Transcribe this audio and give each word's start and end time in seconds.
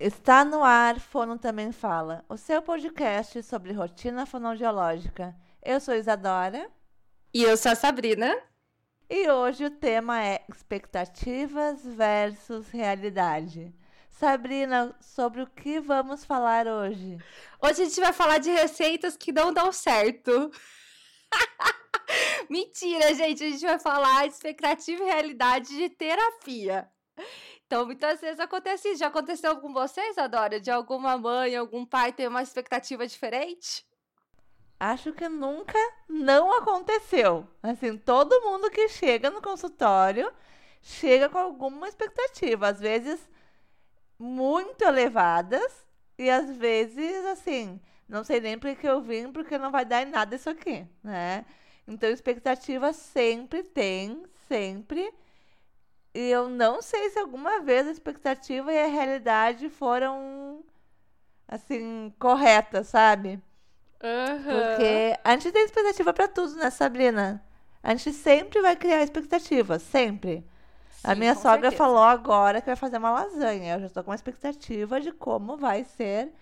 Está 0.00 0.44
no 0.44 0.62
ar, 0.62 1.00
Fono 1.00 1.36
Também 1.36 1.72
Fala, 1.72 2.24
o 2.28 2.36
seu 2.36 2.62
podcast 2.62 3.42
sobre 3.42 3.72
rotina 3.72 4.24
fonoaudiológica. 4.24 5.34
Eu 5.60 5.80
sou 5.80 5.92
Isadora. 5.92 6.70
E 7.34 7.42
eu 7.42 7.56
sou 7.56 7.72
a 7.72 7.74
Sabrina. 7.74 8.32
E 9.10 9.28
hoje 9.28 9.64
o 9.64 9.70
tema 9.72 10.24
é 10.24 10.44
expectativas 10.48 11.84
versus 11.84 12.70
realidade. 12.70 13.74
Sabrina, 14.08 14.96
sobre 15.00 15.42
o 15.42 15.48
que 15.48 15.80
vamos 15.80 16.24
falar 16.24 16.68
hoje? 16.68 17.18
Hoje 17.60 17.82
a 17.82 17.84
gente 17.86 18.00
vai 18.00 18.12
falar 18.12 18.38
de 18.38 18.50
receitas 18.50 19.16
que 19.16 19.32
não 19.32 19.52
dão 19.52 19.72
certo. 19.72 20.52
Mentira, 22.48 23.12
gente, 23.16 23.42
a 23.42 23.50
gente 23.50 23.66
vai 23.66 23.80
falar 23.80 24.28
de 24.28 24.34
expectativa 24.34 25.02
e 25.02 25.06
realidade 25.06 25.76
de 25.76 25.90
terapia. 25.90 26.88
Então, 27.68 27.84
muitas 27.84 28.18
vezes 28.18 28.40
acontece 28.40 28.88
isso. 28.88 29.00
Já 29.00 29.08
aconteceu 29.08 29.54
com 29.58 29.74
vocês, 29.74 30.16
Adora? 30.16 30.58
De 30.58 30.70
alguma 30.70 31.18
mãe, 31.18 31.54
algum 31.54 31.84
pai 31.84 32.14
ter 32.14 32.26
uma 32.26 32.42
expectativa 32.42 33.06
diferente? 33.06 33.86
Acho 34.80 35.12
que 35.12 35.28
nunca 35.28 35.78
não 36.08 36.50
aconteceu. 36.56 37.46
Assim, 37.62 37.98
todo 37.98 38.40
mundo 38.40 38.70
que 38.70 38.88
chega 38.88 39.28
no 39.28 39.42
consultório 39.42 40.32
chega 40.80 41.28
com 41.28 41.36
alguma 41.36 41.86
expectativa. 41.86 42.68
Às 42.68 42.80
vezes 42.80 43.20
muito 44.18 44.82
elevadas 44.82 45.86
e 46.16 46.30
às 46.30 46.50
vezes, 46.56 47.22
assim, 47.26 47.78
não 48.08 48.24
sei 48.24 48.40
nem 48.40 48.58
por 48.58 48.74
que 48.76 48.88
eu 48.88 49.02
vim, 49.02 49.30
porque 49.30 49.58
não 49.58 49.70
vai 49.70 49.84
dar 49.84 50.00
em 50.00 50.10
nada 50.10 50.34
isso 50.34 50.48
aqui, 50.48 50.86
né? 51.04 51.44
Então, 51.86 52.08
expectativa 52.08 52.94
sempre 52.94 53.62
tem, 53.62 54.22
sempre. 54.48 55.12
E 56.18 56.30
eu 56.32 56.48
não 56.48 56.82
sei 56.82 57.10
se 57.10 57.18
alguma 57.20 57.60
vez 57.60 57.86
a 57.86 57.92
expectativa 57.92 58.72
e 58.72 58.76
a 58.76 58.88
realidade 58.88 59.68
foram, 59.68 60.64
assim, 61.46 62.12
corretas, 62.18 62.88
sabe? 62.88 63.40
Uhum. 64.02 64.42
Porque 64.42 65.16
a 65.22 65.30
gente 65.30 65.52
tem 65.52 65.64
expectativa 65.64 66.12
para 66.12 66.26
tudo, 66.26 66.56
né, 66.56 66.70
Sabrina? 66.70 67.40
A 67.80 67.94
gente 67.94 68.12
sempre 68.12 68.60
vai 68.60 68.74
criar 68.74 69.00
expectativa, 69.00 69.78
sempre. 69.78 70.44
Sim, 70.90 71.02
a 71.04 71.14
minha 71.14 71.36
sogra 71.36 71.70
certeza. 71.70 71.76
falou 71.76 72.02
agora 72.02 72.60
que 72.60 72.66
vai 72.66 72.74
fazer 72.74 72.98
uma 72.98 73.12
lasanha. 73.12 73.74
Eu 73.74 73.80
já 73.82 73.86
estou 73.86 74.02
com 74.02 74.10
uma 74.10 74.16
expectativa 74.16 75.00
de 75.00 75.12
como 75.12 75.56
vai 75.56 75.84
ser 75.84 76.32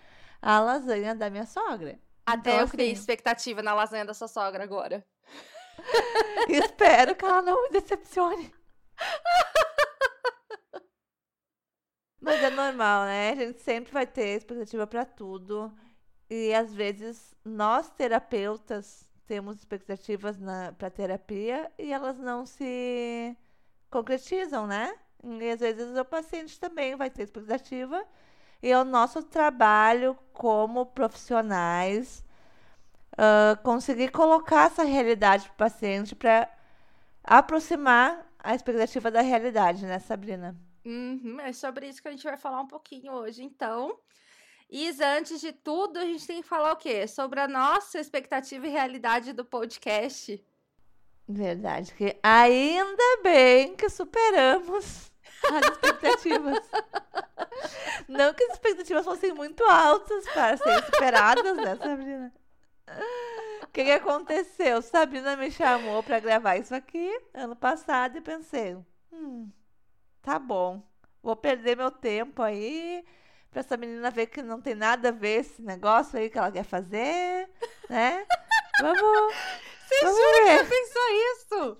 a 0.40 0.58
lasanha 0.58 1.14
da 1.14 1.28
minha 1.28 1.44
sogra. 1.44 1.98
Até 2.24 2.52
Então, 2.52 2.60
eu 2.62 2.68
criei 2.68 2.92
assim, 2.92 3.00
expectativa 3.00 3.62
na 3.62 3.74
lasanha 3.74 4.06
da 4.06 4.14
sua 4.14 4.26
sogra 4.26 4.64
agora. 4.64 5.04
Espero 6.48 7.14
que 7.14 7.26
ela 7.26 7.42
não 7.42 7.64
me 7.64 7.78
decepcione. 7.78 8.50
Mas 12.26 12.42
é 12.42 12.50
normal, 12.50 13.04
né? 13.04 13.30
A 13.30 13.34
gente 13.36 13.60
sempre 13.60 13.92
vai 13.92 14.04
ter 14.06 14.36
expectativa 14.36 14.84
para 14.86 15.04
tudo. 15.04 15.72
E 16.28 16.52
às 16.54 16.74
vezes 16.74 17.34
nós 17.44 17.88
terapeutas 17.90 19.08
temos 19.26 19.56
expectativas 19.58 20.36
para 20.76 20.90
terapia 20.90 21.70
e 21.78 21.92
elas 21.92 22.18
não 22.18 22.44
se 22.44 23.36
concretizam, 23.90 24.66
né? 24.66 24.92
E 25.22 25.50
às 25.50 25.60
vezes 25.60 25.96
o 25.96 26.04
paciente 26.04 26.58
também 26.58 26.96
vai 26.96 27.10
ter 27.10 27.22
expectativa. 27.22 28.04
E 28.62 28.72
é 28.72 28.78
o 28.78 28.84
nosso 28.84 29.22
trabalho 29.22 30.18
como 30.32 30.86
profissionais 30.86 32.24
ah, 33.18 33.56
conseguir 33.62 34.10
colocar 34.10 34.66
essa 34.66 34.84
realidade 34.84 35.44
para 35.44 35.54
o 35.54 35.56
paciente 35.70 36.14
para 36.16 36.48
aproximar 37.24 38.26
a 38.38 38.54
expectativa 38.54 39.10
da 39.12 39.20
realidade, 39.22 39.86
né, 39.86 39.98
Sabrina? 40.00 40.65
Uhum, 40.86 41.40
é 41.40 41.52
sobre 41.52 41.88
isso 41.88 42.00
que 42.00 42.06
a 42.06 42.12
gente 42.12 42.22
vai 42.22 42.36
falar 42.36 42.60
um 42.60 42.68
pouquinho 42.68 43.12
hoje, 43.12 43.42
então. 43.42 43.98
Isa, 44.70 45.04
antes 45.18 45.40
de 45.40 45.52
tudo, 45.52 45.98
a 45.98 46.04
gente 46.04 46.24
tem 46.24 46.40
que 46.40 46.48
falar 46.48 46.72
o 46.72 46.76
quê? 46.76 47.08
Sobre 47.08 47.40
a 47.40 47.48
nossa 47.48 47.98
expectativa 47.98 48.64
e 48.64 48.70
realidade 48.70 49.32
do 49.32 49.44
podcast. 49.44 50.40
Verdade, 51.28 51.92
que 51.92 52.16
ainda 52.22 53.20
bem 53.20 53.74
que 53.74 53.88
superamos 53.88 55.10
as 55.50 55.66
expectativas. 55.74 56.70
Não 58.06 58.32
que 58.32 58.44
as 58.44 58.52
expectativas 58.52 59.04
fossem 59.04 59.32
muito 59.32 59.64
altas 59.64 60.24
para 60.28 60.56
serem 60.56 60.84
superadas, 60.84 61.56
né, 61.56 61.74
Sabrina? 61.74 62.32
O 63.64 63.66
que, 63.72 63.84
que 63.84 63.90
aconteceu? 63.90 64.80
Sabrina 64.80 65.36
me 65.36 65.50
chamou 65.50 66.00
para 66.04 66.20
gravar 66.20 66.58
isso 66.58 66.74
aqui 66.76 67.10
ano 67.34 67.56
passado 67.56 68.16
e 68.18 68.20
pensei, 68.20 68.76
hum, 69.12 69.50
tá 70.26 70.40
bom, 70.40 70.82
vou 71.22 71.36
perder 71.36 71.76
meu 71.76 71.88
tempo 71.90 72.42
aí 72.42 73.04
para 73.48 73.60
essa 73.60 73.76
menina 73.76 74.10
ver 74.10 74.26
que 74.26 74.42
não 74.42 74.60
tem 74.60 74.74
nada 74.74 75.10
a 75.10 75.12
ver 75.12 75.40
esse 75.40 75.62
negócio 75.62 76.18
aí 76.18 76.28
que 76.28 76.36
ela 76.36 76.50
quer 76.50 76.64
fazer, 76.64 77.48
né? 77.88 78.26
Vamos, 78.80 79.34
Você 79.86 80.04
Vamos 80.04 80.18
jura 80.18 80.44
ver. 80.44 80.58
que 80.58 80.64
você 80.64 80.82
pensou 80.82 81.02
isso? 81.32 81.78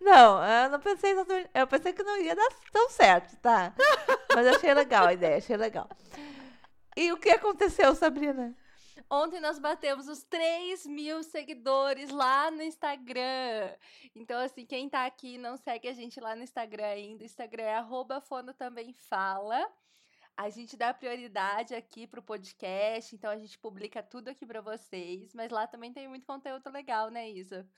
Não, 0.00 0.42
eu 0.42 0.70
não 0.70 0.80
pensei 0.80 1.10
exatamente. 1.12 1.50
Eu 1.52 1.66
pensei 1.66 1.92
que 1.92 2.02
não 2.02 2.16
ia 2.16 2.34
dar 2.34 2.48
tão 2.72 2.88
certo, 2.88 3.36
tá? 3.42 3.74
Mas 4.34 4.46
achei 4.46 4.72
legal 4.72 5.06
a 5.06 5.12
ideia, 5.12 5.36
achei 5.36 5.56
legal. 5.56 5.88
E 6.96 7.12
o 7.12 7.18
que 7.18 7.30
aconteceu, 7.30 7.94
Sabrina? 7.94 8.54
Ontem 9.08 9.40
nós 9.40 9.58
batemos 9.58 10.08
os 10.08 10.22
3 10.24 10.86
mil 10.86 11.22
seguidores 11.22 12.10
lá 12.10 12.50
no 12.50 12.62
Instagram. 12.62 13.74
Então, 14.14 14.40
assim, 14.40 14.66
quem 14.66 14.88
tá 14.88 15.06
aqui 15.06 15.38
não 15.38 15.56
segue 15.56 15.88
a 15.88 15.92
gente 15.92 16.20
lá 16.20 16.34
no 16.34 16.42
Instagram 16.42 16.86
ainda, 16.86 17.24
Instagram 17.24 17.62
é 17.62 18.20
fono 18.20 18.52
também 18.52 18.92
fala. 18.92 19.66
A 20.36 20.48
gente 20.48 20.76
dá 20.76 20.94
prioridade 20.94 21.74
aqui 21.74 22.06
pro 22.06 22.22
podcast, 22.22 23.14
então 23.14 23.30
a 23.30 23.36
gente 23.36 23.58
publica 23.58 24.02
tudo 24.02 24.28
aqui 24.28 24.46
pra 24.46 24.60
vocês. 24.60 25.34
Mas 25.34 25.50
lá 25.50 25.66
também 25.66 25.92
tem 25.92 26.08
muito 26.08 26.26
conteúdo 26.26 26.70
legal, 26.70 27.10
né, 27.10 27.28
Isa? 27.30 27.68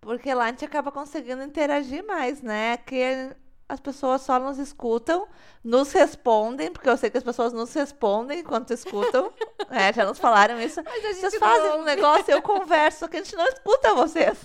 Porque 0.00 0.32
lá 0.32 0.46
a 0.46 0.48
gente 0.48 0.64
acaba 0.64 0.90
conseguindo 0.90 1.42
interagir 1.42 2.04
mais, 2.06 2.40
né? 2.40 2.78
Que 2.78 3.36
as 3.70 3.80
pessoas 3.80 4.22
só 4.22 4.38
nos 4.38 4.58
escutam, 4.58 5.26
nos 5.64 5.92
respondem, 5.92 6.70
porque 6.72 6.88
eu 6.88 6.96
sei 6.96 7.10
que 7.10 7.18
as 7.18 7.24
pessoas 7.24 7.52
nos 7.52 7.72
respondem 7.72 8.40
enquanto 8.40 8.72
escutam. 8.72 9.32
né? 9.68 9.92
Já 9.94 10.04
nos 10.04 10.18
falaram 10.18 10.60
isso. 10.60 10.82
Mas 10.82 11.04
a 11.04 11.12
Vocês 11.12 11.36
fazem 11.36 11.70
um 11.78 11.82
negócio, 11.84 12.30
eu 12.30 12.42
converso, 12.42 13.00
só 13.00 13.08
que 13.08 13.16
a 13.16 13.22
gente 13.22 13.36
não 13.36 13.46
escuta 13.46 13.94
vocês. 13.94 14.38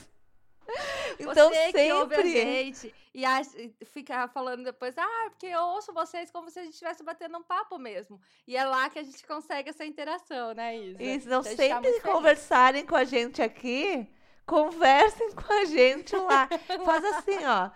Então 1.20 1.50
você 1.50 1.72
que 1.74 1.94
ouve 1.94 2.16
a 2.16 2.18
sempre. 2.18 2.34
gente 2.42 2.96
e 3.14 3.24
acha- 3.24 3.52
fica 3.86 4.28
falando 4.28 4.64
depois, 4.64 4.98
ah, 4.98 5.28
porque 5.30 5.46
eu 5.46 5.62
ouço 5.62 5.94
vocês 5.94 6.30
como 6.32 6.50
se 6.50 6.60
a 6.60 6.64
gente 6.64 6.74
estivesse 6.74 7.04
batendo 7.04 7.38
um 7.38 7.44
papo 7.44 7.78
mesmo. 7.78 8.20
E 8.48 8.58
é 8.58 8.66
lá 8.66 8.90
que 8.90 9.00
a 9.00 9.04
gente 9.04 9.26
consegue 9.26 9.70
essa 9.70 9.86
interação, 9.86 10.54
né, 10.54 10.76
Isa? 10.78 11.02
Isso, 11.04 11.30
não 11.30 11.40
Então, 11.42 11.44
gente 11.52 11.58
tá 11.58 11.64
sempre 11.64 11.80
muito 11.82 11.96
que 11.96 12.02
feliz. 12.02 12.16
conversarem 12.16 12.86
com 12.86 12.96
a 12.96 13.04
gente 13.04 13.42
aqui, 13.42 14.10
conversem 14.46 15.32
com 15.32 15.54
a 15.54 15.66
gente 15.66 16.16
lá. 16.16 16.50
Faz 16.84 17.06
assim, 17.06 17.46
ó. 17.46 17.70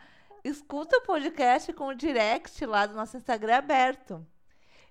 Escuta 0.43 0.97
o 0.97 1.01
podcast 1.01 1.71
com 1.73 1.87
o 1.87 1.93
direct 1.93 2.65
lá 2.65 2.85
do 2.85 2.95
nosso 2.95 3.17
Instagram 3.17 3.57
aberto. 3.57 4.25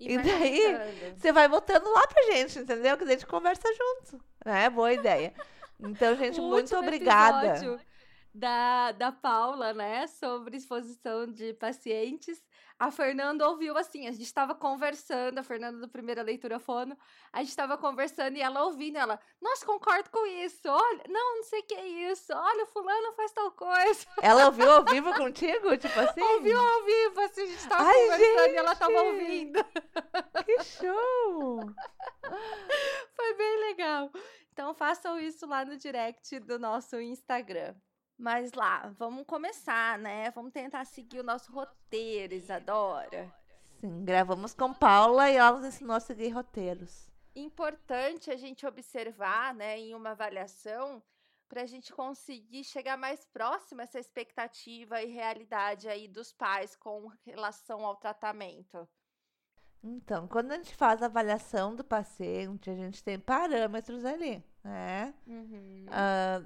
E 0.01 0.17
vai 0.17 0.25
daí. 0.25 1.15
Você 1.17 1.33
vai 1.33 1.49
botando 1.49 1.87
lá 1.93 2.07
pra 2.07 2.23
gente, 2.33 2.59
entendeu? 2.59 2.97
Que 2.97 3.05
a 3.05 3.09
gente 3.09 3.27
conversa 3.27 3.69
junto. 3.75 4.25
É, 4.45 4.71
boa 4.71 4.93
ideia. 4.93 5.35
Então, 5.81 6.15
gente, 6.17 6.41
muito 6.41 6.77
obrigada. 6.77 7.81
Da, 8.33 8.93
da 8.93 9.11
Paula, 9.11 9.73
né, 9.73 10.07
sobre 10.07 10.57
exposição 10.57 11.27
de 11.27 11.55
pacientes. 11.55 12.41
A 12.79 12.93
Fernanda 12.93 13.49
ouviu 13.49 13.77
assim, 13.77 14.07
a 14.07 14.13
gente 14.13 14.23
estava 14.23 14.55
conversando, 14.55 15.39
a 15.39 15.43
Fernanda 15.43 15.79
do 15.81 15.89
Primeira 15.89 16.23
Leitura 16.23 16.61
Fono, 16.61 16.97
a 17.33 17.41
gente 17.41 17.49
estava 17.49 17.77
conversando 17.77 18.37
e 18.37 18.41
ela 18.41 18.63
ouvindo, 18.65 18.97
ela, 18.97 19.19
nossa, 19.43 19.67
concordo 19.67 20.09
com 20.11 20.25
isso, 20.25 20.69
olha, 20.69 21.03
não, 21.09 21.37
não 21.39 21.43
sei 21.43 21.61
o 21.61 21.65
que 21.65 21.75
é 21.75 21.87
isso, 22.13 22.33
olha, 22.33 22.67
fulano 22.67 23.13
faz 23.15 23.33
tal 23.33 23.51
coisa. 23.51 24.07
Ela 24.23 24.47
ouviu 24.47 24.71
ao 24.71 24.85
vivo 24.85 25.13
contigo? 25.15 25.77
Tipo 25.77 25.99
assim? 26.01 26.21
Ouviu 26.21 26.59
ao 26.59 26.85
vivo, 26.85 27.21
assim, 27.23 27.43
a 27.43 27.47
gente 27.47 27.59
estava 27.59 27.93
conversando 27.93 28.53
e 28.53 28.57
ela 28.57 28.73
estava 28.73 28.93
gente! 28.93 29.07
ouvindo. 29.07 29.65
Que 30.45 30.63
show! 30.63 31.61
Foi 33.15 33.35
bem 33.35 33.61
legal. 33.69 34.11
Então 34.53 34.73
façam 34.73 35.19
isso 35.19 35.47
lá 35.47 35.65
no 35.65 35.77
direct 35.77 36.39
do 36.41 36.59
nosso 36.59 37.01
Instagram. 37.01 37.75
Mas 38.19 38.53
lá, 38.53 38.93
vamos 38.99 39.25
começar, 39.25 39.97
né? 39.97 40.31
Vamos 40.33 40.53
tentar 40.53 40.85
seguir 40.85 41.21
o 41.21 41.23
nosso 41.23 41.53
roteiro, 41.53 42.35
Isadora. 42.35 43.33
Sim, 43.81 44.05
gravamos 44.05 44.53
com 44.53 44.75
Paula 44.75 45.31
e 45.31 45.37
ela 45.37 45.59
nos 45.59 45.67
ensinou 45.67 45.95
a 45.95 46.01
seguir 46.01 46.31
roteiros. 46.31 47.09
Importante 47.37 48.29
a 48.29 48.37
gente 48.37 48.67
observar, 48.67 49.55
né, 49.55 49.79
em 49.79 49.95
uma 49.95 50.11
avaliação, 50.11 51.01
para 51.49 51.63
a 51.63 51.67
gente 51.67 51.93
conseguir 51.93 52.65
chegar 52.65 52.99
mais 52.99 53.25
próximo 53.27 53.81
a 53.81 53.85
essa 53.85 54.01
expectativa 54.01 55.01
e 55.01 55.07
realidade 55.07 55.89
aí 55.89 56.09
dos 56.09 56.33
pais 56.33 56.75
com 56.75 57.13
relação 57.25 57.87
ao 57.87 57.95
tratamento. 57.95 58.89
Então, 59.81 60.27
quando 60.27 60.51
a 60.51 60.57
gente 60.57 60.75
faz 60.75 61.01
a 61.03 61.07
avaliação 61.07 61.77
do 61.77 61.85
paciente, 61.85 62.69
a 62.69 62.75
gente 62.75 63.03
tem 63.03 63.17
parâmetros 63.17 64.05
ali, 64.05 64.45
né? 64.65 65.15
Uhum. 65.25 65.87
Ah, 65.89 66.43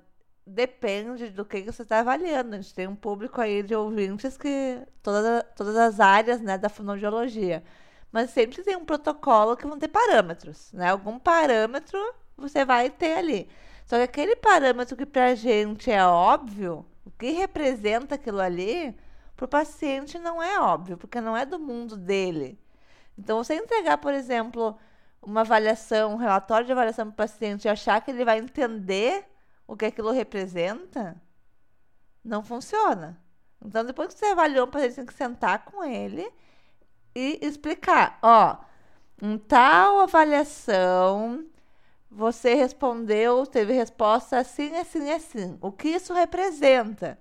depende 0.47 1.31
do 1.31 1.44
que, 1.44 1.62
você 1.62 1.83
está 1.83 2.00
avaliando. 2.00 2.55
A 2.55 2.61
gente 2.61 2.75
tem 2.75 2.87
um 2.87 2.97
público 2.97 3.41
aí 3.41 3.62
de 3.62 3.75
ouvintes 3.75 4.37
que 4.37 4.81
todas, 5.03 5.44
todas 5.56 5.77
as 5.77 6.00
áreas 6.00 6.41
né, 6.41 6.59
da 6.59 6.69
fonoaudiologia. 6.69 7.62
mas 8.11 8.31
sempre 8.31 8.62
tem 8.62 8.77
um 8.77 8.85
protocolo 8.85 9.56
que 9.56 9.67
vão 9.67 9.79
ter 9.79 9.89
parâmetros, 9.89 10.73
né? 10.73 10.91
Algum 10.91 11.19
parâmetro 11.19 11.99
você 12.37 12.65
vai 12.65 12.91
ter 12.91 13.15
ali. 13.19 13.49
Só 13.87 13.97
que 13.97 14.03
aquele 14.03 14.37
parâmetro 14.37 14.97
que 14.97 15.06
pra 15.06 15.35
gente 15.35 15.91
é 15.91 16.05
óbvio, 16.05 16.87
o 17.05 17.11
que 17.11 17.31
representa 17.33 18.15
aquilo 18.17 18.41
ali, 18.41 18.97
pro 19.37 19.49
paciente 19.49 20.19
não 20.19 20.43
é 20.43 20.61
óbvio, 20.61 20.97
porque 20.97 21.21
não 21.21 21.37
é 21.37 21.44
do 21.47 21.59
mundo 21.59 21.97
dele. 21.97 22.59
Então, 23.19 23.43
você 23.43 23.55
entregar, 23.55 23.99
por 23.99 24.15
exemplo, 24.15 24.77
uma 25.21 25.43
avaliação, 25.43 26.15
um 26.15 26.17
relatório 26.17 26.67
de 26.67 26.73
avaliação 26.73 27.06
para 27.06 27.12
o 27.12 27.17
paciente 27.17 27.65
e 27.65 27.69
achar 27.69 28.00
que 28.00 28.11
ele 28.11 28.25
vai 28.25 28.39
entender 28.39 29.25
o 29.72 29.76
que 29.76 29.86
aquilo 29.86 30.10
representa, 30.10 31.16
não 32.24 32.42
funciona. 32.44 33.19
Então, 33.64 33.84
depois 33.84 34.12
que 34.12 34.20
você 34.20 34.26
avaliou, 34.26 34.66
o 34.66 34.70
paciente 34.70 34.96
tem 34.96 35.06
que 35.06 35.14
sentar 35.14 35.64
com 35.64 35.82
ele 35.82 36.30
e 37.14 37.38
explicar: 37.40 38.19
ó, 38.22 38.58
em 39.22 39.38
tal 39.38 40.00
avaliação, 40.00 41.46
você 42.10 42.54
respondeu, 42.54 43.46
teve 43.46 43.72
resposta 43.72 44.38
assim, 44.38 44.76
assim, 44.76 45.10
assim. 45.10 45.58
O 45.60 45.72
que 45.72 45.88
isso 45.88 46.12
representa? 46.12 47.19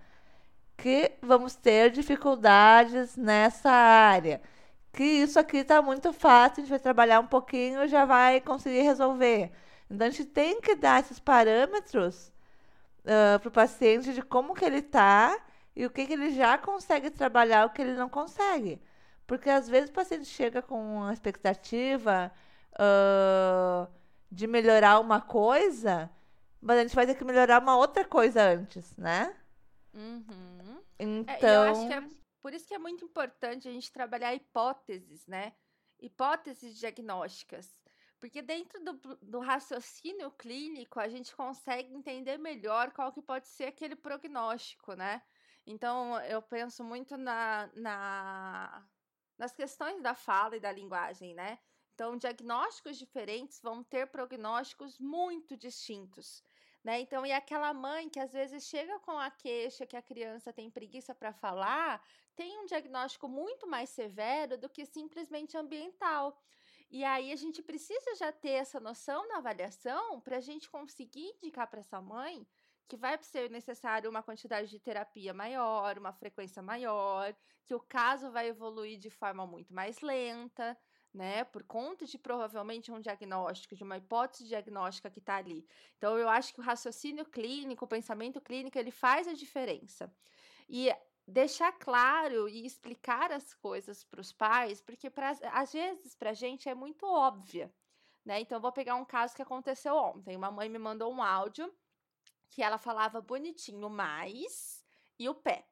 Que 0.76 1.14
vamos 1.22 1.56
ter 1.56 1.92
dificuldades 1.92 3.16
nessa 3.16 3.72
área 3.72 4.42
que 4.94 5.04
isso 5.04 5.40
aqui 5.40 5.58
está 5.58 5.82
muito 5.82 6.12
fácil, 6.12 6.56
a 6.58 6.62
gente 6.62 6.70
vai 6.70 6.80
trabalhar 6.80 7.20
um 7.20 7.28
pouquinho 7.28 7.84
e 7.84 7.88
já 7.88 8.06
vai 8.06 8.42
conseguir 8.42 8.82
resolver. 8.82 9.52
Então, 9.90 10.08
a 10.08 10.10
gente 10.10 10.26
tem 10.26 10.60
que 10.62 10.76
dar 10.76 11.00
esses 11.00 11.20
parâmetros 11.20 12.32
uh, 13.06 13.40
para 13.40 13.48
o 13.48 13.52
paciente 13.52 14.14
de 14.14 14.22
como 14.22 14.54
que 14.54 14.66
ele 14.66 14.78
está 14.78 15.40
e 15.76 15.86
o 15.86 15.90
que, 15.90 16.06
que 16.06 16.14
ele 16.14 16.32
já 16.32 16.58
consegue 16.58 17.10
trabalhar, 17.10 17.66
o 17.66 17.70
que 17.70 17.82
ele 17.82 17.94
não 17.94 18.10
consegue. 18.10 18.82
Porque, 19.26 19.50
às 19.50 19.70
vezes, 19.70 19.90
o 19.90 19.94
paciente 19.94 20.26
chega 20.26 20.62
com 20.62 20.98
uma 20.98 21.14
expectativa 21.14 22.32
uh, 22.74 23.92
de 24.30 24.48
melhorar 24.48 25.00
uma 25.00 25.22
coisa, 25.22 26.10
mas 26.62 26.78
a 26.78 26.82
gente 26.82 26.96
vai 26.96 27.06
ter 27.06 27.16
que 27.16 27.24
melhorar 27.24 27.62
uma 27.62 27.78
outra 27.78 28.04
coisa 28.04 28.44
antes, 28.44 28.96
né? 28.98 29.34
Uhum. 29.94 30.82
Então... 31.00 31.48
É, 31.50 31.56
eu 31.56 31.72
acho 31.72 31.88
que 31.88 31.94
é 31.94 32.22
por 32.42 32.54
isso 32.54 32.68
que 32.68 32.74
é 32.74 32.80
muito 32.80 33.06
importante 33.06 33.68
a 33.68 33.72
gente 33.72 33.92
trabalhar 33.92 34.34
hipóteses, 34.34 35.28
né? 35.28 35.54
Hipóteses 36.00 36.76
diagnósticas. 36.78 37.81
Porque 38.22 38.40
dentro 38.40 38.80
do, 38.84 38.94
do 39.20 39.40
raciocínio 39.40 40.30
clínico, 40.30 41.00
a 41.00 41.08
gente 41.10 41.36
consegue 41.36 41.92
entender 41.92 42.38
melhor 42.38 42.92
qual 42.92 43.12
que 43.12 43.20
pode 43.20 43.48
ser 43.48 43.66
aquele 43.66 43.96
prognóstico, 43.96 44.94
né? 44.94 45.24
Então, 45.66 46.20
eu 46.22 46.40
penso 46.40 46.84
muito 46.84 47.18
na, 47.18 47.68
na, 47.74 48.88
nas 49.40 49.56
questões 49.56 50.04
da 50.04 50.14
fala 50.14 50.56
e 50.56 50.60
da 50.60 50.72
linguagem, 50.72 51.34
né? 51.34 51.58
Então, 51.96 52.16
diagnósticos 52.16 52.96
diferentes 52.96 53.60
vão 53.60 53.84
ter 53.84 54.06
prognósticos 54.06 55.00
muito 55.00 55.58
distintos. 55.58 56.44
Né? 56.84 57.00
Então, 57.02 57.26
e 57.26 57.32
aquela 57.32 57.74
mãe 57.74 58.08
que 58.08 58.20
às 58.20 58.34
vezes 58.34 58.64
chega 58.66 59.00
com 59.00 59.18
a 59.18 59.32
queixa 59.32 59.86
que 59.86 59.98
a 59.98 60.02
criança 60.02 60.54
tem 60.54 60.70
preguiça 60.70 61.14
para 61.14 61.34
falar, 61.34 62.04
tem 62.36 62.60
um 62.60 62.66
diagnóstico 62.66 63.28
muito 63.28 63.68
mais 63.68 63.90
severo 63.90 64.58
do 64.58 64.70
que 64.70 64.86
simplesmente 64.86 65.58
ambiental. 65.58 66.40
E 66.92 67.06
aí 67.06 67.32
a 67.32 67.36
gente 67.38 67.64
precisa 67.64 68.16
já 68.16 68.34
ter 68.34 68.50
essa 68.50 68.78
noção 68.78 69.26
na 69.30 69.38
avaliação 69.38 70.20
para 70.20 70.38
a 70.38 70.42
gente 70.42 70.70
conseguir 70.70 71.34
indicar 71.42 71.68
para 71.68 71.80
essa 71.80 72.02
mãe 72.02 72.46
que 72.86 72.98
vai 72.98 73.18
ser 73.24 73.50
necessário 73.50 74.10
uma 74.10 74.22
quantidade 74.22 74.70
de 74.70 74.78
terapia 74.78 75.34
maior, 75.34 75.98
uma 75.98 76.12
frequência 76.12 76.62
maior, 76.62 77.34
que 77.66 77.74
o 77.74 77.80
caso 77.80 78.30
vai 78.30 78.50
evoluir 78.50 79.00
de 79.00 79.10
forma 79.10 79.48
muito 79.48 79.74
mais 79.74 80.02
lenta, 80.02 80.78
né? 81.14 81.46
Por 81.46 81.64
conta 81.64 82.06
de 82.06 82.18
provavelmente 82.18 82.92
um 82.92 83.00
diagnóstico, 83.00 83.74
de 83.78 83.84
uma 83.84 83.96
hipótese 83.96 84.44
diagnóstica 84.46 85.10
que 85.10 85.20
está 85.20 85.38
ali. 85.38 85.66
Então, 85.98 86.18
eu 86.18 86.28
acho 86.28 86.54
que 86.54 86.60
o 86.60 86.64
raciocínio 86.64 87.26
clínico, 87.26 87.86
o 87.86 87.88
pensamento 87.88 88.42
clínico, 88.42 88.78
ele 88.78 88.92
faz 88.92 89.26
a 89.26 89.34
diferença. 89.34 90.14
E 90.68 90.94
deixar 91.32 91.72
claro 91.72 92.48
e 92.50 92.66
explicar 92.66 93.32
as 93.32 93.54
coisas 93.54 94.04
para 94.04 94.22
os 94.22 94.34
pais, 94.34 94.82
porque 94.82 95.10
pra, 95.10 95.32
às 95.54 95.72
vezes 95.72 96.14
para 96.16 96.32
a 96.32 96.34
gente 96.34 96.68
é 96.68 96.76
muito 96.76 97.06
óbvia, 97.06 97.74
né? 98.26 98.42
Então, 98.42 98.60
vou 98.60 98.72
pegar 98.72 98.96
um 98.96 99.06
caso 99.06 99.36
que 99.36 99.42
aconteceu 99.42 99.96
ontem. 99.96 100.36
Uma 100.36 100.52
mãe 100.52 100.70
me 100.70 100.78
mandou 100.78 101.12
um 101.12 101.24
áudio 101.24 101.74
que 102.50 102.62
ela 102.62 102.78
falava 102.78 103.22
bonitinho 103.22 103.90
mais 103.90 104.86
e 105.18 105.30
o 105.30 105.34
pé. 105.34 105.68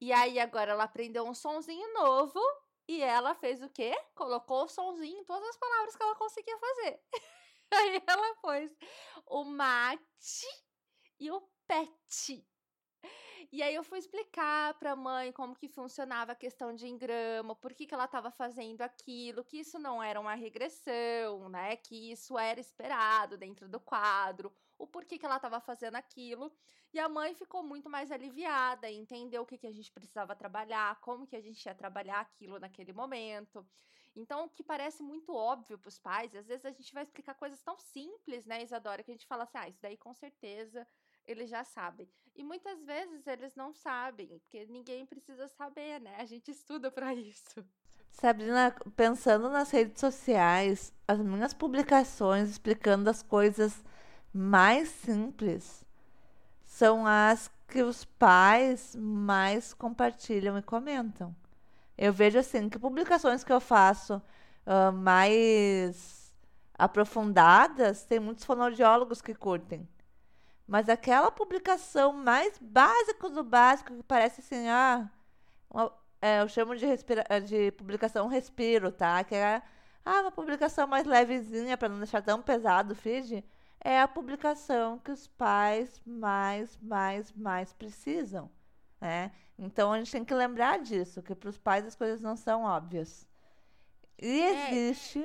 E 0.00 0.12
aí 0.12 0.38
agora 0.38 0.72
ela 0.72 0.84
aprendeu 0.84 1.26
um 1.26 1.34
sonzinho 1.34 1.92
novo 1.94 2.40
e 2.86 3.02
ela 3.02 3.34
fez 3.34 3.62
o 3.62 3.68
quê? 3.68 3.92
Colocou 4.14 4.64
o 4.64 4.68
sonzinho 4.68 5.20
em 5.20 5.24
todas 5.24 5.48
as 5.48 5.56
palavras 5.56 5.96
que 5.96 6.02
ela 6.02 6.14
conseguia 6.14 6.58
fazer. 6.58 7.02
aí 7.72 8.02
ela 8.06 8.34
pôs 8.36 8.70
o 9.26 9.44
mate 9.44 10.46
e 11.18 11.30
o 11.30 11.40
pet. 11.66 12.46
E 13.52 13.62
aí 13.62 13.74
eu 13.74 13.84
fui 13.84 13.98
explicar 13.98 14.74
para 14.74 14.92
a 14.92 14.96
mãe 14.96 15.32
como 15.32 15.54
que 15.54 15.68
funcionava 15.68 16.32
a 16.32 16.34
questão 16.34 16.74
de 16.74 16.88
engrama, 16.88 17.54
por 17.54 17.72
que, 17.74 17.86
que 17.86 17.94
ela 17.94 18.06
estava 18.06 18.30
fazendo 18.30 18.82
aquilo, 18.82 19.44
que 19.44 19.58
isso 19.58 19.78
não 19.78 20.02
era 20.02 20.20
uma 20.20 20.34
regressão, 20.34 21.48
né? 21.48 21.76
Que 21.76 22.12
isso 22.12 22.36
era 22.38 22.58
esperado 22.60 23.36
dentro 23.38 23.68
do 23.68 23.78
quadro, 23.78 24.52
o 24.76 24.86
porquê 24.86 25.18
que 25.18 25.24
ela 25.24 25.36
estava 25.36 25.60
fazendo 25.60 25.96
aquilo. 25.96 26.52
E 26.92 26.98
a 26.98 27.08
mãe 27.08 27.34
ficou 27.34 27.62
muito 27.62 27.88
mais 27.90 28.10
aliviada, 28.10 28.90
entendeu 28.90 29.42
o 29.42 29.46
que, 29.46 29.58
que 29.58 29.66
a 29.66 29.72
gente 29.72 29.92
precisava 29.92 30.34
trabalhar, 30.34 31.00
como 31.00 31.26
que 31.26 31.36
a 31.36 31.40
gente 31.40 31.64
ia 31.64 31.74
trabalhar 31.74 32.20
aquilo 32.20 32.58
naquele 32.58 32.92
momento. 32.92 33.66
Então, 34.14 34.46
o 34.46 34.48
que 34.48 34.64
parece 34.64 35.02
muito 35.02 35.34
óbvio 35.34 35.78
para 35.78 35.88
os 35.88 35.98
pais, 35.98 36.34
às 36.34 36.46
vezes 36.46 36.64
a 36.64 36.70
gente 36.70 36.92
vai 36.94 37.02
explicar 37.02 37.34
coisas 37.34 37.62
tão 37.62 37.78
simples, 37.78 38.46
né, 38.46 38.62
Isadora, 38.62 39.02
que 39.02 39.10
a 39.10 39.14
gente 39.14 39.26
fala 39.26 39.44
assim, 39.44 39.58
ah, 39.58 39.68
isso 39.68 39.82
daí 39.82 39.96
com 39.96 40.14
certeza 40.14 40.86
eles 41.26 41.50
já 41.50 41.64
sabem. 41.64 42.08
E 42.36 42.44
muitas 42.44 42.84
vezes 42.84 43.26
eles 43.26 43.54
não 43.56 43.72
sabem, 43.72 44.38
porque 44.38 44.66
ninguém 44.66 45.06
precisa 45.06 45.48
saber, 45.48 45.98
né? 46.00 46.16
A 46.18 46.26
gente 46.26 46.50
estuda 46.50 46.90
para 46.90 47.14
isso. 47.14 47.64
Sabrina, 48.10 48.74
pensando 48.94 49.48
nas 49.48 49.70
redes 49.70 49.98
sociais, 49.98 50.92
as 51.08 51.18
minhas 51.18 51.54
publicações 51.54 52.50
explicando 52.50 53.08
as 53.08 53.22
coisas 53.22 53.82
mais 54.32 54.90
simples 54.90 55.84
são 56.62 57.06
as 57.06 57.50
que 57.68 57.82
os 57.82 58.04
pais 58.04 58.94
mais 58.94 59.72
compartilham 59.72 60.58
e 60.58 60.62
comentam. 60.62 61.34
Eu 61.96 62.12
vejo 62.12 62.38
assim 62.38 62.68
que 62.68 62.78
publicações 62.78 63.42
que 63.42 63.52
eu 63.52 63.60
faço 63.60 64.16
uh, 64.66 64.92
mais 64.92 66.34
aprofundadas, 66.78 68.04
tem 68.04 68.20
muitos 68.20 68.44
fonoaudiólogos 68.44 69.22
que 69.22 69.34
curtem. 69.34 69.88
Mas 70.66 70.88
aquela 70.88 71.30
publicação 71.30 72.12
mais 72.12 72.58
básica 72.58 73.30
do 73.30 73.44
básico, 73.44 73.94
que 73.94 74.02
parece 74.02 74.40
assim, 74.40 74.68
ah, 74.68 75.08
uma, 75.70 75.92
é, 76.20 76.40
eu 76.40 76.48
chamo 76.48 76.74
de, 76.76 76.84
respira, 76.86 77.24
de 77.40 77.70
publicação 77.72 78.26
respiro, 78.26 78.90
tá? 78.90 79.22
Que 79.22 79.34
é 79.36 79.62
ah, 80.04 80.22
uma 80.22 80.32
publicação 80.32 80.86
mais 80.86 81.06
levezinha 81.06 81.76
para 81.76 81.88
não 81.88 81.98
deixar 81.98 82.22
tão 82.22 82.42
pesado 82.42 82.92
o 82.92 82.96
feed. 82.96 83.44
É 83.80 84.00
a 84.00 84.08
publicação 84.08 84.98
que 84.98 85.12
os 85.12 85.28
pais 85.28 86.00
mais, 86.04 86.76
mais, 86.82 87.32
mais 87.32 87.72
precisam, 87.72 88.50
né? 89.00 89.30
Então 89.58 89.92
a 89.92 89.98
gente 89.98 90.10
tem 90.10 90.24
que 90.24 90.34
lembrar 90.34 90.80
disso, 90.80 91.22
que 91.22 91.34
para 91.34 91.48
os 91.48 91.58
pais 91.58 91.86
as 91.86 91.94
coisas 91.94 92.20
não 92.20 92.36
são 92.36 92.64
óbvias. 92.64 93.26
E 94.18 94.40
é. 94.40 94.70
existe, 94.72 95.24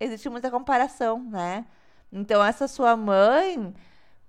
existe 0.00 0.28
muita 0.28 0.50
comparação, 0.50 1.22
né? 1.22 1.66
Então 2.10 2.42
essa 2.42 2.66
sua 2.66 2.96
mãe 2.96 3.74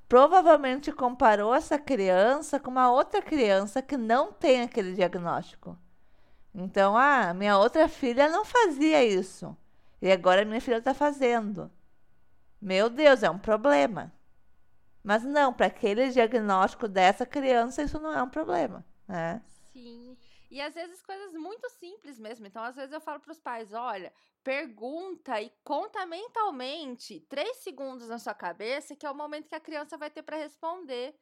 provavelmente 0.08 0.92
comparou 0.92 1.54
essa 1.54 1.78
criança 1.78 2.60
com 2.60 2.70
uma 2.70 2.92
outra 2.92 3.22
criança 3.22 3.82
que 3.82 3.98
não 3.98 4.32
tem 4.32 4.62
aquele 4.62 4.94
diagnóstico. 4.94 5.78
Então, 6.54 6.96
ah, 6.96 7.34
minha 7.34 7.58
outra 7.58 7.88
filha 7.88 8.30
não 8.30 8.46
fazia 8.46 9.04
isso. 9.04 9.56
E 10.02 10.12
agora 10.12 10.46
minha 10.46 10.62
filha 10.62 10.78
está 10.78 10.94
fazendo. 10.94 11.70
Meu 12.62 12.90
Deus, 12.90 13.24
é 13.24 13.30
um 13.30 13.40
problema. 13.40 14.12
Mas 15.04 15.24
não, 15.24 15.54
para 15.54 15.68
aquele 15.68 16.10
diagnóstico 16.10 16.88
dessa 16.88 17.26
criança, 17.26 17.84
isso 17.84 18.00
não 18.00 18.14
é 18.14 18.24
um 18.24 18.30
problema. 18.30 18.86
Né? 19.08 19.42
Sim. 19.74 20.15
E 20.50 20.62
às 20.62 20.74
vezes 20.74 21.02
coisas 21.02 21.34
muito 21.34 21.70
simples 21.70 22.20
mesmo. 22.20 22.46
Então, 22.46 22.64
às 22.64 22.75
vezes 22.75 22.92
eu 22.92 23.02
falo 23.02 23.20
para 23.20 23.32
os 23.32 23.40
pais: 23.40 23.74
olha, 23.74 24.14
pergunta 24.44 25.42
e 25.42 25.52
conta 25.64 26.06
mentalmente 26.06 27.20
três 27.22 27.58
segundos 27.58 28.08
na 28.08 28.20
sua 28.20 28.34
cabeça, 28.34 28.96
que 28.96 29.06
é 29.06 29.12
o 29.12 29.16
momento 29.16 29.50
que 29.50 29.56
a 29.56 29.60
criança 29.60 29.98
vai 29.98 30.10
ter 30.10 30.24
para 30.24 30.38
responder. 30.38 31.18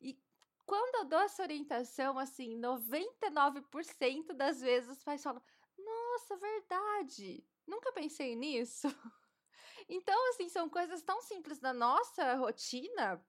E 0.00 0.20
quando 0.66 0.96
eu 0.96 1.04
dou 1.04 1.20
essa 1.20 1.42
orientação, 1.42 2.18
assim, 2.18 2.58
99% 2.58 4.32
das 4.34 4.60
vezes 4.60 4.90
os 4.90 5.04
pais 5.04 5.22
falam: 5.22 5.42
Nossa, 5.78 6.36
verdade, 6.36 7.44
nunca 7.66 7.92
pensei 7.92 8.36
nisso. 8.36 8.88
Então, 9.88 10.30
assim, 10.30 10.48
são 10.48 10.68
coisas 10.68 11.00
tão 11.02 11.20
simples 11.20 11.60
da 11.60 11.72
nossa 11.72 12.34
rotina 12.34 13.24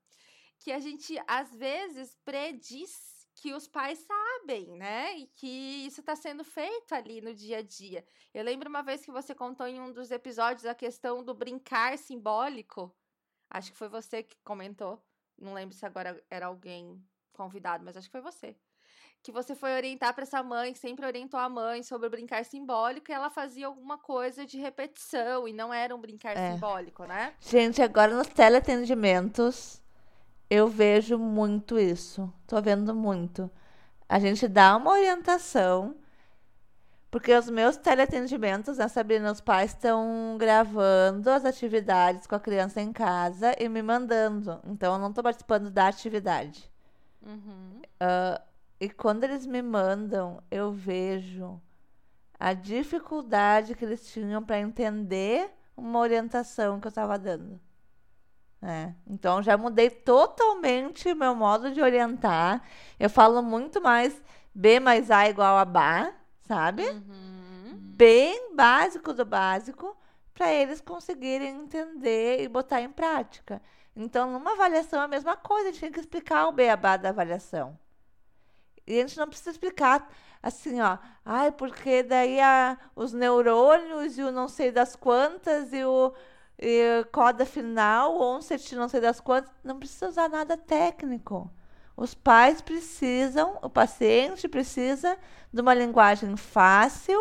que 0.57 0.71
a 0.71 0.79
gente 0.79 1.15
às 1.27 1.53
vezes 1.55 2.15
prediz 2.25 3.16
que 3.37 3.53
os 3.53 3.67
pais 3.67 3.99
sabem, 3.99 4.75
né? 4.75 5.15
E 5.17 5.27
que 5.27 5.47
isso 5.85 5.99
está 5.99 6.15
sendo 6.15 6.43
feito 6.43 6.93
ali 6.93 7.21
no 7.21 7.33
dia 7.33 7.59
a 7.59 7.61
dia. 7.61 8.03
Eu 8.33 8.43
lembro 8.43 8.67
uma 8.67 8.81
vez 8.81 9.05
que 9.05 9.11
você 9.11 9.35
contou 9.35 9.67
em 9.67 9.79
um 9.79 9.91
dos 9.91 10.09
episódios 10.09 10.65
a 10.65 10.73
questão 10.73 11.23
do 11.23 11.35
brincar 11.35 11.97
simbólico. 11.97 12.93
Acho 13.49 13.71
que 13.71 13.77
foi 13.77 13.89
você 13.89 14.23
que 14.23 14.35
comentou. 14.43 14.99
Não 15.37 15.53
lembro 15.53 15.75
se 15.75 15.85
agora 15.85 16.21
era 16.29 16.47
alguém 16.47 16.99
convidado, 17.31 17.85
mas 17.85 17.95
acho 17.95 18.07
que 18.07 18.11
foi 18.11 18.21
você. 18.21 18.55
Que 19.21 19.31
você 19.31 19.53
foi 19.53 19.75
orientar 19.75 20.15
para 20.15 20.23
essa 20.23 20.41
mãe, 20.41 20.73
que 20.73 20.79
sempre 20.79 21.05
orientou 21.05 21.39
a 21.39 21.47
mãe 21.47 21.83
sobre 21.83 22.07
o 22.07 22.09
brincar 22.09 22.43
simbólico, 22.43 23.11
e 23.11 23.13
ela 23.13 23.29
fazia 23.29 23.67
alguma 23.67 23.99
coisa 23.99 24.45
de 24.45 24.57
repetição, 24.57 25.47
e 25.47 25.53
não 25.53 25.71
era 25.71 25.95
um 25.95 25.99
brincar 25.99 26.35
é. 26.35 26.53
simbólico, 26.53 27.03
né? 27.05 27.35
Gente, 27.39 27.81
agora 27.81 28.15
nos 28.15 28.27
teleatendimentos, 28.27 29.81
eu 30.49 30.67
vejo 30.67 31.17
muito 31.17 31.77
isso. 31.79 32.31
Tô 32.45 32.61
vendo 32.61 32.95
muito. 32.95 33.49
A 34.07 34.19
gente 34.19 34.47
dá 34.47 34.75
uma 34.77 34.91
orientação, 34.91 35.95
porque 37.11 37.33
os 37.33 37.49
meus 37.49 37.77
teleatendimentos, 37.77 38.77
né, 38.77 38.87
Sabrina, 38.87 39.31
os 39.31 39.41
pais 39.41 39.71
estão 39.71 40.37
gravando 40.39 41.29
as 41.29 41.45
atividades 41.45 42.25
com 42.27 42.35
a 42.35 42.39
criança 42.39 42.81
em 42.81 42.93
casa 42.93 43.55
e 43.59 43.67
me 43.67 43.81
mandando. 43.81 44.59
Então, 44.65 44.93
eu 44.93 44.99
não 44.99 45.09
estou 45.09 45.23
participando 45.23 45.69
da 45.69 45.87
atividade. 45.87 46.71
Uhum. 47.21 47.81
Uh, 48.01 48.41
e 48.79 48.89
quando 48.89 49.23
eles 49.23 49.45
me 49.45 49.61
mandam, 49.61 50.41
eu 50.51 50.71
vejo 50.71 51.59
a 52.39 52.53
dificuldade 52.53 53.75
que 53.75 53.83
eles 53.83 54.11
tinham 54.11 54.43
para 54.43 54.59
entender 54.59 55.49
uma 55.75 55.99
orientação 55.99 56.79
que 56.79 56.87
eu 56.87 56.89
estava 56.89 57.17
dando. 57.17 57.59
É, 58.61 58.91
então 59.05 59.43
já 59.43 59.55
mudei 59.55 59.89
totalmente 59.89 61.13
meu 61.13 61.35
modo 61.35 61.71
de 61.71 61.81
orientar. 61.81 62.61
Eu 62.99 63.09
falo 63.09 63.41
muito 63.41 63.81
mais 63.81 64.21
B 64.53 64.79
mais 64.79 65.11
A 65.11 65.29
igual 65.29 65.57
a 65.57 65.65
BA, 65.65 66.13
sabe? 66.41 66.83
Uhum. 66.83 67.77
Bem 67.95 68.55
básico 68.55 69.13
do 69.13 69.23
básico, 69.23 69.95
para 70.33 70.51
eles 70.51 70.81
conseguirem 70.81 71.61
entender 71.61 72.41
e 72.41 72.47
botar 72.47 72.81
em 72.81 72.91
prática. 72.91 73.61
Então, 73.95 74.31
numa 74.31 74.51
avaliação 74.53 75.01
é 75.01 75.05
a 75.05 75.07
mesma 75.07 75.35
coisa, 75.35 75.69
a 75.69 75.71
gente 75.71 75.81
tem 75.81 75.91
que 75.91 75.99
explicar 75.99 76.47
o 76.47 76.51
beabá 76.51 76.97
da 76.97 77.09
avaliação. 77.09 77.77
E 78.85 78.97
a 78.97 79.01
gente 79.01 79.17
não 79.17 79.27
precisa 79.27 79.51
explicar 79.51 80.07
assim, 80.41 80.79
ó, 80.79 80.97
ai, 81.25 81.51
porque 81.51 82.03
daí 82.03 82.39
a, 82.39 82.77
os 82.95 83.11
neurônios 83.13 84.17
e 84.17 84.23
o 84.23 84.31
não 84.31 84.47
sei 84.47 84.71
das 84.71 84.95
quantas 84.95 85.73
e 85.73 85.83
o 85.83 86.13
e 86.59 87.05
coda 87.11 87.45
final, 87.45 88.19
onset, 88.19 88.75
não 88.75 88.89
sei 88.89 88.99
das 88.99 89.19
quantas, 89.19 89.51
não 89.63 89.77
precisa 89.77 90.09
usar 90.09 90.29
nada 90.29 90.57
técnico. 90.57 91.49
Os 91.95 92.13
pais 92.13 92.61
precisam, 92.61 93.57
o 93.61 93.69
paciente 93.69 94.47
precisa 94.47 95.17
de 95.51 95.61
uma 95.61 95.73
linguagem 95.73 96.35
fácil, 96.35 97.19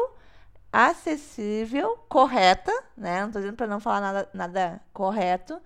acessível, 0.72 1.96
correta, 2.08 2.72
né? 2.96 3.20
Não 3.20 3.28
estou 3.28 3.40
dizendo 3.40 3.56
para 3.56 3.66
não 3.66 3.80
falar 3.80 4.00
nada, 4.00 4.30
nada 4.34 4.80
correto, 4.92 5.60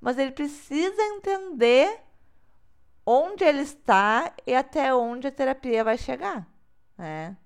mas 0.00 0.18
ele 0.18 0.32
precisa 0.32 1.02
entender 1.02 2.00
onde 3.06 3.44
ele 3.44 3.62
está 3.62 4.32
e 4.46 4.54
até 4.54 4.94
onde 4.94 5.26
a 5.26 5.32
terapia 5.32 5.84
vai 5.84 5.96
chegar, 5.96 6.46
né? 6.96 7.36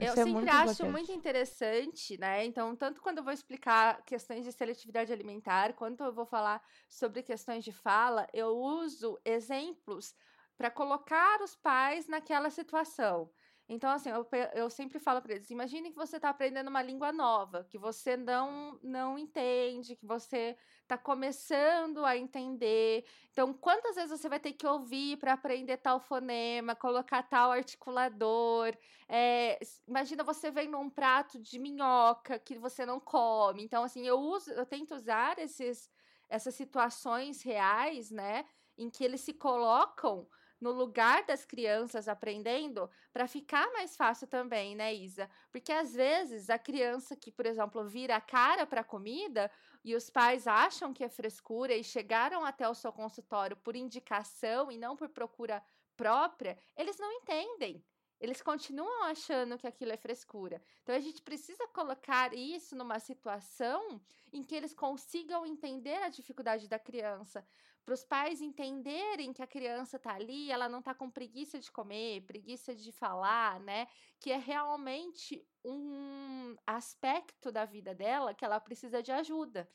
Eu 0.00 0.06
Isso 0.12 0.20
é 0.20 0.24
sempre 0.24 0.48
acho 0.48 0.86
importante. 0.86 0.86
muito 0.86 1.10
interessante, 1.10 2.16
né? 2.18 2.44
Então, 2.44 2.76
tanto 2.76 3.02
quando 3.02 3.18
eu 3.18 3.24
vou 3.24 3.32
explicar 3.32 4.02
questões 4.04 4.44
de 4.44 4.52
seletividade 4.52 5.12
alimentar, 5.12 5.74
quanto 5.74 6.04
eu 6.04 6.12
vou 6.12 6.24
falar 6.24 6.62
sobre 6.88 7.22
questões 7.22 7.64
de 7.64 7.72
fala, 7.72 8.28
eu 8.32 8.56
uso 8.56 9.18
exemplos 9.24 10.14
para 10.56 10.70
colocar 10.70 11.40
os 11.42 11.56
pais 11.56 12.06
naquela 12.06 12.48
situação. 12.50 13.32
Então, 13.68 13.90
assim, 13.90 14.08
eu, 14.08 14.26
eu 14.54 14.70
sempre 14.70 14.98
falo 14.98 15.20
para 15.20 15.34
eles: 15.34 15.50
imagine 15.50 15.90
que 15.90 15.96
você 15.96 16.16
está 16.16 16.30
aprendendo 16.30 16.68
uma 16.68 16.82
língua 16.82 17.12
nova, 17.12 17.64
que 17.64 17.76
você 17.78 18.16
não, 18.16 18.78
não 18.82 19.18
entende, 19.18 19.94
que 19.94 20.06
você 20.06 20.56
está 20.82 20.96
começando 20.96 22.02
a 22.04 22.16
entender. 22.16 23.04
Então, 23.30 23.52
quantas 23.52 23.96
vezes 23.96 24.18
você 24.18 24.28
vai 24.28 24.40
ter 24.40 24.54
que 24.54 24.66
ouvir 24.66 25.18
para 25.18 25.34
aprender 25.34 25.76
tal 25.76 26.00
fonema, 26.00 26.74
colocar 26.74 27.22
tal 27.24 27.52
articulador? 27.52 28.74
É, 29.06 29.58
imagina 29.86 30.24
você 30.24 30.50
vendo 30.50 30.78
um 30.78 30.88
prato 30.88 31.38
de 31.38 31.58
minhoca 31.58 32.38
que 32.38 32.58
você 32.58 32.86
não 32.86 32.98
come. 32.98 33.62
Então, 33.64 33.84
assim, 33.84 34.06
eu 34.06 34.18
uso, 34.18 34.50
eu 34.52 34.64
tento 34.64 34.94
usar 34.94 35.38
esses, 35.38 35.90
essas 36.28 36.54
situações 36.54 37.42
reais, 37.42 38.10
né, 38.10 38.46
em 38.78 38.88
que 38.88 39.04
eles 39.04 39.20
se 39.20 39.34
colocam 39.34 40.26
no 40.60 40.72
lugar 40.72 41.24
das 41.24 41.44
crianças 41.44 42.08
aprendendo, 42.08 42.90
para 43.12 43.28
ficar 43.28 43.70
mais 43.72 43.96
fácil 43.96 44.26
também, 44.26 44.74
né, 44.74 44.94
Isa? 44.94 45.30
Porque 45.50 45.72
às 45.72 45.94
vezes 45.94 46.50
a 46.50 46.58
criança 46.58 47.16
que, 47.16 47.30
por 47.30 47.46
exemplo, 47.46 47.84
vira 47.84 48.16
a 48.16 48.20
cara 48.20 48.66
para 48.66 48.80
a 48.80 48.84
comida 48.84 49.50
e 49.84 49.94
os 49.94 50.10
pais 50.10 50.46
acham 50.46 50.92
que 50.92 51.04
é 51.04 51.08
frescura 51.08 51.74
e 51.74 51.84
chegaram 51.84 52.44
até 52.44 52.68
o 52.68 52.74
seu 52.74 52.92
consultório 52.92 53.56
por 53.56 53.76
indicação 53.76 54.70
e 54.70 54.76
não 54.76 54.96
por 54.96 55.08
procura 55.08 55.62
própria, 55.96 56.58
eles 56.76 56.98
não 56.98 57.12
entendem. 57.12 57.84
Eles 58.20 58.42
continuam 58.42 59.04
achando 59.04 59.56
que 59.56 59.66
aquilo 59.66 59.92
é 59.92 59.96
frescura. 59.96 60.60
Então 60.82 60.94
a 60.94 61.00
gente 61.00 61.22
precisa 61.22 61.68
colocar 61.68 62.34
isso 62.34 62.74
numa 62.74 62.98
situação 62.98 64.00
em 64.32 64.42
que 64.42 64.56
eles 64.56 64.74
consigam 64.74 65.46
entender 65.46 66.02
a 66.02 66.08
dificuldade 66.08 66.66
da 66.68 66.78
criança 66.78 67.46
para 67.88 67.94
os 67.94 68.04
pais 68.04 68.42
entenderem 68.42 69.32
que 69.32 69.42
a 69.42 69.46
criança 69.46 69.96
está 69.96 70.12
ali, 70.12 70.52
ela 70.52 70.68
não 70.68 70.80
está 70.80 70.92
com 70.92 71.08
preguiça 71.08 71.58
de 71.58 71.72
comer, 71.72 72.20
preguiça 72.26 72.74
de 72.74 72.92
falar, 72.92 73.58
né? 73.60 73.86
Que 74.20 74.30
é 74.30 74.36
realmente 74.36 75.42
um 75.64 76.54
aspecto 76.66 77.50
da 77.50 77.64
vida 77.64 77.94
dela 77.94 78.34
que 78.34 78.44
ela 78.44 78.60
precisa 78.60 79.02
de 79.02 79.10
ajuda. 79.10 79.66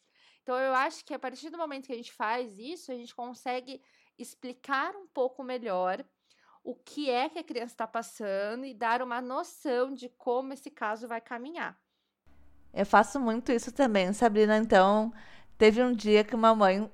Então 0.44 0.56
eu 0.56 0.76
acho 0.76 1.04
que 1.04 1.12
a 1.12 1.18
partir 1.18 1.50
do 1.50 1.58
momento 1.58 1.88
que 1.88 1.92
a 1.92 1.96
gente 1.96 2.14
faz 2.14 2.60
isso, 2.60 2.92
a 2.92 2.96
gente 2.96 3.16
consegue 3.16 3.82
explicar 4.16 4.96
um 4.96 5.08
pouco 5.08 5.44
melhor 5.44 6.06
o 6.64 6.76
que 6.76 7.10
é 7.10 7.28
que 7.28 7.40
a 7.40 7.44
criança 7.44 7.74
está 7.74 7.88
passando 7.88 8.64
e 8.64 8.76
dar 8.76 9.02
uma 9.02 9.22
noção 9.22 9.92
de 9.92 10.08
como 10.08 10.54
esse 10.54 10.70
caso 10.70 11.08
vai 11.08 11.20
caminhar. 11.20 11.76
Eu 12.72 12.86
faço 12.86 13.20
muito 13.20 13.52
isso 13.52 13.72
também, 13.72 14.14
Sabrina. 14.14 14.56
Então, 14.56 15.12
teve 15.58 15.82
um 15.82 15.92
dia 15.92 16.24
que 16.24 16.36
uma 16.36 16.54
mãe 16.54 16.88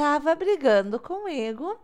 estava 0.00 0.34
brigando 0.34 0.98
comigo 0.98 1.78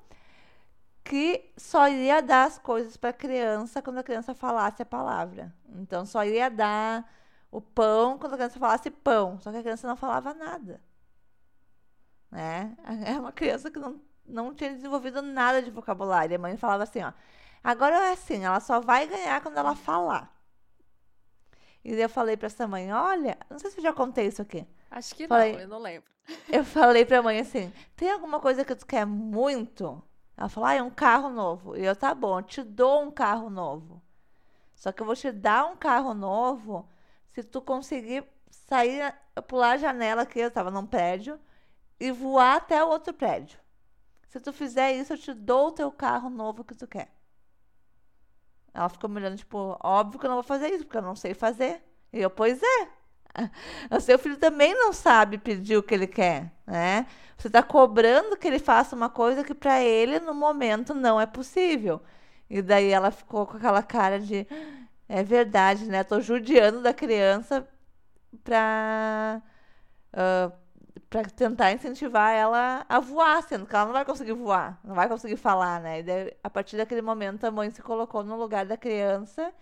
que 1.04 1.52
só 1.54 1.86
ia 1.86 2.22
dar 2.22 2.46
as 2.46 2.58
coisas 2.58 2.96
para 2.96 3.10
a 3.10 3.12
criança 3.12 3.82
quando 3.82 3.98
a 3.98 4.02
criança 4.02 4.34
falasse 4.34 4.80
a 4.80 4.86
palavra. 4.86 5.54
Então 5.68 6.06
só 6.06 6.24
ia 6.24 6.48
dar 6.48 7.06
o 7.50 7.60
pão 7.60 8.18
quando 8.18 8.32
a 8.32 8.36
criança 8.36 8.58
falasse 8.58 8.90
pão, 8.90 9.38
só 9.40 9.52
que 9.52 9.58
a 9.58 9.62
criança 9.62 9.86
não 9.86 9.96
falava 9.96 10.32
nada. 10.32 10.80
Né? 12.30 12.74
É 13.04 13.20
uma 13.20 13.32
criança 13.32 13.70
que 13.70 13.78
não, 13.78 14.00
não 14.24 14.54
tinha 14.54 14.72
desenvolvido 14.72 15.20
nada 15.20 15.62
de 15.62 15.70
vocabulário. 15.70 16.34
A 16.34 16.38
mãe 16.38 16.56
falava 16.56 16.84
assim, 16.84 17.02
ó, 17.02 17.12
agora 17.62 17.96
é 18.08 18.12
assim, 18.12 18.44
ela 18.46 18.60
só 18.60 18.80
vai 18.80 19.06
ganhar 19.06 19.42
quando 19.42 19.58
ela 19.58 19.76
falar. 19.76 20.34
E 21.84 21.92
eu 21.92 22.08
falei 22.08 22.36
para 22.36 22.46
essa 22.46 22.66
mãe, 22.66 22.90
olha, 22.92 23.36
não 23.50 23.58
sei 23.58 23.70
se 23.70 23.78
eu 23.78 23.82
já 23.82 23.92
contei 23.92 24.26
isso 24.26 24.40
aqui. 24.40 24.66
Acho 24.90 25.14
que 25.14 25.26
falei, 25.26 25.52
não, 25.52 25.60
eu 25.60 25.68
não 25.68 25.78
lembro. 25.78 26.10
Eu 26.50 26.64
falei 26.64 27.04
pra 27.04 27.22
mãe 27.22 27.38
assim: 27.38 27.72
tem 27.94 28.10
alguma 28.10 28.40
coisa 28.40 28.64
que 28.64 28.74
tu 28.74 28.84
quer 28.84 29.06
muito? 29.06 30.02
Ela 30.36 30.48
falou: 30.48 30.68
ah, 30.68 30.74
é 30.74 30.82
um 30.82 30.90
carro 30.90 31.30
novo. 31.30 31.76
E 31.76 31.84
eu, 31.84 31.94
tá 31.94 32.14
bom, 32.14 32.40
eu 32.40 32.42
te 32.42 32.62
dou 32.62 33.02
um 33.02 33.10
carro 33.10 33.48
novo. 33.48 34.02
Só 34.74 34.92
que 34.92 35.00
eu 35.00 35.06
vou 35.06 35.14
te 35.14 35.30
dar 35.30 35.66
um 35.66 35.76
carro 35.76 36.14
novo 36.14 36.88
se 37.28 37.42
tu 37.42 37.60
conseguir 37.60 38.24
sair, 38.50 39.14
pular 39.46 39.72
a 39.72 39.76
janela 39.76 40.22
aqui, 40.22 40.40
eu 40.40 40.50
tava 40.50 40.70
num 40.70 40.86
prédio, 40.86 41.38
e 42.00 42.10
voar 42.10 42.56
até 42.56 42.82
o 42.82 42.88
outro 42.88 43.12
prédio. 43.12 43.58
Se 44.28 44.40
tu 44.40 44.52
fizer 44.52 44.92
isso, 44.92 45.12
eu 45.12 45.18
te 45.18 45.32
dou 45.32 45.68
o 45.68 45.72
teu 45.72 45.90
carro 45.90 46.28
novo 46.28 46.64
que 46.64 46.74
tu 46.74 46.86
quer. 46.86 47.10
Ela 48.72 48.88
ficou 48.88 49.08
me 49.08 49.16
olhando, 49.16 49.38
tipo, 49.38 49.78
óbvio 49.82 50.20
que 50.20 50.26
eu 50.26 50.28
não 50.28 50.36
vou 50.36 50.42
fazer 50.42 50.68
isso, 50.68 50.84
porque 50.84 50.98
eu 50.98 51.02
não 51.02 51.16
sei 51.16 51.32
fazer. 51.32 51.82
E 52.12 52.20
eu, 52.20 52.30
pois 52.30 52.62
é. 52.62 52.88
O 53.90 54.00
seu 54.00 54.18
filho 54.18 54.36
também 54.36 54.74
não 54.74 54.92
sabe 54.92 55.38
pedir 55.38 55.76
o 55.76 55.82
que 55.82 55.94
ele 55.94 56.06
quer, 56.06 56.52
né? 56.66 57.06
Você 57.36 57.48
está 57.48 57.62
cobrando 57.62 58.36
que 58.36 58.48
ele 58.48 58.58
faça 58.58 58.96
uma 58.96 59.10
coisa 59.10 59.44
que 59.44 59.54
para 59.54 59.82
ele 59.82 60.18
no 60.20 60.34
momento 60.34 60.94
não 60.94 61.20
é 61.20 61.26
possível. 61.26 62.00
E 62.48 62.62
daí 62.62 62.90
ela 62.90 63.10
ficou 63.10 63.46
com 63.46 63.56
aquela 63.56 63.82
cara 63.82 64.18
de 64.20 64.46
é 65.08 65.22
verdade, 65.22 65.86
né? 65.86 66.02
Tô 66.04 66.20
judiando 66.20 66.82
da 66.82 66.94
criança 66.94 67.66
para 68.44 69.42
uh, 70.14 70.52
para 71.08 71.24
tentar 71.30 71.72
incentivar 71.72 72.32
ela 72.34 72.84
a 72.88 72.98
voar, 73.00 73.42
sendo 73.42 73.66
que 73.66 73.74
ela 73.74 73.86
não 73.86 73.92
vai 73.92 74.04
conseguir 74.04 74.32
voar, 74.32 74.78
não 74.84 74.94
vai 74.94 75.08
conseguir 75.08 75.36
falar, 75.36 75.80
né? 75.80 76.00
E 76.00 76.02
daí, 76.02 76.36
a 76.42 76.50
partir 76.50 76.76
daquele 76.76 77.02
momento 77.02 77.44
a 77.44 77.50
mãe 77.50 77.70
se 77.70 77.82
colocou 77.82 78.24
no 78.24 78.36
lugar 78.36 78.66
da 78.66 78.76
criança 78.76 79.52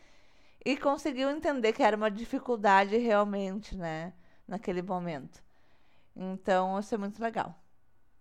e 0.64 0.76
conseguiu 0.76 1.28
entender 1.30 1.72
que 1.72 1.82
era 1.82 1.96
uma 1.96 2.10
dificuldade 2.10 2.96
realmente, 2.96 3.76
né, 3.76 4.14
naquele 4.48 4.82
momento. 4.82 5.42
Então, 6.16 6.78
isso 6.78 6.94
é 6.94 6.98
muito 6.98 7.22
legal. 7.22 7.54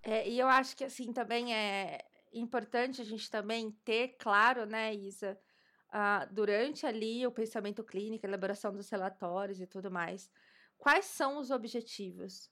É, 0.02 0.28
e 0.28 0.38
eu 0.38 0.48
acho 0.48 0.76
que 0.76 0.84
assim 0.84 1.14
também 1.14 1.56
é 1.56 2.04
importante 2.34 3.02
a 3.02 3.06
gente 3.06 3.30
também 3.30 3.72
ter 3.86 4.16
claro, 4.20 4.66
né, 4.66 4.94
Isa, 4.94 5.40
uh, 5.90 6.34
durante 6.34 6.86
ali 6.86 7.26
o 7.26 7.32
pensamento 7.32 7.84
clínico, 7.84 8.26
a 8.26 8.30
elaboração 8.30 8.74
dos 8.74 8.90
relatórios 8.90 9.62
e 9.62 9.68
tudo 9.68 9.90
mais, 9.90 10.30
quais 10.78 11.06
são 11.06 11.38
os 11.38 11.52
objetivos, 11.52 12.52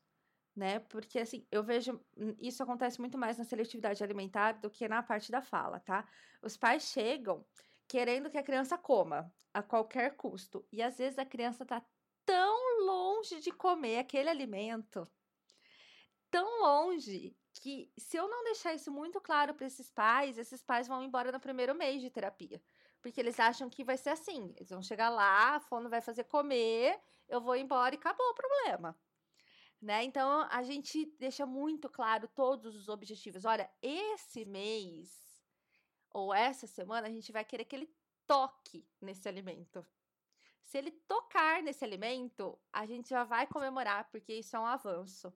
né? 0.56 0.80
Porque 0.80 1.20
assim, 1.20 1.46
eu 1.52 1.64
vejo 1.64 2.00
hum, 2.16 2.36
isso 2.40 2.62
acontece 2.64 3.00
muito 3.00 3.18
mais 3.18 3.38
na 3.38 3.44
seletividade 3.44 4.04
alimentar 4.04 4.54
do 4.54 4.70
que 4.70 4.88
na 4.88 5.02
parte 5.02 5.32
da 5.32 5.42
fala, 5.42 5.80
tá? 5.80 6.08
Os 6.42 6.56
pais 6.56 6.84
chegam 6.84 7.44
querendo 7.92 8.30
que 8.30 8.38
a 8.38 8.44
criança 8.44 8.78
coma 8.78 9.30
a 9.54 9.62
qualquer 9.62 10.16
custo, 10.16 10.66
e 10.72 10.82
às 10.82 10.98
vezes 10.98 11.20
a 11.20 11.26
criança 11.26 11.66
tá 11.66 11.86
tão 12.26 12.86
longe 12.86 13.42
de 13.42 13.52
comer 13.52 13.98
aquele 14.00 14.30
alimento, 14.30 15.06
tão 16.30 16.62
longe 16.62 17.36
que 17.52 17.92
se 17.98 18.16
eu 18.16 18.30
não 18.30 18.46
deixar 18.46 18.74
isso 18.74 18.90
muito 18.90 19.20
claro 19.20 19.54
para 19.54 19.68
esses 19.68 19.92
pais, 19.92 20.38
esses 20.38 20.64
pais 20.64 20.88
vão 20.88 21.04
embora 21.04 21.34
no 21.34 21.40
primeiro 21.42 21.76
mês 21.76 22.02
de 22.02 22.10
terapia. 22.10 22.64
Porque 23.02 23.20
eles 23.20 23.38
acham 23.42 23.70
que 23.70 23.84
vai 23.84 23.98
ser 23.98 24.12
assim. 24.12 24.54
Eles 24.56 24.70
vão 24.70 24.82
chegar 24.82 25.10
lá, 25.10 25.56
a 25.56 25.60
fono 25.60 25.90
vai 25.90 26.00
fazer 26.00 26.24
comer, 26.24 26.98
eu 27.28 27.42
vou 27.42 27.58
embora 27.58 27.94
e 27.94 27.98
acabou 27.98 28.26
o 28.30 28.34
problema. 28.36 28.98
Né? 29.82 30.06
Então, 30.06 30.48
a 30.50 30.64
gente 30.64 31.14
deixa 31.20 31.46
muito 31.46 31.90
claro 31.90 32.30
todos 32.30 32.74
os 32.74 32.88
objetivos. 32.88 33.44
Olha, 33.44 33.70
esse 33.82 34.46
mês 34.46 35.31
ou 36.14 36.34
essa 36.34 36.68
semana, 36.68 37.08
a 37.08 37.12
gente 37.12 37.32
vai 37.32 37.44
querer 37.44 37.66
que 37.66 37.76
ele 37.76 37.94
toque 38.28 38.88
nesse 39.00 39.28
alimento. 39.28 39.86
Se 40.62 40.78
ele 40.78 40.92
tocar 40.92 41.62
nesse 41.62 41.84
alimento, 41.84 42.58
a 42.72 42.86
gente 42.86 43.10
já 43.10 43.24
vai 43.24 43.46
comemorar, 43.46 44.10
porque 44.10 44.34
isso 44.34 44.56
é 44.56 44.60
um 44.60 44.66
avanço. 44.66 45.34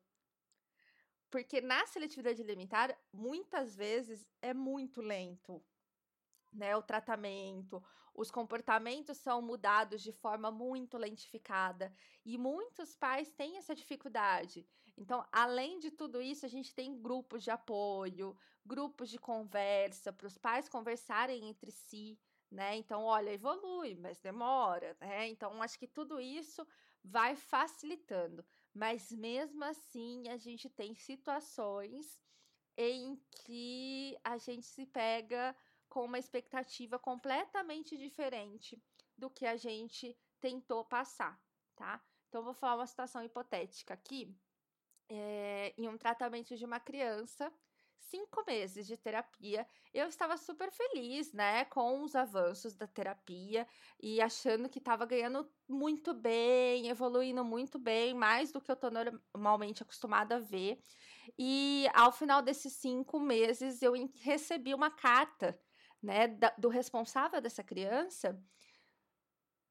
Porque 1.29 1.59
na 1.59 1.85
seletividade 1.87 2.41
alimentar, 2.41 2.97
muitas 3.11 3.75
vezes 3.75 4.25
é 4.41 4.53
muito 4.53 5.01
lento. 5.01 5.61
Né, 6.53 6.73
o 6.73 6.81
tratamento, 6.81 7.83
os 8.15 8.31
comportamentos 8.31 9.17
são 9.17 9.41
mudados 9.41 10.01
de 10.01 10.11
forma 10.11 10.49
muito 10.49 10.97
lentificada 10.97 11.93
e 12.25 12.37
muitos 12.37 12.95
pais 12.95 13.31
têm 13.31 13.57
essa 13.57 13.75
dificuldade. 13.75 14.65
Então, 14.97 15.25
além 15.31 15.77
de 15.79 15.91
tudo 15.91 16.21
isso, 16.21 16.45
a 16.45 16.49
gente 16.49 16.73
tem 16.73 17.01
grupos 17.01 17.43
de 17.43 17.51
apoio, 17.51 18.37
grupos 18.65 19.09
de 19.09 19.19
conversa 19.19 20.13
para 20.13 20.27
os 20.27 20.37
pais 20.37 20.69
conversarem 20.69 21.49
entre 21.49 21.69
si, 21.71 22.17
né? 22.49 22.77
Então, 22.77 23.03
olha, 23.03 23.31
evolui, 23.31 23.95
mas 23.95 24.21
demora, 24.21 24.95
né? 25.01 25.27
Então, 25.27 25.61
acho 25.61 25.77
que 25.77 25.87
tudo 25.87 26.19
isso 26.19 26.65
vai 27.03 27.35
facilitando. 27.35 28.45
Mas 28.73 29.11
mesmo 29.11 29.63
assim, 29.63 30.29
a 30.29 30.37
gente 30.37 30.69
tem 30.69 30.95
situações 30.95 32.23
em 32.77 33.15
que 33.45 34.17
a 34.23 34.37
gente 34.37 34.65
se 34.65 34.85
pega 34.85 35.55
com 35.95 36.03
uma 36.03 36.19
expectativa 36.19 36.99
completamente 36.99 37.95
diferente 37.97 38.83
do 39.17 39.29
que 39.29 39.45
a 39.45 39.55
gente 39.55 40.13
tentou 40.41 40.83
passar, 40.83 41.41
tá? 41.73 42.03
Então, 42.27 42.43
vou 42.43 42.53
falar 42.53 42.75
uma 42.75 42.85
situação 42.85 43.23
hipotética 43.23 43.93
aqui. 43.93 44.37
É, 45.07 45.73
em 45.77 45.87
um 45.87 45.97
tratamento 45.97 46.53
de 46.57 46.65
uma 46.65 46.81
criança 46.81 47.49
cinco 47.97 48.43
meses 48.45 48.85
de 48.85 48.97
terapia, 48.97 49.65
eu 49.93 50.07
estava 50.07 50.35
super 50.35 50.69
feliz, 50.69 51.31
né, 51.31 51.63
com 51.63 52.03
os 52.03 52.13
avanços 52.13 52.75
da 52.75 52.87
terapia 52.87 53.65
e 53.97 54.21
achando 54.21 54.67
que 54.67 54.79
estava 54.79 55.05
ganhando 55.05 55.49
muito 55.65 56.13
bem, 56.13 56.89
evoluindo 56.89 57.45
muito 57.45 57.79
bem, 57.79 58.13
mais 58.13 58.51
do 58.51 58.59
que 58.59 58.69
eu 58.69 58.75
estou 58.75 58.91
normalmente 58.91 59.81
acostumada 59.81 60.35
a 60.35 60.39
ver. 60.39 60.77
E 61.39 61.87
ao 61.93 62.11
final 62.11 62.41
desses 62.41 62.73
cinco 62.73 63.17
meses, 63.17 63.81
eu 63.81 63.93
recebi 64.21 64.73
uma 64.73 64.91
carta, 64.91 65.57
né, 66.05 66.27
do 66.57 66.69
responsável 66.69 67.41
dessa 67.41 67.63
criança, 67.63 68.41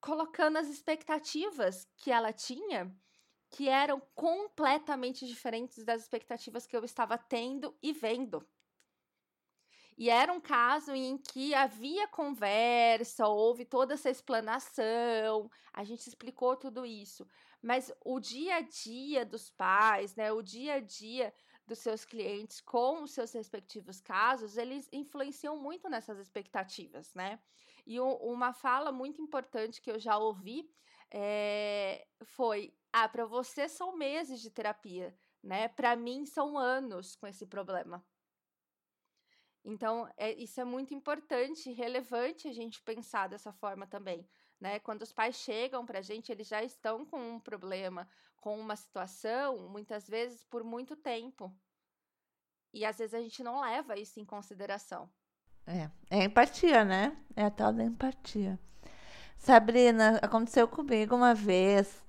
colocando 0.01 0.59
as 0.59 0.69
expectativas 0.69 1.89
que 1.97 2.11
ela 2.11 2.33
tinha 2.33 2.95
que 3.55 3.69
eram 3.69 4.03
completamente 4.17 5.25
diferentes 5.25 5.85
das 5.85 6.03
expectativas 6.03 6.67
que 6.67 6.77
eu 6.77 6.85
estava 6.85 7.17
tendo 7.17 7.77
e 7.81 7.93
vendo. 7.93 8.45
E 9.97 10.11
era 10.11 10.33
um 10.33 10.41
caso 10.41 10.93
em 10.93 11.17
que 11.17 11.55
havia 11.55 12.09
conversa, 12.09 13.29
houve 13.29 13.65
toda 13.65 13.95
essa 13.95 14.11
explanação, 14.11 15.49
a 15.73 15.85
gente 15.85 16.05
explicou 16.09 16.57
tudo 16.57 16.85
isso. 16.85 17.29
Mas 17.63 17.93
o 18.05 18.19
dia 18.19 18.57
a 18.57 18.61
dia 18.61 19.25
dos 19.25 19.51
pais, 19.51 20.17
né, 20.17 20.33
o 20.33 20.43
dia 20.43 20.75
a 20.75 20.81
dia 20.81 21.33
dos 21.67 21.79
seus 21.79 22.05
clientes 22.05 22.61
com 22.61 23.03
os 23.03 23.13
seus 23.13 23.33
respectivos 23.33 24.01
casos, 24.01 24.57
eles 24.57 24.89
influenciam 24.93 25.57
muito 25.57 25.89
nessas 25.89 26.19
expectativas, 26.19 27.15
né? 27.15 27.41
E 27.87 28.01
uma 28.01 28.53
fala 28.53 28.93
muito 28.93 29.21
importante 29.23 29.81
que 29.81 29.91
eu 29.91 29.99
já 29.99 30.17
ouvi 30.19 30.71
é, 31.11 32.07
foi: 32.25 32.77
ah, 32.93 33.09
para 33.09 33.27
você 33.27 33.69
são 33.69 33.97
meses 33.97 34.41
de 34.41 34.51
terapia, 34.51 35.19
né? 35.43 35.69
Para 35.69 35.97
mim 35.97 36.27
são 36.27 36.59
anos 36.59 37.17
com 37.17 37.27
esse 37.27 37.47
problema. 37.47 38.05
Então, 39.65 40.07
é, 40.17 40.33
isso 40.35 40.61
é 40.61 40.65
muito 40.65 40.93
importante 40.93 41.71
e 41.71 41.73
relevante 41.73 42.47
a 42.47 42.53
gente 42.53 42.83
pensar 42.83 43.29
dessa 43.29 43.53
forma 43.53 43.87
também. 43.87 44.29
Né? 44.61 44.79
Quando 44.79 45.03
os 45.03 45.13
pais 45.13 45.37
chegam 45.37 45.85
para 45.85 45.99
a 45.99 46.03
gente, 46.03 46.31
eles 46.31 46.49
já 46.49 46.63
estão 46.63 47.05
com 47.05 47.35
um 47.35 47.41
problema, 47.41 48.09
com 48.37 48.59
uma 48.59 48.77
situação, 48.77 49.69
muitas 49.69 50.09
vezes 50.09 50.45
por 50.45 50.65
muito 50.65 50.97
tempo. 50.97 51.55
E 52.73 52.85
às 52.85 52.99
vezes 52.99 53.15
a 53.15 53.21
gente 53.21 53.43
não 53.43 53.61
leva 53.61 53.99
isso 53.99 54.19
em 54.19 54.25
consideração. 54.25 55.09
É, 55.67 55.91
é 56.11 56.25
empatia, 56.25 56.85
né? 56.85 57.17
É 57.37 57.45
a 57.45 57.51
tal 57.51 57.73
da 57.73 57.85
empatia. 57.85 58.59
Sabrina, 59.39 60.19
aconteceu 60.23 60.67
comigo 60.67 61.15
uma 61.15 61.35
vez 61.35 62.05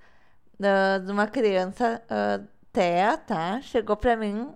de 0.57 1.11
uma 1.11 1.27
criança 1.27 2.01
uh, 2.05 2.47
Thea, 2.71 3.17
tá? 3.17 3.61
Chegou 3.61 3.95
pra 3.95 4.15
mim. 4.15 4.53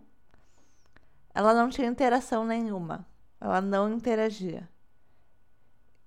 Ela 1.34 1.54
não 1.54 1.70
tinha 1.70 1.88
interação 1.88 2.46
nenhuma. 2.46 3.06
Ela 3.40 3.62
não 3.62 3.94
interagia. 3.94 4.68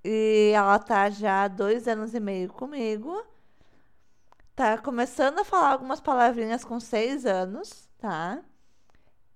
E 0.04 0.52
ela 0.54 0.78
tá 0.78 1.08
já 1.10 1.44
há 1.44 1.48
dois 1.48 1.86
anos 1.86 2.14
e 2.14 2.20
meio 2.20 2.52
comigo. 2.52 3.24
Tá 4.54 4.78
começando 4.78 5.38
a 5.40 5.44
falar 5.44 5.72
algumas 5.72 6.00
palavrinhas 6.00 6.64
com 6.64 6.78
seis 6.80 7.24
anos, 7.24 7.88
tá? 7.98 8.42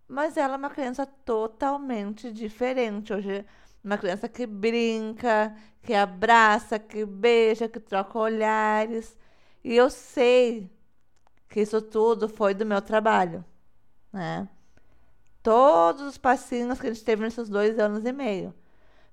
Mas 0.08 0.36
ela 0.36 0.54
é 0.54 0.56
uma 0.56 0.70
criança 0.70 1.06
totalmente 1.06 2.32
diferente. 2.32 3.12
Hoje, 3.12 3.44
uma 3.82 3.98
criança 3.98 4.28
que 4.28 4.46
brinca, 4.46 5.56
que 5.82 5.94
abraça, 5.94 6.78
que 6.78 7.04
beija, 7.06 7.68
que 7.68 7.80
troca 7.80 8.18
olhares. 8.18 9.16
E 9.64 9.74
eu 9.74 9.90
sei 9.90 10.70
que 11.48 11.60
isso 11.60 11.80
tudo 11.82 12.28
foi 12.28 12.54
do 12.54 12.66
meu 12.66 12.82
trabalho, 12.82 13.44
né? 14.12 14.48
Todos 15.42 16.02
os 16.02 16.18
passinhos 16.18 16.80
que 16.80 16.88
a 16.88 16.92
gente 16.92 17.04
teve 17.04 17.22
nesses 17.22 17.48
dois 17.48 17.78
anos 17.78 18.04
e 18.04 18.12
meio. 18.12 18.54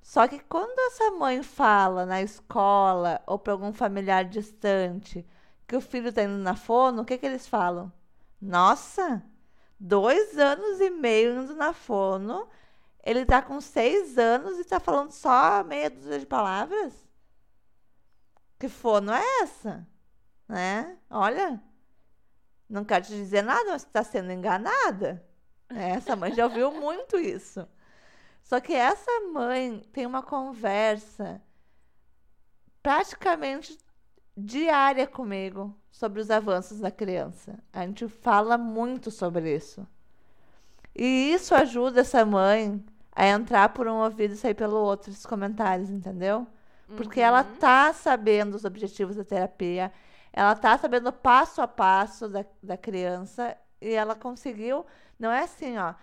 Só 0.03 0.27
que 0.27 0.39
quando 0.39 0.77
essa 0.91 1.11
mãe 1.11 1.41
fala 1.41 2.05
na 2.05 2.21
escola 2.21 3.21
ou 3.25 3.39
para 3.39 3.53
algum 3.53 3.73
familiar 3.73 4.25
distante 4.25 5.25
que 5.67 5.75
o 5.75 5.81
filho 5.81 6.09
está 6.09 6.23
indo 6.23 6.37
na 6.37 6.55
fono, 6.55 7.01
o 7.01 7.05
que, 7.05 7.17
que 7.17 7.25
eles 7.25 7.47
falam? 7.47 7.91
Nossa, 8.41 9.23
dois 9.79 10.37
anos 10.37 10.79
e 10.81 10.89
meio 10.91 11.43
indo 11.43 11.55
na 11.55 11.73
fono, 11.73 12.47
ele 13.03 13.21
está 13.21 13.41
com 13.41 13.59
seis 13.61 14.17
anos 14.17 14.57
e 14.57 14.61
está 14.61 14.79
falando 14.79 15.11
só 15.11 15.63
meia 15.63 15.89
dúzia 15.89 16.19
de 16.19 16.25
palavras? 16.25 16.93
Que 18.59 18.69
fono 18.69 19.11
é 19.11 19.23
essa? 19.41 19.87
né? 20.47 20.97
Olha, 21.09 21.61
não 22.69 22.85
quero 22.85 23.05
te 23.05 23.11
dizer 23.13 23.41
nada, 23.41 23.71
mas 23.71 23.83
está 23.83 24.03
sendo 24.03 24.31
enganada. 24.31 25.25
Essa 25.69 26.15
mãe 26.15 26.33
já 26.33 26.45
ouviu 26.45 26.71
muito 26.71 27.17
isso. 27.17 27.67
Só 28.43 28.59
que 28.59 28.73
essa 28.73 29.11
mãe 29.31 29.81
tem 29.91 30.05
uma 30.05 30.21
conversa 30.21 31.41
praticamente 32.81 33.77
diária 34.35 35.07
comigo 35.07 35.75
sobre 35.89 36.19
os 36.19 36.29
avanços 36.29 36.79
da 36.79 36.91
criança. 36.91 37.57
A 37.71 37.85
gente 37.85 38.07
fala 38.07 38.57
muito 38.57 39.09
sobre 39.09 39.55
isso. 39.55 39.87
E 40.93 41.33
isso 41.33 41.55
ajuda 41.55 42.01
essa 42.01 42.25
mãe 42.25 42.83
a 43.15 43.27
entrar 43.27 43.69
por 43.69 43.87
um 43.87 44.03
ouvido 44.03 44.33
e 44.33 44.37
sair 44.37 44.53
pelo 44.53 44.75
outro, 44.75 45.11
esses 45.11 45.25
comentários, 45.25 45.89
entendeu? 45.89 46.45
Porque 46.97 47.19
uhum. 47.21 47.27
ela 47.27 47.43
tá 47.43 47.93
sabendo 47.93 48.55
os 48.55 48.65
objetivos 48.65 49.15
da 49.15 49.23
terapia, 49.23 49.91
ela 50.31 50.55
tá 50.55 50.77
sabendo 50.77 51.11
passo 51.11 51.61
a 51.61 51.67
passo 51.67 52.27
da, 52.27 52.45
da 52.61 52.75
criança 52.75 53.55
e 53.79 53.93
ela 53.93 54.15
conseguiu. 54.15 54.85
Não 55.17 55.31
é 55.31 55.43
assim, 55.43 55.77
ó. 55.77 55.93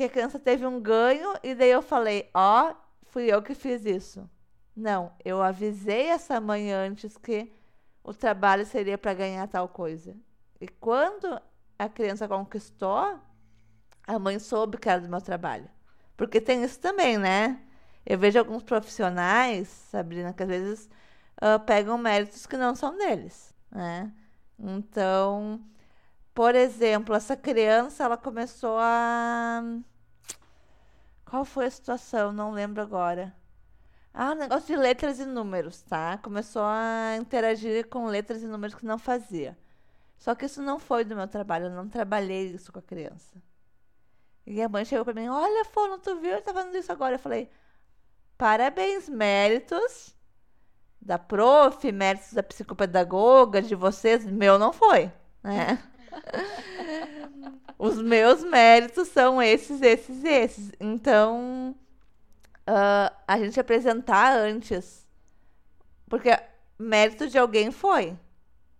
Que 0.00 0.04
a 0.04 0.08
criança 0.08 0.38
teve 0.38 0.64
um 0.64 0.80
ganho 0.80 1.34
e 1.42 1.54
daí 1.54 1.68
eu 1.68 1.82
falei, 1.82 2.30
ó, 2.32 2.74
fui 3.02 3.26
eu 3.26 3.42
que 3.42 3.54
fiz 3.54 3.84
isso. 3.84 4.26
Não, 4.74 5.12
eu 5.22 5.42
avisei 5.42 6.06
essa 6.06 6.40
mãe 6.40 6.72
antes 6.72 7.18
que 7.18 7.52
o 8.02 8.14
trabalho 8.14 8.64
seria 8.64 8.96
para 8.96 9.12
ganhar 9.12 9.46
tal 9.46 9.68
coisa. 9.68 10.16
E 10.58 10.66
quando 10.66 11.38
a 11.78 11.86
criança 11.86 12.26
conquistou, 12.26 13.20
a 14.06 14.18
mãe 14.18 14.38
soube 14.38 14.78
que 14.78 14.88
era 14.88 15.02
do 15.02 15.08
meu 15.10 15.20
trabalho. 15.20 15.68
Porque 16.16 16.40
tem 16.40 16.64
isso 16.64 16.80
também, 16.80 17.18
né? 17.18 17.60
Eu 18.06 18.18
vejo 18.18 18.38
alguns 18.38 18.62
profissionais, 18.62 19.68
Sabrina, 19.68 20.32
que 20.32 20.42
às 20.42 20.48
vezes 20.48 20.90
uh, 21.42 21.60
pegam 21.66 21.98
méritos 21.98 22.46
que 22.46 22.56
não 22.56 22.74
são 22.74 22.96
deles, 22.96 23.54
né? 23.70 24.10
Então, 24.58 25.60
por 26.32 26.54
exemplo, 26.54 27.14
essa 27.14 27.36
criança, 27.36 28.04
ela 28.04 28.16
começou 28.16 28.78
a... 28.80 29.62
Qual 31.30 31.44
foi 31.44 31.66
a 31.66 31.70
situação? 31.70 32.32
Não 32.32 32.50
lembro 32.50 32.82
agora. 32.82 33.32
Ah, 34.12 34.34
negócio 34.34 34.66
de 34.66 34.74
letras 34.74 35.20
e 35.20 35.24
números, 35.24 35.80
tá? 35.82 36.18
Começou 36.18 36.62
a 36.64 37.16
interagir 37.20 37.86
com 37.86 38.06
letras 38.06 38.42
e 38.42 38.48
números 38.48 38.74
que 38.74 38.84
não 38.84 38.98
fazia. 38.98 39.56
Só 40.18 40.34
que 40.34 40.46
isso 40.46 40.60
não 40.60 40.80
foi 40.80 41.04
do 41.04 41.14
meu 41.14 41.28
trabalho, 41.28 41.66
eu 41.66 41.70
não 41.70 41.88
trabalhei 41.88 42.48
isso 42.48 42.72
com 42.72 42.80
a 42.80 42.82
criança. 42.82 43.40
E 44.44 44.60
a 44.60 44.68
mãe 44.68 44.84
chegou 44.84 45.04
pra 45.04 45.14
mim, 45.14 45.28
olha, 45.28 45.64
Fono, 45.66 45.98
tu 45.98 46.16
viu? 46.16 46.32
Ele 46.32 46.42
tá 46.42 46.52
fazendo 46.52 46.76
isso 46.76 46.90
agora. 46.90 47.14
Eu 47.14 47.20
falei, 47.20 47.48
parabéns, 48.36 49.08
méritos 49.08 50.16
da 51.00 51.16
prof, 51.16 51.92
méritos 51.92 52.32
da 52.32 52.42
psicopedagoga, 52.42 53.62
de 53.62 53.76
vocês. 53.76 54.26
Meu 54.26 54.58
não 54.58 54.72
foi, 54.72 55.12
né? 55.44 55.80
Os 57.78 58.00
meus 58.00 58.44
méritos 58.44 59.08
são 59.08 59.40
esses, 59.42 59.80
esses, 59.80 60.24
esses. 60.24 60.72
Então, 60.78 61.74
uh, 62.68 63.14
a 63.26 63.38
gente 63.38 63.58
apresentar 63.58 64.36
antes. 64.36 65.06
Porque 66.08 66.30
mérito 66.78 67.28
de 67.28 67.38
alguém 67.38 67.70
foi. 67.70 68.18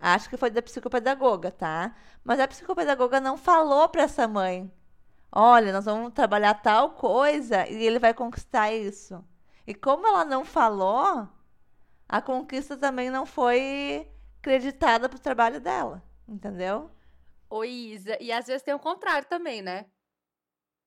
Acho 0.01 0.29
que 0.31 0.37
foi 0.37 0.51
da 0.51 0.63
psicopedagoga, 0.63 1.51
tá? 1.51 1.95
Mas 2.25 2.41
a 2.41 2.49
psicopedagoga 2.49 3.21
não 3.21 3.37
falou 3.37 3.89
para 3.89 4.03
essa 4.03 4.27
mãe: 4.27 4.71
olha, 5.31 5.73
nós 5.73 5.85
vamos 5.85 6.13
trabalhar 6.13 6.55
tal 6.55 6.91
coisa 6.91 7.69
e 7.69 7.85
ele 7.85 7.99
vai 7.99 8.15
conquistar 8.15 8.73
isso. 8.73 9.23
E 9.67 9.75
como 9.75 10.07
ela 10.07 10.25
não 10.25 10.45
falou, 10.45 11.29
a 12.09 12.21
conquista 12.23 12.77
também 12.77 13.11
não 13.11 13.27
foi 13.27 14.11
creditada 14.43 15.09
pro 15.09 15.19
trabalho 15.19 15.61
dela, 15.61 16.03
entendeu? 16.27 16.91
Ô, 17.51 17.65
Isa, 17.65 18.17
e 18.21 18.31
às 18.31 18.47
vezes 18.47 18.63
tem 18.63 18.73
o 18.73 18.79
contrário 18.79 19.29
também, 19.29 19.61
né? 19.61 19.87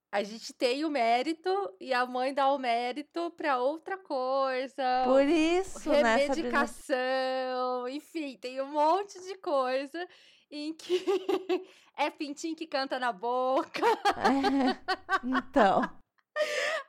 A 0.09 0.23
gente 0.23 0.53
tem 0.53 0.85
o 0.85 0.89
mérito 0.89 1.49
e 1.81 1.93
a 1.93 2.05
mãe 2.05 2.33
dá 2.33 2.47
o 2.53 2.59
mérito 2.59 3.31
para 3.31 3.57
outra 3.57 3.97
coisa. 3.97 5.03
Por 5.05 5.25
isso, 5.25 5.89
né? 5.89 6.15
Remedicação, 6.15 7.89
enfim, 7.89 8.37
tem 8.37 8.61
um 8.61 8.67
monte 8.67 9.19
de 9.19 9.35
coisa 9.39 10.07
em 10.49 10.73
que 10.73 11.03
é 11.97 12.09
pintinho 12.09 12.55
que 12.55 12.67
canta 12.67 12.97
na 12.97 13.11
boca. 13.11 13.81
É, 13.81 14.77
então. 15.25 15.81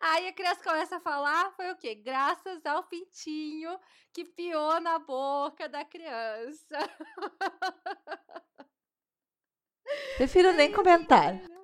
Aí 0.01 0.29
a 0.29 0.33
criança 0.33 0.63
começa 0.63 0.97
a 0.97 1.01
falar, 1.01 1.51
foi 1.57 1.73
o 1.73 1.77
quê? 1.77 1.95
Graças 1.95 2.65
ao 2.67 2.85
pintinho 2.85 3.77
que 4.13 4.25
piou 4.25 4.79
na 4.81 4.99
boca 4.99 5.69
da 5.69 5.85
criança. 5.85 6.79
Prefiro 10.17 10.53
nem 10.53 10.73
comentar. 10.73 11.41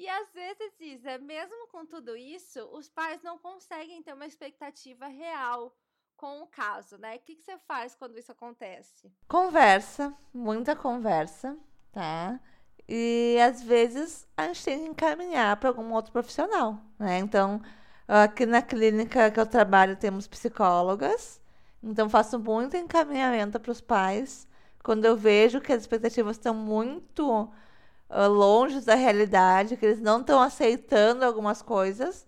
E 0.00 0.08
às 0.08 0.32
vezes, 0.32 0.80
Isa, 0.80 1.18
mesmo 1.18 1.68
com 1.68 1.84
tudo 1.84 2.16
isso, 2.16 2.58
os 2.72 2.88
pais 2.88 3.22
não 3.22 3.36
conseguem 3.36 4.02
ter 4.02 4.14
uma 4.14 4.24
expectativa 4.24 5.06
real 5.06 5.76
com 6.16 6.40
o 6.40 6.46
caso, 6.46 6.96
né? 6.96 7.16
O 7.16 7.18
que, 7.18 7.34
que 7.34 7.42
você 7.42 7.58
faz 7.68 7.94
quando 7.94 8.18
isso 8.18 8.32
acontece? 8.32 9.12
Conversa, 9.28 10.14
muita 10.32 10.74
conversa, 10.74 11.54
tá? 11.92 12.40
E 12.88 13.38
às 13.42 13.62
vezes 13.62 14.26
a 14.34 14.46
gente 14.46 14.64
tem 14.64 14.78
que 14.78 14.88
encaminhar 14.88 15.54
para 15.58 15.68
algum 15.68 15.92
outro 15.92 16.12
profissional, 16.12 16.80
né? 16.98 17.18
Então, 17.18 17.60
aqui 18.08 18.46
na 18.46 18.62
clínica 18.62 19.30
que 19.30 19.38
eu 19.38 19.46
trabalho 19.46 19.96
temos 19.96 20.26
psicólogas, 20.26 21.42
então 21.82 22.08
faço 22.08 22.38
muito 22.38 22.74
encaminhamento 22.74 23.60
para 23.60 23.70
os 23.70 23.82
pais 23.82 24.48
quando 24.82 25.04
eu 25.04 25.16
vejo 25.16 25.60
que 25.60 25.72
as 25.72 25.82
expectativas 25.82 26.36
estão 26.36 26.54
muito 26.54 27.44
uh, 27.44 28.28
longe 28.28 28.80
da 28.80 28.94
realidade, 28.94 29.76
que 29.76 29.84
eles 29.86 30.00
não 30.00 30.20
estão 30.20 30.40
aceitando 30.40 31.24
algumas 31.24 31.62
coisas, 31.62 32.26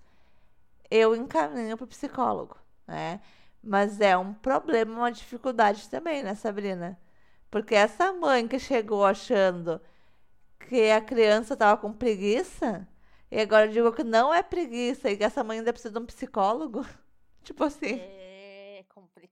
eu 0.90 1.14
encaminho 1.16 1.76
para 1.76 1.84
o 1.84 1.88
psicólogo, 1.88 2.56
né? 2.86 3.20
Mas 3.62 4.00
é 4.00 4.16
um 4.16 4.34
problema, 4.34 4.94
uma 4.94 5.12
dificuldade 5.12 5.88
também, 5.88 6.22
né, 6.22 6.34
Sabrina? 6.34 6.98
Porque 7.50 7.74
essa 7.74 8.12
mãe 8.12 8.46
que 8.48 8.58
chegou 8.58 9.04
achando 9.04 9.80
que 10.68 10.90
a 10.90 11.00
criança 11.00 11.54
estava 11.54 11.80
com 11.80 11.92
preguiça, 11.92 12.86
e 13.30 13.40
agora 13.40 13.66
eu 13.66 13.72
digo 13.72 13.92
que 13.92 14.04
não 14.04 14.32
é 14.34 14.42
preguiça 14.42 15.10
e 15.10 15.16
que 15.16 15.24
essa 15.24 15.42
mãe 15.44 15.58
ainda 15.58 15.72
precisa 15.72 15.92
de 15.92 15.98
um 15.98 16.06
psicólogo. 16.06 16.84
tipo 17.42 17.64
assim. 17.64 17.98
É 17.98 18.31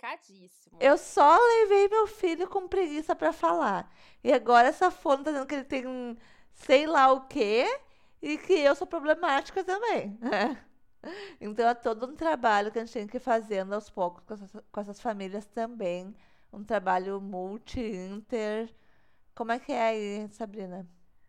complicadíssimo. 0.00 0.78
Eu 0.80 0.96
só 0.96 1.36
levei 1.38 1.88
meu 1.88 2.06
filho 2.06 2.48
com 2.48 2.66
preguiça 2.66 3.14
para 3.14 3.32
falar. 3.32 3.92
E 4.24 4.32
agora 4.32 4.68
essa 4.68 4.90
fone 4.90 5.24
tá 5.24 5.30
dizendo 5.30 5.46
que 5.46 5.54
ele 5.54 5.64
tem 5.64 6.18
sei 6.54 6.86
lá 6.86 7.12
o 7.12 7.26
quê 7.26 7.66
e 8.20 8.38
que 8.38 8.54
eu 8.54 8.74
sou 8.74 8.86
problemática 8.86 9.62
também. 9.62 10.18
Então 11.40 11.66
é 11.66 11.72
todo 11.72 12.04
um 12.06 12.14
trabalho 12.14 12.70
que 12.70 12.78
a 12.78 12.84
gente 12.84 12.92
tem 12.92 13.06
que 13.06 13.16
ir 13.16 13.20
fazendo 13.20 13.72
aos 13.72 13.88
poucos 13.88 14.22
com 14.22 14.34
essas, 14.34 14.52
com 14.70 14.80
essas 14.82 15.00
famílias 15.00 15.46
também. 15.46 16.14
Um 16.52 16.62
trabalho 16.62 17.18
multi-inter. 17.22 18.70
Como 19.34 19.50
é 19.50 19.58
que 19.58 19.72
é 19.72 19.82
aí, 19.82 20.28
Sabrina? 20.28 20.86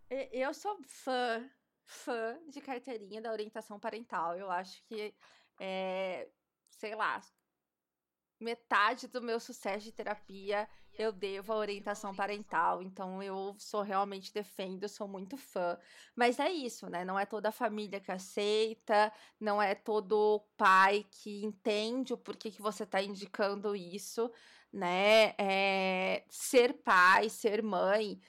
Eu 0.10 0.54
sou 0.54 0.78
fã, 0.84 1.50
fã 1.86 2.38
de 2.50 2.60
carteirinha 2.60 3.22
da 3.22 3.32
orientação 3.32 3.80
parental. 3.80 4.38
Eu 4.38 4.52
acho 4.52 4.84
que, 4.84 5.16
é, 5.58 6.28
sei 6.70 6.94
lá, 6.94 7.22
metade 8.42 9.08
do 9.08 9.22
meu 9.22 9.40
sucesso 9.40 9.86
de 9.86 9.92
terapia 9.92 10.68
eu 10.98 11.12
devo 11.12 11.54
a 11.54 11.58
orientação 11.58 12.14
parental, 12.14 12.82
então 12.82 13.24
eu 13.24 13.56
sou 13.58 13.82
realmente 13.82 14.34
defendo, 14.34 14.88
sou 14.90 15.08
muito 15.08 15.38
fã. 15.38 15.78
Mas 16.16 16.40
é 16.40 16.52
isso, 16.52 16.90
né? 16.90 17.06
Não 17.06 17.18
é 17.18 17.26
toda 17.26 17.50
a 17.50 17.52
família 17.52 18.00
que 18.00 18.12
aceita, 18.12 19.12
não 19.40 19.62
é 19.62 19.74
todo 19.74 20.46
pai 20.58 21.06
que 21.10 21.44
entende 21.44 22.14
o 22.14 22.18
porquê 22.18 22.52
que 22.52 22.62
você 22.62 22.84
está 22.84 23.02
indicando 23.02 23.76
isso, 23.76 24.32
né? 24.72 25.34
É, 25.38 26.26
ser 26.30 26.74
pai, 26.84 27.30
ser 27.30 27.64
mãe, 27.64 28.20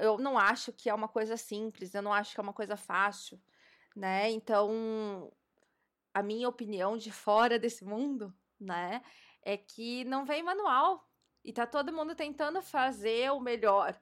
eu 0.00 0.18
não 0.18 0.38
acho 0.38 0.72
que 0.72 0.90
é 0.90 0.94
uma 0.94 1.08
coisa 1.08 1.36
simples, 1.36 1.94
eu 1.94 2.02
não 2.02 2.12
acho 2.12 2.34
que 2.34 2.40
é 2.40 2.42
uma 2.42 2.52
coisa 2.52 2.76
fácil, 2.76 3.40
né? 3.94 4.30
Então, 4.30 5.32
a 6.12 6.22
minha 6.22 6.48
opinião 6.48 6.96
de 6.96 7.12
fora 7.12 7.58
desse 7.58 7.84
mundo, 7.84 8.34
né, 8.60 9.02
é 9.48 9.56
que 9.56 10.04
não 10.04 10.26
vem 10.26 10.42
manual 10.42 11.08
e 11.42 11.54
tá 11.54 11.66
todo 11.66 11.90
mundo 11.90 12.14
tentando 12.14 12.60
fazer 12.60 13.32
o 13.32 13.40
melhor, 13.40 13.98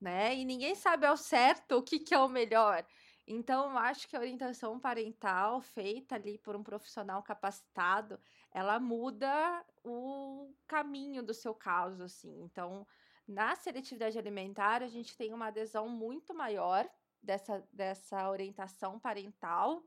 né? 0.00 0.34
E 0.34 0.44
ninguém 0.44 0.74
sabe 0.74 1.06
ao 1.06 1.16
certo 1.16 1.76
o 1.76 1.82
que, 1.84 2.00
que 2.00 2.12
é 2.12 2.18
o 2.18 2.28
melhor. 2.28 2.84
Então, 3.24 3.70
eu 3.70 3.78
acho 3.78 4.08
que 4.08 4.16
a 4.16 4.18
orientação 4.18 4.80
parental 4.80 5.60
feita 5.60 6.16
ali 6.16 6.36
por 6.36 6.56
um 6.56 6.64
profissional 6.64 7.22
capacitado, 7.22 8.18
ela 8.50 8.80
muda 8.80 9.64
o 9.84 10.52
caminho 10.66 11.22
do 11.22 11.32
seu 11.32 11.54
caso, 11.54 12.02
assim. 12.02 12.42
Então, 12.42 12.84
na 13.24 13.54
seletividade 13.54 14.18
alimentar, 14.18 14.82
a 14.82 14.88
gente 14.88 15.16
tem 15.16 15.32
uma 15.32 15.46
adesão 15.46 15.88
muito 15.88 16.34
maior 16.34 16.90
dessa, 17.22 17.64
dessa 17.72 18.28
orientação 18.28 18.98
parental, 18.98 19.84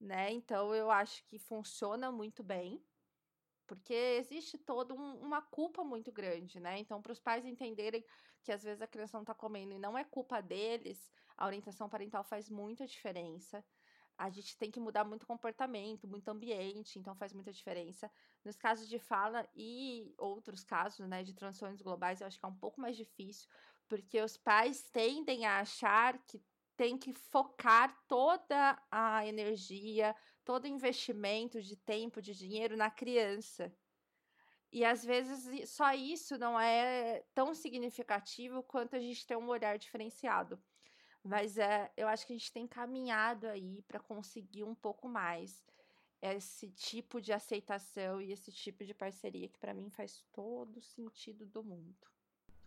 né? 0.00 0.32
Então, 0.32 0.74
eu 0.74 0.90
acho 0.90 1.24
que 1.26 1.38
funciona 1.38 2.10
muito 2.10 2.42
bem 2.42 2.82
porque 3.68 3.92
existe 3.92 4.56
toda 4.56 4.94
um, 4.94 5.20
uma 5.20 5.42
culpa 5.42 5.84
muito 5.84 6.10
grande, 6.10 6.58
né? 6.58 6.78
Então, 6.78 7.00
para 7.02 7.12
os 7.12 7.20
pais 7.20 7.44
entenderem 7.44 8.02
que 8.42 8.50
às 8.50 8.62
vezes 8.64 8.80
a 8.80 8.86
criança 8.86 9.18
não 9.18 9.22
está 9.22 9.34
comendo 9.34 9.74
e 9.74 9.78
não 9.78 9.96
é 9.96 10.02
culpa 10.02 10.40
deles, 10.40 11.12
a 11.36 11.46
orientação 11.46 11.88
parental 11.88 12.24
faz 12.24 12.48
muita 12.48 12.86
diferença. 12.86 13.62
A 14.16 14.30
gente 14.30 14.56
tem 14.56 14.70
que 14.70 14.80
mudar 14.80 15.04
muito 15.04 15.26
comportamento, 15.26 16.08
muito 16.08 16.28
ambiente, 16.28 16.98
então 16.98 17.14
faz 17.14 17.32
muita 17.32 17.52
diferença. 17.52 18.10
Nos 18.44 18.56
casos 18.56 18.88
de 18.88 18.98
fala 18.98 19.46
e 19.54 20.12
outros 20.18 20.64
casos, 20.64 21.06
né, 21.06 21.22
de 21.22 21.34
transições 21.34 21.80
globais, 21.82 22.20
eu 22.20 22.26
acho 22.26 22.40
que 22.40 22.44
é 22.44 22.48
um 22.48 22.58
pouco 22.58 22.80
mais 22.80 22.96
difícil, 22.96 23.48
porque 23.86 24.20
os 24.20 24.36
pais 24.36 24.90
tendem 24.90 25.46
a 25.46 25.60
achar 25.60 26.18
que 26.24 26.42
tem 26.76 26.96
que 26.96 27.12
focar 27.12 27.94
toda 28.06 28.80
a 28.90 29.26
energia, 29.26 30.14
todo 30.48 30.66
investimento 30.66 31.60
de 31.60 31.76
tempo, 31.76 32.22
de 32.22 32.34
dinheiro 32.34 32.74
na 32.74 32.90
criança. 32.90 33.70
E 34.72 34.82
às 34.82 35.04
vezes 35.04 35.68
só 35.68 35.92
isso 35.92 36.38
não 36.38 36.58
é 36.58 37.22
tão 37.34 37.54
significativo 37.54 38.62
quanto 38.62 38.96
a 38.96 38.98
gente 38.98 39.26
ter 39.26 39.36
um 39.36 39.48
olhar 39.48 39.76
diferenciado. 39.76 40.58
Mas 41.22 41.58
é, 41.58 41.92
eu 41.98 42.08
acho 42.08 42.26
que 42.26 42.32
a 42.32 42.36
gente 42.36 42.50
tem 42.50 42.66
caminhado 42.66 43.46
aí 43.46 43.82
para 43.82 44.00
conseguir 44.00 44.64
um 44.64 44.74
pouco 44.74 45.06
mais 45.06 45.62
esse 46.22 46.70
tipo 46.70 47.20
de 47.20 47.30
aceitação 47.30 48.18
e 48.18 48.32
esse 48.32 48.50
tipo 48.50 48.86
de 48.86 48.94
parceria 48.94 49.50
que 49.50 49.58
para 49.58 49.74
mim 49.74 49.90
faz 49.90 50.24
todo 50.32 50.80
sentido 50.80 51.44
do 51.44 51.62
mundo. 51.62 51.94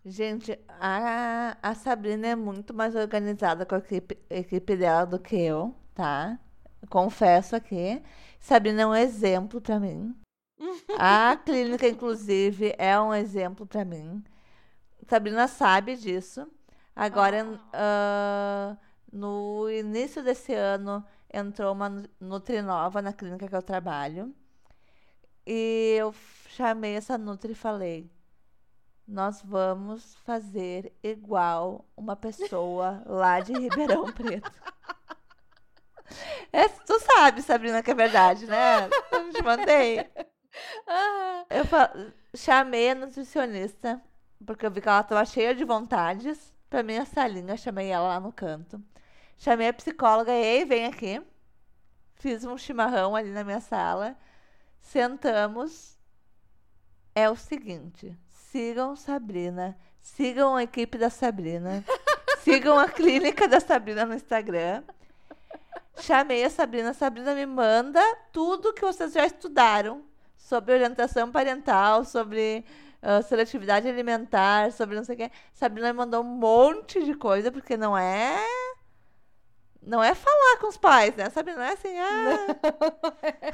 Gente, 0.06 0.52
a, 0.68 1.58
a 1.60 1.74
Sabrina 1.74 2.28
é 2.28 2.36
muito 2.36 2.76
mais 2.76 2.96
organizada 2.96 3.66
com 3.66 3.74
a 3.74 3.80
equipe, 3.80 4.20
a 4.30 4.36
equipe 4.36 4.78
dela 4.78 5.06
do 5.06 5.20
que 5.20 5.36
eu 5.36 5.76
tá? 5.94 6.40
Confesso 6.90 7.56
aqui. 7.56 8.02
Sabrina 8.40 8.82
é 8.82 8.88
um 8.88 8.96
exemplo 8.96 9.62
para 9.62 9.80
mim. 9.80 10.16
A 10.98 11.36
clínica, 11.38 11.88
inclusive, 11.88 12.74
é 12.78 13.00
um 13.00 13.14
exemplo 13.14 13.66
para 13.66 13.86
mim. 13.86 14.24
Sabrina 15.08 15.48
sabe 15.48 15.96
disso. 15.96 16.48
Agora, 16.96 17.46
uh, 17.46 18.78
no 19.12 19.70
início 19.70 20.24
desse 20.24 20.54
ano, 20.54 21.04
entrou 21.34 21.74
uma 21.74 22.04
Nutrinova 22.20 23.02
na 23.02 23.14
clínica 23.14 23.48
que 23.48 23.56
eu 23.56 23.62
trabalho. 23.62 24.34
E 25.46 25.96
eu 25.98 26.14
chamei 26.50 26.96
essa 26.96 27.18
Nutri 27.18 27.54
e 27.54 27.56
falei: 27.56 28.10
Nós 29.08 29.42
vamos 29.42 30.16
fazer 30.24 30.94
igual 31.02 31.86
uma 31.98 32.16
pessoa 32.16 33.02
lá 33.06 33.40
de 33.40 33.54
Ribeirão 33.54 34.12
Preto. 34.14 34.52
É, 36.54 36.68
tu 36.68 37.00
sabe, 37.00 37.42
Sabrina, 37.42 37.82
que 37.82 37.92
é 37.92 37.96
verdade, 37.96 38.46
né? 38.46 38.90
Eu 39.12 39.32
te 39.32 39.42
mandei. 39.42 40.00
Eu 41.50 41.66
chamei 42.36 42.92
a 42.92 42.96
nutricionista, 42.96 44.02
porque 44.46 44.66
eu 44.66 44.72
vi 44.72 44.82
que 44.82 44.90
ela 44.90 45.02
estava 45.02 45.26
cheia 45.26 45.56
de 45.56 45.64
vontades, 45.64 46.54
pra 46.70 46.84
minha 46.84 47.06
salinha. 47.06 47.56
Chamei 47.56 47.90
ela 47.90 48.08
lá 48.08 48.20
no 48.20 48.34
canto. 48.34 48.82
Chamei 49.38 49.70
a 49.70 49.74
psicóloga, 49.74 50.32
ei, 50.32 50.66
vem 50.66 50.86
aqui. 50.86 51.22
Fiz 52.16 52.44
um 52.44 52.58
chimarrão 52.58 53.16
ali 53.16 53.30
na 53.30 53.44
minha 53.44 53.60
sala. 53.60 54.16
Sentamos. 54.82 55.98
É 57.16 57.30
o 57.30 57.36
seguinte: 57.36 58.18
sigam 58.30 58.96
Sabrina, 58.96 59.78
sigam 60.00 60.56
a 60.56 60.64
equipe 60.64 60.98
da 60.98 61.10
Sabrina, 61.10 61.84
sigam 62.40 62.78
a 62.78 62.88
clínica 62.88 63.48
da 63.48 63.60
Sabrina 63.60 64.06
no 64.06 64.14
Instagram. 64.14 64.84
Chamei 66.02 66.44
a 66.44 66.50
Sabrina. 66.50 66.90
A 66.90 66.94
Sabrina 66.94 67.36
me 67.36 67.46
manda 67.46 68.02
tudo 68.32 68.74
que 68.74 68.82
vocês 68.82 69.14
já 69.14 69.26
estudaram 69.26 70.04
sobre 70.36 70.74
orientação 70.74 71.32
parental, 71.32 72.04
sobre 72.04 72.66
uh, 73.04 73.22
seletividade 73.24 73.88
alimentar, 73.88 74.72
sobre 74.72 74.96
não 74.96 75.04
sei 75.04 75.16
o 75.16 75.18
quê. 75.20 75.32
Sabrina 75.54 75.94
me 75.94 75.98
mandou 76.00 76.22
um 76.22 76.28
monte 76.28 77.04
de 77.06 77.14
coisa, 77.14 77.52
porque 77.52 77.78
não 77.78 77.96
é. 77.96 78.44
Não 79.82 80.04
é 80.04 80.14
falar 80.14 80.58
com 80.60 80.68
os 80.68 80.78
pais, 80.78 81.16
né? 81.16 81.30
Sabrina 81.30 81.60
não 81.60 81.66
é 81.66 81.74
assim, 81.74 81.98
ah. 81.98 82.48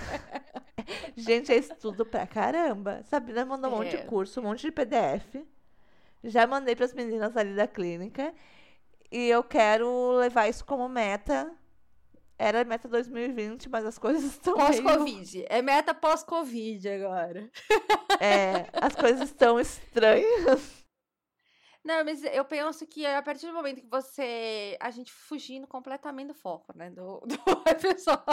Gente, 1.15 1.51
é 1.51 1.57
estudo 1.57 2.05
pra 2.05 2.25
caramba. 2.25 3.01
Sabrina 3.03 3.45
mandou 3.45 3.71
um 3.71 3.77
monte 3.77 3.91
de 3.91 3.97
é. 3.97 4.03
curso, 4.03 4.39
um 4.39 4.43
monte 4.43 4.61
de 4.61 4.71
PDF. 4.71 5.35
Já 6.23 6.47
mandei 6.47 6.75
para 6.75 6.85
as 6.85 6.93
meninas 6.93 7.35
ali 7.35 7.53
da 7.53 7.67
clínica. 7.67 8.33
E 9.11 9.27
eu 9.29 9.43
quero 9.43 10.17
levar 10.17 10.47
isso 10.47 10.65
como 10.65 10.87
meta 10.89 11.49
era 12.37 12.63
meta 12.63 12.87
2020, 12.87 13.69
mas 13.69 13.85
as 13.85 13.97
coisas 13.97 14.23
estão. 14.31 14.53
Pós-Covid. 14.55 15.45
É 15.49 15.61
meta 15.61 15.93
pós-Covid 15.93 16.89
agora. 16.89 17.51
É, 18.19 18.67
as 18.73 18.95
coisas 18.95 19.29
estão 19.29 19.59
estranhas. 19.59 20.85
Não, 21.83 22.03
mas 22.03 22.23
eu 22.23 22.43
penso 22.43 22.85
que 22.85 23.05
a 23.05 23.21
partir 23.21 23.47
do 23.47 23.53
momento 23.53 23.81
que 23.81 23.87
você. 23.87 24.77
A 24.79 24.91
gente 24.91 25.11
fugindo 25.11 25.65
completamente 25.65 26.27
do 26.27 26.33
foco, 26.33 26.77
né? 26.77 26.89
Do, 26.89 27.21
do 27.21 27.37
episódio. 27.69 28.23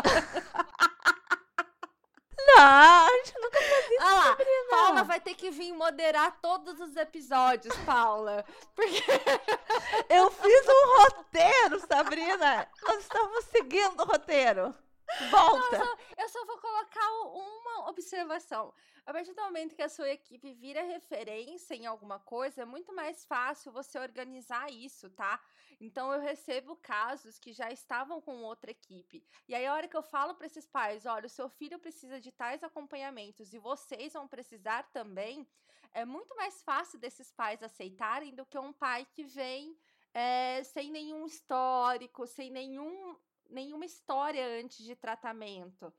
Não, 2.38 3.06
a 3.06 3.08
gente 3.24 3.34
nunca 3.40 3.58
fez 3.58 3.84
isso, 3.86 4.02
ah 4.02 4.14
lá. 4.14 4.36
Paula 4.70 5.04
vai 5.04 5.20
ter 5.20 5.34
que 5.34 5.50
vir 5.50 5.72
moderar 5.72 6.38
todos 6.40 6.80
os 6.80 6.96
episódios, 6.96 7.74
Paula. 7.86 8.44
Porque... 8.74 9.02
Eu 10.08 10.30
fiz 10.30 10.66
um 10.68 11.02
roteiro, 11.02 11.80
Sabrina. 11.86 12.68
Nós 12.82 12.98
estamos 13.00 13.44
seguindo 13.46 14.00
o 14.00 14.06
roteiro. 14.06 14.74
Volta. 15.30 15.78
Não, 15.78 15.84
eu, 15.84 15.86
só, 15.86 15.98
eu 16.18 16.28
só 16.28 16.44
vou 16.46 16.58
colocar 16.58 17.10
uma 17.22 17.88
observação. 17.90 18.72
A 19.06 19.12
partir 19.12 19.34
do 19.34 19.42
momento 19.42 19.74
que 19.74 19.82
a 19.82 19.88
sua 19.88 20.08
equipe 20.08 20.54
vira 20.54 20.82
referência 20.82 21.74
em 21.74 21.86
alguma 21.86 22.18
coisa, 22.18 22.62
é 22.62 22.64
muito 22.64 22.94
mais 22.94 23.24
fácil 23.24 23.70
você 23.70 23.98
organizar 23.98 24.70
isso, 24.70 25.10
tá? 25.10 25.40
Então 25.80 26.12
eu 26.12 26.20
recebo 26.20 26.76
casos 26.76 27.38
que 27.38 27.52
já 27.52 27.70
estavam 27.70 28.20
com 28.20 28.42
outra 28.42 28.70
equipe. 28.70 29.22
E 29.46 29.54
aí 29.54 29.66
a 29.66 29.74
hora 29.74 29.88
que 29.88 29.96
eu 29.96 30.02
falo 30.02 30.34
para 30.34 30.46
esses 30.46 30.66
pais, 30.66 31.04
olha, 31.04 31.26
o 31.26 31.30
seu 31.30 31.48
filho 31.48 31.78
precisa 31.78 32.18
de 32.18 32.32
tais 32.32 32.64
acompanhamentos 32.64 33.52
e 33.52 33.58
vocês 33.58 34.14
vão 34.14 34.26
precisar 34.26 34.84
também, 34.84 35.46
é 35.92 36.04
muito 36.04 36.34
mais 36.34 36.62
fácil 36.62 36.98
desses 36.98 37.30
pais 37.30 37.62
aceitarem 37.62 38.34
do 38.34 38.44
que 38.44 38.58
um 38.58 38.72
pai 38.72 39.06
que 39.12 39.22
vem 39.22 39.76
é, 40.14 40.62
sem 40.64 40.90
nenhum 40.90 41.26
histórico, 41.26 42.26
sem 42.26 42.50
nenhum, 42.50 43.16
nenhuma 43.50 43.84
história 43.84 44.46
antes 44.60 44.84
de 44.84 44.94
tratamento. 44.94 45.92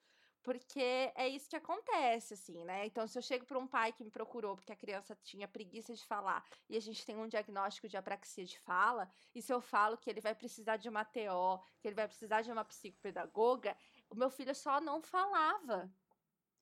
Porque 0.46 1.12
é 1.16 1.28
isso 1.28 1.50
que 1.50 1.56
acontece, 1.56 2.36
assim, 2.36 2.64
né? 2.64 2.86
Então, 2.86 3.08
se 3.08 3.18
eu 3.18 3.22
chego 3.24 3.48
para 3.48 3.58
um 3.58 3.66
pai 3.66 3.92
que 3.92 4.04
me 4.04 4.12
procurou 4.12 4.56
porque 4.56 4.72
a 4.72 4.76
criança 4.76 5.18
tinha 5.24 5.48
preguiça 5.48 5.96
de 5.96 6.06
falar 6.06 6.46
e 6.70 6.78
a 6.78 6.80
gente 6.80 7.04
tem 7.04 7.18
um 7.18 7.28
diagnóstico 7.28 7.88
de 7.88 7.98
apraxia 7.98 8.46
de 8.46 8.60
fala, 8.60 9.10
e 9.34 9.42
se 9.42 9.52
eu 9.52 9.60
falo 9.60 9.98
que 9.98 10.08
ele 10.08 10.22
vai 10.22 10.36
precisar 10.36 10.78
de 10.78 10.88
uma 10.88 11.04
TO, 11.04 11.64
que 11.80 11.88
ele 11.88 11.96
vai 11.96 12.08
precisar 12.08 12.44
de 12.44 12.52
uma 12.52 12.64
psicopedagoga, 12.64 13.76
o 14.08 14.14
meu 14.14 14.30
filho 14.30 14.54
só 14.54 14.80
não 14.80 15.02
falava. 15.02 15.92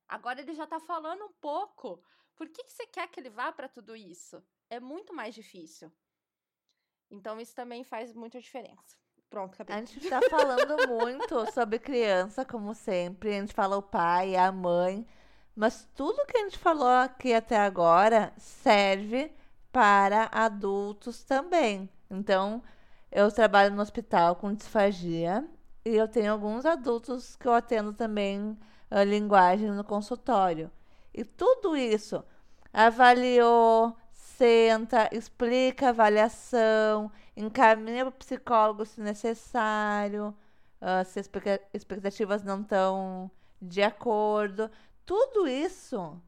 Agora 0.07 0.39
ele 0.39 0.53
já 0.53 0.65
tá 0.65 0.79
falando 0.79 1.25
um 1.25 1.33
pouco. 1.33 2.01
Por 2.37 2.47
que, 2.47 2.63
que 2.63 2.71
você 2.71 2.87
quer 2.87 3.09
que 3.09 3.19
ele 3.19 3.29
vá 3.29 3.51
para 3.51 3.67
tudo 3.67 3.97
isso? 3.97 4.41
É 4.69 4.79
muito 4.79 5.13
mais 5.13 5.35
difícil. 5.35 5.91
Então, 7.09 7.37
isso 7.37 7.53
também 7.53 7.83
faz 7.83 8.13
muita 8.13 8.39
diferença. 8.39 9.02
Pronto, 9.33 9.55
acabei. 9.55 9.75
A 9.75 9.79
gente 9.79 10.07
tá 10.07 10.21
falando 10.29 10.87
muito 10.87 11.51
sobre 11.53 11.79
criança, 11.79 12.45
como 12.45 12.75
sempre. 12.75 13.31
A 13.31 13.39
gente 13.39 13.51
fala 13.51 13.75
o 13.75 13.81
pai, 13.81 14.35
a 14.35 14.51
mãe. 14.51 15.07
Mas 15.55 15.89
tudo 15.95 16.23
que 16.27 16.37
a 16.37 16.41
gente 16.41 16.59
falou 16.59 16.87
aqui 16.87 17.33
até 17.33 17.57
agora 17.57 18.31
serve 18.37 19.33
para 19.71 20.29
adultos 20.31 21.23
também. 21.23 21.89
Então, 22.11 22.61
eu 23.11 23.31
trabalho 23.31 23.73
no 23.73 23.81
hospital 23.81 24.35
com 24.35 24.53
disfagia 24.53 25.43
e 25.83 25.95
eu 25.95 26.07
tenho 26.07 26.31
alguns 26.31 26.63
adultos 26.63 27.35
que 27.35 27.47
eu 27.47 27.53
atendo 27.53 27.91
também 27.91 28.55
a 28.91 29.03
linguagem 29.03 29.71
no 29.71 29.83
consultório. 29.83 30.69
E 31.11 31.25
tudo 31.25 31.75
isso 31.75 32.23
avaliou, 32.71 33.97
senta, 34.37 35.09
explica 35.11 35.87
a 35.87 35.89
avaliação, 35.89 37.11
encaminha 37.35 38.05
para 38.05 38.09
o 38.09 38.17
psicólogo 38.17 38.85
se 38.85 38.99
necessário, 39.01 40.35
uh, 40.81 41.05
se 41.05 41.19
as 41.19 41.29
expectativas 41.73 42.43
não 42.43 42.61
estão 42.61 43.31
de 43.61 43.81
acordo. 43.81 44.69
Tudo 45.05 45.47
isso 45.47 46.21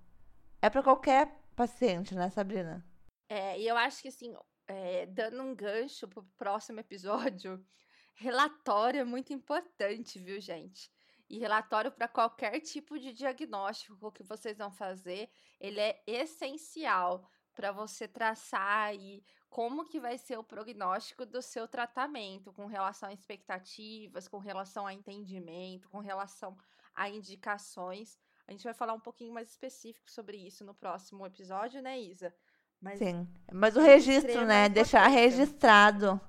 é 0.62 0.70
para 0.70 0.84
qualquer 0.84 1.32
paciente, 1.56 2.14
né, 2.16 2.30
Sabrina? 2.30 2.86
É, 3.30 3.60
e 3.60 3.68
eu 3.68 3.76
acho 3.76 4.02
que 4.02 4.10
assim, 4.10 4.36
é, 4.68 5.06
dando 5.08 5.42
um 5.42 5.56
gancho 5.56 6.08
pro 6.08 6.24
próximo 6.38 6.80
episódio, 6.80 7.66
relatório 8.16 9.02
é 9.02 9.04
muito 9.04 9.34
importante, 9.34 10.20
viu, 10.20 10.40
gente? 10.40 10.92
E 11.28 11.40
relatório 11.40 11.92
para 11.92 12.08
qualquer 12.08 12.60
tipo 12.60 13.00
de 13.00 13.12
diagnóstico 13.12 14.12
que 14.12 14.24
vocês 14.24 14.60
vão 14.60 14.70
fazer, 14.70 15.28
ele 15.60 15.80
é 15.80 16.04
essencial 16.06 17.28
para 17.56 17.72
você 17.72 18.08
traçar 18.08 18.90
aí 18.90 19.24
como 19.50 19.86
que 19.86 20.00
vai 20.00 20.18
ser 20.18 20.38
o 20.38 20.44
prognóstico 20.44 21.26
do 21.26 21.42
seu 21.42 21.68
tratamento 21.68 22.52
com 22.52 22.66
relação 22.66 23.08
a 23.08 23.14
expectativas, 23.14 24.28
com 24.28 24.38
relação 24.38 24.86
a 24.86 24.94
entendimento, 24.94 25.90
com 25.90 26.00
relação 26.00 26.58
a 26.94 27.10
indicações. 27.10 28.20
A 28.48 28.52
gente 28.52 28.66
vai 28.66 28.74
falar 28.74 28.94
um 28.94 29.00
pouquinho 29.00 29.34
mais 29.34 29.50
específico 29.50 30.12
sobre 30.12 30.38
isso 30.38 30.66
no 30.66 30.74
próximo 30.74 31.26
episódio, 31.26 31.82
né, 31.82 31.98
Isa? 32.00 32.36
Mas 32.82 33.00
Sim, 33.00 33.28
mas 33.52 33.78
o 33.78 33.82
registro, 33.82 34.46
né? 34.46 34.68
Deixar 34.68 35.08
registrado. 35.08 36.20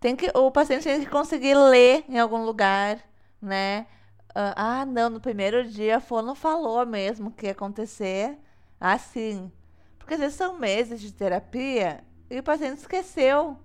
Tem 0.00 0.16
que, 0.16 0.30
o 0.34 0.50
paciente 0.50 0.84
tem 0.84 1.00
que 1.00 1.10
conseguir 1.10 1.54
ler 1.54 2.04
em 2.08 2.18
algum 2.18 2.44
lugar, 2.44 3.00
né? 3.40 3.86
ah, 4.34 4.84
não, 4.84 5.10
no 5.10 5.20
primeiro 5.20 5.68
dia 5.68 5.96
a 5.96 6.00
fono 6.00 6.34
falou 6.34 6.84
mesmo 6.86 7.30
que 7.32 7.46
ia 7.46 7.52
acontecer 7.52 8.38
assim. 8.80 9.52
Porque 9.98 10.14
às 10.14 10.20
vezes 10.20 10.36
são 10.36 10.58
meses 10.58 11.00
de 11.00 11.12
terapia 11.12 12.02
e 12.30 12.38
o 12.38 12.42
paciente 12.42 12.78
esqueceu 12.78 13.58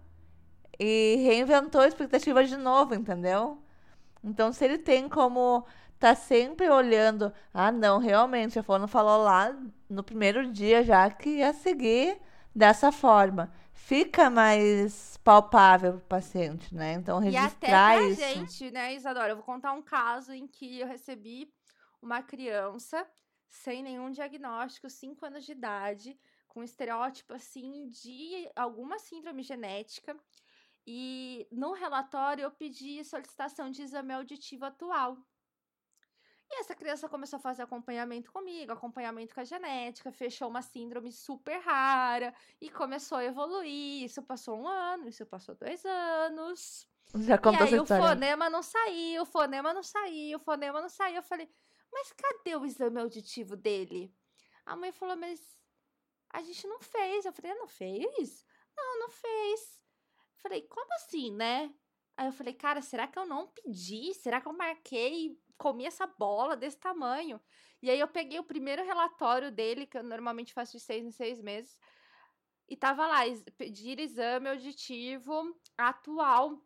e 0.79 1.15
reinventou 1.25 1.81
a 1.81 1.87
expectativa 1.87 2.43
de 2.43 2.57
novo, 2.57 2.93
entendeu? 2.93 3.57
Então, 4.23 4.51
se 4.51 4.65
ele 4.65 4.77
tem 4.77 5.07
como 5.07 5.65
tá 5.97 6.13
sempre 6.13 6.69
olhando, 6.69 7.31
ah, 7.53 7.71
não, 7.71 7.99
realmente, 7.99 8.59
a 8.59 8.63
fono 8.63 8.87
falou 8.87 9.23
lá 9.23 9.55
no 9.89 10.03
primeiro 10.03 10.51
dia 10.51 10.83
já 10.83 11.09
que 11.09 11.37
ia 11.37 11.53
seguir 11.53 12.19
dessa 12.53 12.91
forma. 12.91 13.51
Fica 13.73 14.29
mais 14.29 15.17
palpável 15.23 15.93
para 15.93 15.99
o 15.99 16.07
paciente, 16.07 16.73
né? 16.73 16.93
Então, 16.93 17.19
registrar 17.19 17.95
e 17.95 17.97
até 17.97 17.97
pra 17.97 18.07
isso. 18.09 18.21
gente, 18.21 18.71
né, 18.71 18.93
Isadora? 18.95 19.29
Eu 19.29 19.35
vou 19.35 19.45
contar 19.45 19.73
um 19.73 19.81
caso 19.81 20.33
em 20.33 20.47
que 20.47 20.79
eu 20.79 20.87
recebi 20.87 21.51
uma 22.01 22.21
criança 22.21 23.05
sem 23.55 23.81
nenhum 23.81 24.11
diagnóstico, 24.11 24.89
5 24.89 25.25
anos 25.25 25.45
de 25.45 25.53
idade, 25.53 26.19
com 26.47 26.63
estereótipo 26.63 27.33
assim 27.33 27.87
de 27.89 28.49
alguma 28.55 28.99
síndrome 28.99 29.43
genética. 29.43 30.15
E 30.85 31.47
no 31.51 31.71
relatório 31.73 32.43
eu 32.43 32.51
pedi 32.51 33.03
solicitação 33.03 33.71
de 33.71 33.81
exame 33.81 34.13
auditivo 34.13 34.65
atual. 34.65 35.17
E 36.47 36.59
essa 36.59 36.75
criança 36.75 37.09
começou 37.09 37.37
a 37.37 37.39
fazer 37.39 37.63
acompanhamento 37.63 38.31
comigo, 38.31 38.71
acompanhamento 38.71 39.33
com 39.33 39.41
a 39.41 39.43
genética, 39.43 40.11
fechou 40.11 40.47
uma 40.47 40.61
síndrome 40.61 41.11
super 41.11 41.59
rara 41.59 42.33
e 42.61 42.69
começou 42.69 43.17
a 43.17 43.25
evoluir. 43.25 44.03
Isso 44.03 44.21
passou 44.21 44.59
um 44.59 44.67
ano, 44.67 45.07
isso 45.07 45.25
passou 45.25 45.55
dois 45.55 45.83
anos. 45.83 46.87
Já 47.15 47.37
contou 47.37 47.65
e 47.65 47.73
aí 47.73 47.79
o 47.79 47.83
história. 47.83 48.03
fonema 48.03 48.49
não 48.49 48.61
saiu, 48.61 49.23
o 49.23 49.25
fonema 49.25 49.73
não 49.73 49.83
saiu, 49.83 50.37
o 50.37 50.41
fonema 50.41 50.81
não 50.81 50.89
saiu. 50.89 51.15
Eu 51.15 51.23
falei, 51.23 51.49
mas 51.95 52.11
cadê 52.11 52.55
o 52.55 52.65
exame 52.65 52.99
auditivo 52.99 53.55
dele? 53.55 54.13
A 54.65 54.75
mãe 54.75 54.91
falou, 54.91 55.15
mas 55.15 55.57
a 56.29 56.41
gente 56.41 56.67
não 56.67 56.79
fez. 56.79 57.25
Eu 57.25 57.33
falei, 57.33 57.51
"Ah, 57.51 57.55
não 57.55 57.67
fez? 57.67 58.45
Não, 58.77 58.99
não 58.99 59.09
fez. 59.09 59.81
Falei, 60.35 60.61
como 60.63 60.93
assim, 60.95 61.31
né? 61.31 61.73
Aí 62.17 62.27
eu 62.27 62.33
falei, 62.33 62.53
cara, 62.53 62.81
será 62.81 63.07
que 63.07 63.17
eu 63.17 63.25
não 63.25 63.47
pedi? 63.47 64.13
Será 64.13 64.41
que 64.41 64.47
eu 64.47 64.53
marquei 64.53 65.39
comi 65.57 65.85
essa 65.85 66.05
bola 66.05 66.55
desse 66.55 66.77
tamanho? 66.77 67.41
E 67.81 67.89
aí 67.89 67.99
eu 67.99 68.07
peguei 68.07 68.39
o 68.39 68.43
primeiro 68.43 68.83
relatório 68.83 69.51
dele, 69.51 69.85
que 69.85 69.97
eu 69.97 70.03
normalmente 70.03 70.53
faço 70.53 70.73
de 70.73 70.79
seis 70.79 71.05
em 71.05 71.11
seis 71.11 71.41
meses, 71.41 71.77
e 72.67 72.75
tava 72.75 73.05
lá, 73.05 73.21
pedir 73.57 73.99
exame 73.99 74.49
auditivo 74.49 75.55
atual. 75.77 76.64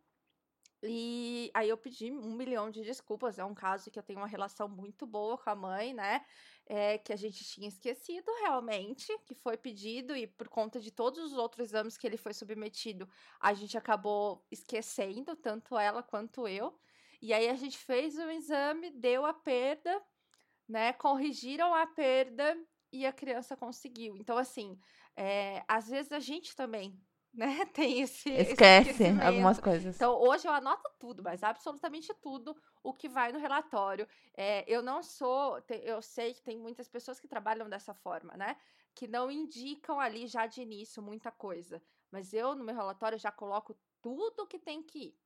E 0.82 1.50
aí 1.52 1.68
eu 1.68 1.76
pedi 1.76 2.10
um 2.10 2.34
milhão 2.34 2.70
de 2.70 2.82
desculpas. 2.82 3.38
É 3.38 3.44
um 3.44 3.54
caso 3.54 3.90
que 3.90 3.98
eu 3.98 4.02
tenho 4.02 4.20
uma 4.20 4.26
relação 4.26 4.68
muito 4.68 5.06
boa 5.06 5.36
com 5.36 5.50
a 5.50 5.54
mãe, 5.54 5.92
né? 5.92 6.24
É, 6.66 6.98
que 6.98 7.12
a 7.12 7.16
gente 7.16 7.44
tinha 7.44 7.68
esquecido 7.68 8.30
realmente, 8.40 9.16
que 9.26 9.34
foi 9.34 9.56
pedido, 9.56 10.16
e 10.16 10.26
por 10.26 10.48
conta 10.48 10.80
de 10.80 10.90
todos 10.90 11.32
os 11.32 11.36
outros 11.36 11.68
exames 11.68 11.98
que 11.98 12.06
ele 12.06 12.16
foi 12.16 12.32
submetido, 12.32 13.08
a 13.40 13.52
gente 13.52 13.76
acabou 13.76 14.46
esquecendo, 14.50 15.36
tanto 15.36 15.76
ela 15.76 16.02
quanto 16.02 16.48
eu. 16.48 16.78
E 17.20 17.34
aí 17.34 17.48
a 17.48 17.54
gente 17.54 17.76
fez 17.76 18.16
o 18.16 18.30
exame, 18.30 18.90
deu 18.90 19.26
a 19.26 19.34
perda, 19.34 20.02
né? 20.68 20.92
Corrigiram 20.94 21.74
a 21.74 21.86
perda 21.86 22.56
e 22.92 23.06
a 23.06 23.12
criança 23.12 23.56
conseguiu. 23.56 24.16
Então, 24.16 24.38
assim, 24.38 24.78
é, 25.16 25.62
às 25.68 25.88
vezes 25.88 26.12
a 26.12 26.18
gente 26.20 26.56
também, 26.56 26.98
né, 27.32 27.64
tem 27.74 28.00
esse, 28.00 28.30
esse 28.30 28.52
Esquece 28.52 28.90
esquecimento. 28.90 29.22
algumas 29.22 29.58
coisas. 29.60 29.96
Então, 29.96 30.14
hoje 30.20 30.46
eu 30.48 30.52
anoto 30.52 30.88
tudo, 30.98 31.22
mas 31.22 31.42
absolutamente 31.42 32.12
tudo 32.22 32.56
o 32.82 32.92
que 32.94 33.08
vai 33.08 33.32
no 33.32 33.38
relatório. 33.38 34.06
É, 34.36 34.64
eu 34.66 34.82
não 34.82 35.02
sou, 35.02 35.62
eu 35.82 36.00
sei 36.02 36.34
que 36.34 36.42
tem 36.42 36.58
muitas 36.58 36.88
pessoas 36.88 37.20
que 37.20 37.28
trabalham 37.28 37.68
dessa 37.68 37.94
forma, 37.94 38.36
né? 38.36 38.56
Que 38.94 39.06
não 39.06 39.30
indicam 39.30 40.00
ali 40.00 40.26
já 40.26 40.46
de 40.46 40.62
início 40.62 41.02
muita 41.02 41.30
coisa. 41.30 41.82
Mas 42.10 42.32
eu, 42.32 42.54
no 42.54 42.64
meu 42.64 42.74
relatório, 42.74 43.18
já 43.18 43.30
coloco 43.30 43.76
tudo 44.02 44.46
que 44.46 44.58
tem 44.58 44.82
que 44.82 44.98
ir. 44.98 45.18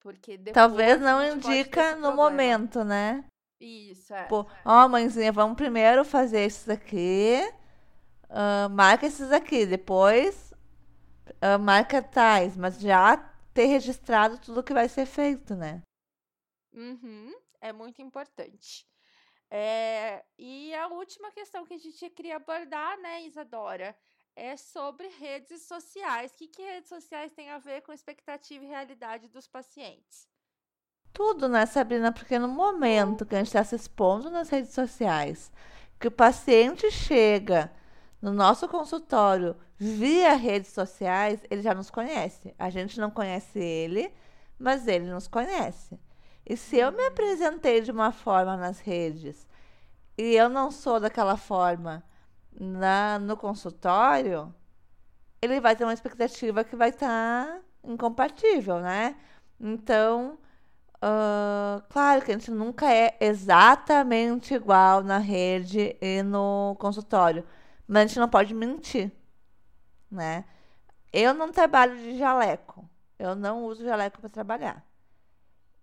Porque 0.00 0.36
depois 0.36 0.54
Talvez 0.54 1.00
não 1.00 1.22
indica 1.22 1.80
esse 1.80 1.94
no 1.96 2.12
problema. 2.14 2.14
momento, 2.14 2.84
né? 2.84 3.24
Isso, 3.60 4.14
é. 4.14 4.24
Pô, 4.24 4.46
ó, 4.64 4.88
mãezinha, 4.88 5.32
vamos 5.32 5.56
primeiro 5.56 6.04
fazer 6.04 6.40
esses 6.42 6.68
aqui. 6.68 7.40
ah, 8.28 8.68
marca 8.70 9.06
esses 9.06 9.30
aqui. 9.32 9.66
Depois 9.66 10.49
marca 11.60 12.02
tais. 12.02 12.56
Mas 12.56 12.80
já 12.80 13.16
ter 13.52 13.66
registrado 13.66 14.38
tudo 14.38 14.62
que 14.62 14.72
vai 14.72 14.88
ser 14.88 15.06
feito, 15.06 15.54
né? 15.54 15.82
Uhum, 16.72 17.32
é 17.60 17.72
muito 17.72 18.00
importante. 18.00 18.86
É, 19.50 20.24
e 20.38 20.72
a 20.74 20.86
última 20.88 21.30
questão 21.32 21.66
que 21.66 21.74
a 21.74 21.78
gente 21.78 22.08
queria 22.10 22.36
abordar, 22.36 22.96
né, 23.00 23.22
Isadora, 23.22 23.96
é 24.36 24.56
sobre 24.56 25.08
redes 25.08 25.62
sociais. 25.62 26.32
O 26.32 26.36
que, 26.36 26.46
que 26.46 26.62
redes 26.62 26.88
sociais 26.88 27.32
têm 27.32 27.50
a 27.50 27.58
ver 27.58 27.82
com 27.82 27.92
expectativa 27.92 28.64
e 28.64 28.68
realidade 28.68 29.28
dos 29.28 29.48
pacientes? 29.48 30.28
Tudo, 31.12 31.48
né, 31.48 31.66
Sabrina? 31.66 32.12
Porque 32.12 32.38
no 32.38 32.46
momento 32.46 33.26
que 33.26 33.34
a 33.34 33.38
gente 33.38 33.48
está 33.48 33.64
se 33.64 33.74
expondo 33.74 34.30
nas 34.30 34.48
redes 34.48 34.72
sociais, 34.72 35.50
que 35.98 36.06
o 36.06 36.12
paciente 36.12 36.88
chega 36.90 37.72
no 38.20 38.32
nosso 38.32 38.68
consultório 38.68 39.56
via 39.78 40.34
redes 40.34 40.72
sociais, 40.72 41.40
ele 41.50 41.62
já 41.62 41.74
nos 41.74 41.90
conhece. 41.90 42.54
A 42.58 42.70
gente 42.70 43.00
não 43.00 43.10
conhece 43.10 43.58
ele, 43.58 44.12
mas 44.58 44.86
ele 44.86 45.10
nos 45.10 45.26
conhece. 45.26 45.98
E 46.46 46.56
se 46.56 46.76
eu 46.76 46.92
me 46.92 47.06
apresentei 47.06 47.80
de 47.80 47.90
uma 47.90 48.12
forma 48.12 48.56
nas 48.56 48.80
redes 48.80 49.46
e 50.18 50.34
eu 50.34 50.48
não 50.48 50.70
sou 50.70 51.00
daquela 51.00 51.36
forma 51.36 52.02
na, 52.52 53.18
no 53.18 53.36
consultório, 53.36 54.54
ele 55.40 55.60
vai 55.60 55.76
ter 55.76 55.84
uma 55.84 55.94
expectativa 55.94 56.64
que 56.64 56.76
vai 56.76 56.90
estar 56.90 57.60
incompatível, 57.84 58.80
né? 58.80 59.16
Então, 59.58 60.38
ah, 61.02 61.82
claro 61.88 62.22
que 62.22 62.30
a 62.30 62.34
gente 62.34 62.50
nunca 62.50 62.92
é 62.92 63.16
exatamente 63.20 64.54
igual 64.54 65.02
na 65.02 65.18
rede 65.18 65.96
e 66.00 66.22
no 66.22 66.76
consultório, 66.78 67.44
mas 67.90 68.04
a 68.04 68.06
gente 68.06 68.20
não 68.20 68.28
pode 68.28 68.54
mentir, 68.54 69.10
né? 70.08 70.44
Eu 71.12 71.34
não 71.34 71.50
trabalho 71.50 71.96
de 71.96 72.16
jaleco, 72.16 72.88
eu 73.18 73.34
não 73.34 73.64
uso 73.64 73.84
jaleco 73.84 74.20
para 74.20 74.30
trabalhar. 74.30 74.86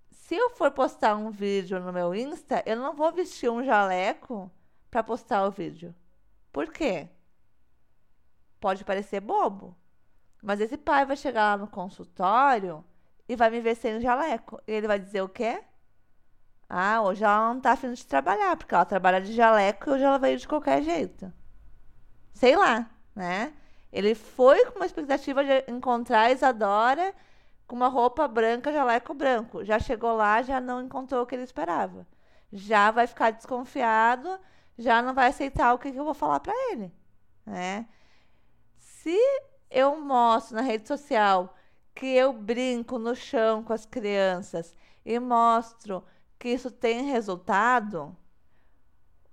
Se 0.09 0.33
eu 0.33 0.51
for 0.51 0.71
postar 0.71 1.17
um 1.17 1.29
vídeo 1.29 1.81
no 1.81 1.91
meu 1.91 2.15
Insta, 2.15 2.63
eu 2.65 2.77
não 2.77 2.95
vou 2.95 3.11
vestir 3.11 3.49
um 3.49 3.61
jaleco 3.61 4.49
para 4.89 5.03
postar 5.03 5.45
o 5.45 5.51
vídeo. 5.51 5.93
Por 6.49 6.71
quê? 6.71 7.09
Pode 8.57 8.85
parecer 8.85 9.19
bobo, 9.19 9.75
mas 10.41 10.61
esse 10.61 10.77
pai 10.77 11.05
vai 11.05 11.17
chegar 11.17 11.51
lá 11.51 11.57
no 11.57 11.67
consultório 11.67 12.85
e 13.27 13.35
vai 13.35 13.49
me 13.49 13.59
ver 13.59 13.75
sem 13.75 13.99
jaleco. 13.99 14.61
E 14.65 14.71
ele 14.71 14.87
vai 14.87 14.97
dizer 14.97 15.23
o 15.23 15.27
quê? 15.27 15.61
Ah, 16.69 17.01
hoje 17.01 17.25
ela 17.25 17.53
não 17.53 17.59
tá 17.59 17.73
afim 17.73 17.91
de 17.91 18.05
trabalhar, 18.05 18.55
porque 18.55 18.73
ela 18.73 18.85
trabalha 18.85 19.19
de 19.19 19.33
jaleco 19.33 19.89
e 19.89 19.93
hoje 19.93 20.03
ela 20.05 20.17
veio 20.17 20.37
de 20.37 20.47
qualquer 20.47 20.81
jeito. 20.81 21.33
Sei 22.37 22.55
lá, 22.55 22.87
né? 23.15 23.51
Ele 23.91 24.13
foi 24.13 24.63
com 24.67 24.75
uma 24.77 24.85
expectativa 24.85 25.43
de 25.43 25.63
encontrar 25.67 26.21
a 26.21 26.31
Isadora 26.31 27.11
com 27.65 27.75
uma 27.75 27.87
roupa 27.87 28.27
branca, 28.27 28.71
jaleco 28.71 29.11
branco. 29.15 29.65
Já 29.65 29.79
chegou 29.79 30.15
lá, 30.15 30.43
já 30.43 30.61
não 30.61 30.79
encontrou 30.83 31.23
o 31.23 31.25
que 31.25 31.33
ele 31.33 31.43
esperava. 31.43 32.05
Já 32.53 32.91
vai 32.91 33.07
ficar 33.07 33.31
desconfiado, 33.31 34.39
já 34.77 35.01
não 35.01 35.15
vai 35.15 35.29
aceitar 35.29 35.73
o 35.73 35.79
que, 35.79 35.91
que 35.91 35.97
eu 35.99 36.05
vou 36.05 36.13
falar 36.13 36.39
pra 36.39 36.53
ele, 36.71 36.93
né? 37.43 37.87
Se 38.77 39.17
eu 39.71 39.99
mostro 39.99 40.57
na 40.57 40.61
rede 40.61 40.87
social 40.87 41.55
que 41.95 42.05
eu 42.05 42.31
brinco 42.31 42.99
no 42.99 43.15
chão 43.15 43.63
com 43.63 43.73
as 43.73 43.85
crianças 43.87 44.75
e 45.03 45.19
mostro 45.19 46.03
que 46.37 46.49
isso 46.49 46.69
tem 46.69 47.05
resultado, 47.05 48.15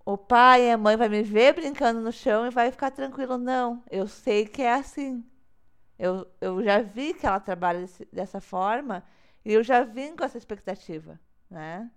o 0.04 0.16
pai 0.18 0.68
e 0.68 0.72
a 0.72 0.78
mãe 0.78 0.96
vai 0.96 1.08
me 1.08 1.22
ver 1.22 1.54
brincando 1.54 2.00
no 2.00 2.12
chão 2.12 2.46
e 2.46 2.50
vai 2.50 2.70
ficar 2.70 2.90
tranquilo. 2.90 3.38
Não, 3.38 3.82
eu 3.90 4.06
sei 4.08 4.46
que 4.46 4.62
é 4.62 4.74
assim. 4.74 5.24
Eu, 5.98 6.26
eu 6.40 6.62
já 6.64 6.82
vi 6.82 7.14
que 7.14 7.26
ela 7.26 7.40
trabalha 7.40 7.80
desse- 7.82 8.06
dessa 8.12 8.40
forma 8.40 9.04
e 9.44 9.52
eu 9.52 9.62
já 9.64 9.84
vim 9.84 10.16
com 10.16 10.24
essa 10.24 10.38
expectativa, 10.38 11.20
né? 11.50 11.90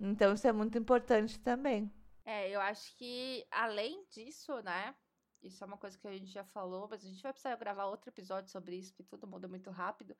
Então 0.00 0.34
isso 0.34 0.46
é 0.48 0.52
muito 0.52 0.78
importante 0.78 1.38
também. 1.40 1.90
É, 2.24 2.50
eu 2.50 2.60
acho 2.60 2.94
que 2.96 3.46
além 3.50 4.04
disso, 4.10 4.60
né? 4.62 4.94
Isso 5.42 5.62
é 5.62 5.66
uma 5.66 5.78
coisa 5.78 5.96
que 5.98 6.06
a 6.08 6.12
gente 6.12 6.30
já 6.30 6.44
falou, 6.44 6.88
mas 6.90 7.04
a 7.04 7.08
gente 7.08 7.22
vai 7.22 7.32
precisar 7.32 7.54
gravar 7.56 7.86
outro 7.86 8.10
episódio 8.10 8.50
sobre 8.50 8.76
isso, 8.76 8.90
porque 8.92 9.04
tudo 9.04 9.26
muda 9.26 9.46
muito 9.48 9.70
rápido. 9.70 10.16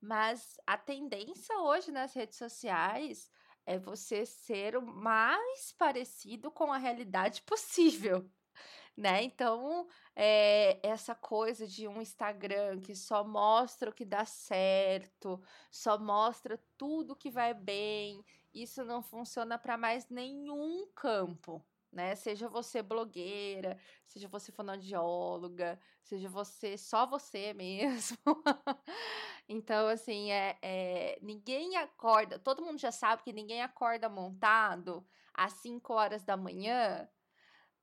Mas 0.00 0.56
a 0.66 0.78
tendência 0.78 1.58
hoje 1.60 1.92
nas 1.92 2.14
redes 2.14 2.38
sociais 2.38 3.30
é 3.66 3.78
você 3.78 4.26
ser 4.26 4.76
o 4.76 4.82
mais 4.82 5.72
parecido 5.78 6.50
com 6.50 6.72
a 6.72 6.78
realidade 6.78 7.42
possível, 7.46 8.30
né? 8.96 9.22
Então, 9.22 9.86
é, 10.14 10.80
essa 10.86 11.14
coisa 11.14 11.66
de 11.66 11.88
um 11.88 12.00
Instagram 12.00 12.80
que 12.80 12.94
só 12.94 13.24
mostra 13.24 13.90
o 13.90 13.94
que 13.94 14.04
dá 14.04 14.24
certo, 14.24 15.42
só 15.70 15.98
mostra 15.98 16.62
tudo 16.76 17.16
que 17.16 17.30
vai 17.30 17.54
bem, 17.54 18.24
isso 18.52 18.84
não 18.84 19.02
funciona 19.02 19.58
para 19.58 19.76
mais 19.78 20.08
nenhum 20.08 20.86
campo, 20.94 21.64
né? 21.90 22.14
Seja 22.14 22.48
você 22.48 22.82
blogueira, 22.82 23.78
seja 24.06 24.28
você 24.28 24.52
fonoaudióloga, 24.52 25.78
seja 26.02 26.28
você 26.28 26.76
só 26.76 27.06
você 27.06 27.52
mesmo. 27.54 28.18
Então, 29.48 29.88
assim, 29.88 30.30
é, 30.30 30.58
é, 30.62 31.18
ninguém 31.22 31.76
acorda, 31.76 32.38
todo 32.38 32.62
mundo 32.64 32.78
já 32.78 32.92
sabe 32.92 33.22
que 33.22 33.32
ninguém 33.32 33.62
acorda 33.62 34.08
montado 34.08 35.06
às 35.34 35.54
5 35.54 35.92
horas 35.92 36.24
da 36.24 36.36
manhã, 36.36 37.08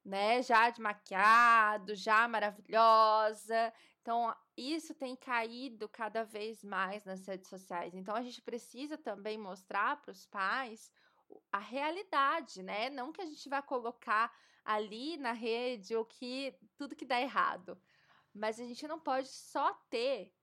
né? 0.04 0.42
Já 0.42 0.70
de 0.70 0.82
maquiado, 0.82 1.96
já 1.96 2.28
maravilhosa. 2.28 3.74
Então, 4.02 4.36
isso 4.58 4.96
tem 4.96 5.16
caído 5.16 5.88
cada 5.90 6.24
vez 6.24 6.64
mais 6.64 7.06
nas 7.06 7.26
redes 7.28 7.50
sociais. 7.50 7.94
Então, 7.94 8.16
a 8.16 8.22
gente 8.22 8.42
precisa 8.42 8.98
também 8.98 9.38
mostrar 9.38 10.02
para 10.02 10.12
os 10.12 10.26
pais 10.26 10.92
a 11.52 11.60
realidade, 11.60 12.64
né? 12.64 12.90
Não 12.90 13.12
que 13.12 13.22
a 13.22 13.26
gente 13.26 13.48
vai 13.50 13.62
colocar 13.62 14.34
ali 14.66 15.18
na 15.18 15.32
rede 15.32 15.96
o 15.96 16.06
que 16.06 16.56
tudo 16.78 16.96
que 16.96 17.06
dá 17.06 17.20
errado, 17.22 17.80
mas 18.34 18.60
a 18.60 18.64
gente 18.64 18.88
não 18.88 19.00
pode 19.00 19.28
só 19.28 19.74
ter 19.90 20.34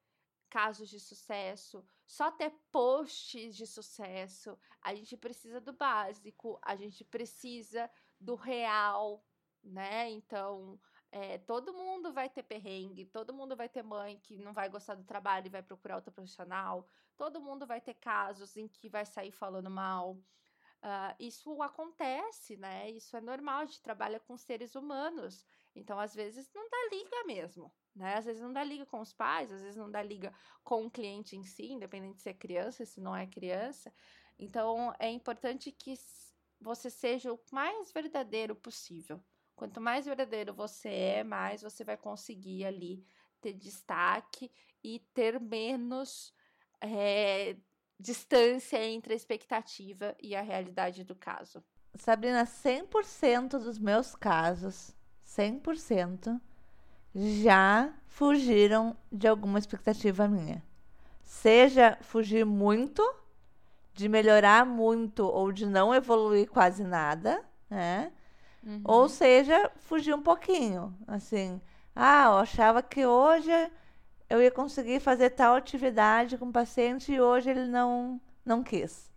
casos 0.49 0.89
de 0.89 0.99
sucesso, 1.01 1.85
só 2.07 2.31
ter 2.31 2.51
posts 2.71 3.57
de 3.57 3.67
sucesso. 3.67 4.59
A 4.81 4.95
gente 4.95 5.17
precisa 5.17 5.61
do 5.61 5.73
básico, 5.73 6.59
a 6.63 6.77
gente 6.77 7.05
precisa 7.05 7.91
do 8.19 8.35
real, 8.35 9.25
né? 9.63 10.11
Então, 10.11 10.81
é, 11.11 11.39
todo 11.39 11.73
mundo 11.73 12.13
vai 12.13 12.29
ter 12.29 12.43
perrengue, 12.43 13.07
todo 13.07 13.35
mundo 13.35 13.57
vai 13.57 13.69
ter 13.69 13.83
mãe 13.83 14.19
que 14.19 14.39
não 14.39 14.53
vai 14.53 14.69
gostar 14.69 14.95
do 14.95 15.05
trabalho 15.05 15.47
e 15.47 15.51
vai 15.51 15.63
procurar 15.63 15.97
outro 15.97 16.13
profissional, 16.13 16.87
todo 17.17 17.41
mundo 17.41 17.67
vai 17.67 17.81
ter 17.81 17.95
casos 17.95 18.57
em 18.57 18.69
que 18.69 18.89
vai 18.89 19.05
sair 19.05 19.33
falando 19.33 19.71
mal. 19.71 20.13
Uh, 20.83 21.15
isso 21.19 21.63
acontece, 21.63 22.57
né? 22.57 22.91
Isso 22.91 23.17
é 23.17 23.21
normal, 23.21 23.61
a 23.61 23.65
gente 23.65 23.83
trabalha 23.83 24.21
com 24.21 24.37
seres 24.37 24.75
humanos. 24.75 25.45
Então, 25.77 26.01
às 26.01 26.15
vezes, 26.15 26.51
não 26.55 26.67
dá 26.71 26.89
liga 26.91 27.25
mesmo, 27.27 27.71
né? 27.95 28.15
Às 28.15 28.25
vezes 28.25 28.41
não 28.41 28.53
dá 28.53 28.65
liga 28.65 28.87
com 28.87 28.99
os 28.99 29.13
pais, 29.13 29.53
às 29.53 29.61
vezes 29.61 29.77
não 29.77 29.91
dá 29.91 30.03
liga 30.03 30.33
com 30.65 30.87
o 30.87 30.91
cliente 30.91 31.37
em 31.37 31.45
si, 31.45 31.67
independente 31.71 32.23
se 32.23 32.31
é 32.31 32.35
criança, 32.35 32.87
se 32.87 32.99
não 32.99 33.15
é 33.15 33.27
criança. 33.27 33.93
Então, 34.39 34.95
é 34.99 35.11
importante 35.11 35.71
que 35.71 35.95
você 36.59 36.89
seja 36.89 37.31
o 37.33 37.41
mais 37.53 37.93
verdadeiro 37.93 38.57
possível. 38.57 39.23
Quanto 39.55 39.81
mais 39.81 40.07
verdadeiro 40.07 40.55
você 40.55 40.89
é, 40.89 41.25
mais 41.25 41.61
você 41.61 41.85
vai 41.85 41.97
conseguir 41.97 42.65
ali 42.65 43.07
ter 43.41 43.53
destaque 43.53 44.51
e 44.83 45.01
ter 45.13 45.39
menos 45.39 46.33
é, 46.81 47.57
distância 48.01 48.83
entre 48.83 49.13
a 49.13 49.17
expectativa 49.17 50.17
e 50.21 50.35
a 50.35 50.41
realidade 50.41 51.05
do 51.05 51.15
caso. 51.15 51.63
Sabrina, 51.95 52.45
100% 52.45 53.59
dos 53.59 53.79
meus 53.79 54.15
casos 54.15 54.96
100% 55.37 56.41
já 57.15 57.93
fugiram 58.07 58.97
de 59.11 59.27
alguma 59.27 59.59
expectativa 59.59 60.29
minha. 60.29 60.63
Seja 61.23 61.99
fugir 62.01 62.45
muito, 62.45 63.03
de 63.95 64.09
melhorar 64.09 64.65
muito 64.67 65.27
ou 65.27 65.51
de 65.51 65.67
não 65.67 65.95
evoluir 65.95 66.49
quase 66.49 66.85
nada, 66.85 67.43
né? 67.69 68.13
Uhum. 68.63 68.81
Ou 68.85 69.09
seja, 69.09 69.71
fugir 69.77 70.15
um 70.15 70.23
pouquinho. 70.23 70.95
Assim, 71.07 71.61
ah, 71.95 72.25
eu 72.27 72.39
achava 72.39 72.83
que 72.83 73.07
hoje 73.07 73.51
eu 74.29 74.43
ia 74.43 74.51
conseguir 74.51 75.01
fazer 75.01 75.31
tal 75.31 75.55
atividade 75.55 76.37
com 76.37 76.47
o 76.47 76.53
paciente 76.53 77.13
e 77.13 77.21
hoje 77.21 77.51
ele 77.51 77.67
não, 77.67 78.21
não 78.45 78.63
quis. 78.63 79.11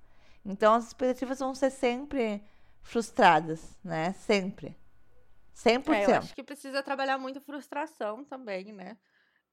Então 0.45 0.73
as 0.73 0.87
expectativas 0.87 1.39
vão 1.39 1.53
ser 1.53 1.71
sempre 1.71 2.41
frustradas, 2.81 3.77
né? 3.83 4.13
Sempre. 4.13 4.77
100%. 5.63 5.93
É, 5.93 6.05
eu 6.05 6.15
acho 6.15 6.33
que 6.33 6.43
precisa 6.43 6.81
trabalhar 6.81 7.17
muito 7.17 7.41
frustração 7.41 8.23
também, 8.23 8.71
né? 8.71 8.97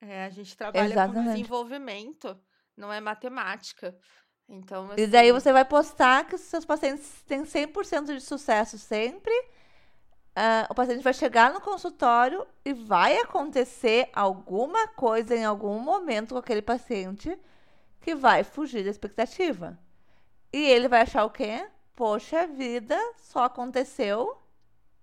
É, 0.00 0.24
a 0.24 0.30
gente 0.30 0.57
trabalha 0.57 0.92
Exatamente. 0.92 1.24
com 1.24 1.32
desenvolvimento, 1.32 2.40
não 2.76 2.92
é 2.92 3.00
matemática. 3.00 3.96
Então, 4.48 4.92
assim... 4.92 5.02
E 5.02 5.07
daí 5.07 5.30
assim 5.30 5.40
você 5.40 5.52
vai 5.52 5.64
postar 5.64 6.26
que 6.26 6.36
os 6.36 6.42
seus 6.42 6.64
pacientes 6.64 7.22
têm 7.22 7.42
100% 7.42 8.14
de 8.14 8.20
sucesso 8.20 8.78
sempre. 8.78 9.32
Uh, 10.36 10.68
o 10.70 10.74
paciente 10.74 11.02
vai 11.02 11.14
chegar 11.14 11.52
no 11.52 11.61
consultório 11.61 12.46
e 12.64 12.72
vai 12.72 13.18
acontecer 13.18 14.11
alguma 14.12 14.86
coisa 14.88 15.34
em 15.34 15.44
algum 15.44 15.80
momento 15.80 16.34
com 16.34 16.38
aquele 16.38 16.62
paciente 16.62 17.36
que 18.00 18.14
vai 18.14 18.44
fugir 18.44 18.84
da 18.84 18.90
expectativa. 18.90 19.78
E 20.52 20.59
ele 20.59 20.88
vai 20.88 21.00
achar 21.00 21.24
o 21.24 21.30
quê? 21.30 21.66
Poxa 21.96 22.46
vida, 22.46 22.96
só 23.16 23.44
aconteceu 23.44 24.40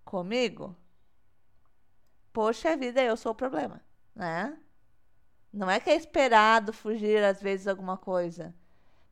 comigo 0.06 0.78
poxa 2.34 2.76
vida, 2.76 3.02
eu 3.02 3.16
sou 3.16 3.32
o 3.32 3.36
problema, 3.36 3.82
né? 4.16 4.58
Não 5.54 5.70
é 5.70 5.80
que 5.80 5.90
é 5.90 5.96
esperado 5.96 6.74
fugir 6.74 7.24
às 7.24 7.42
vezes 7.42 7.68
alguma 7.68 7.96
coisa. 7.96 8.54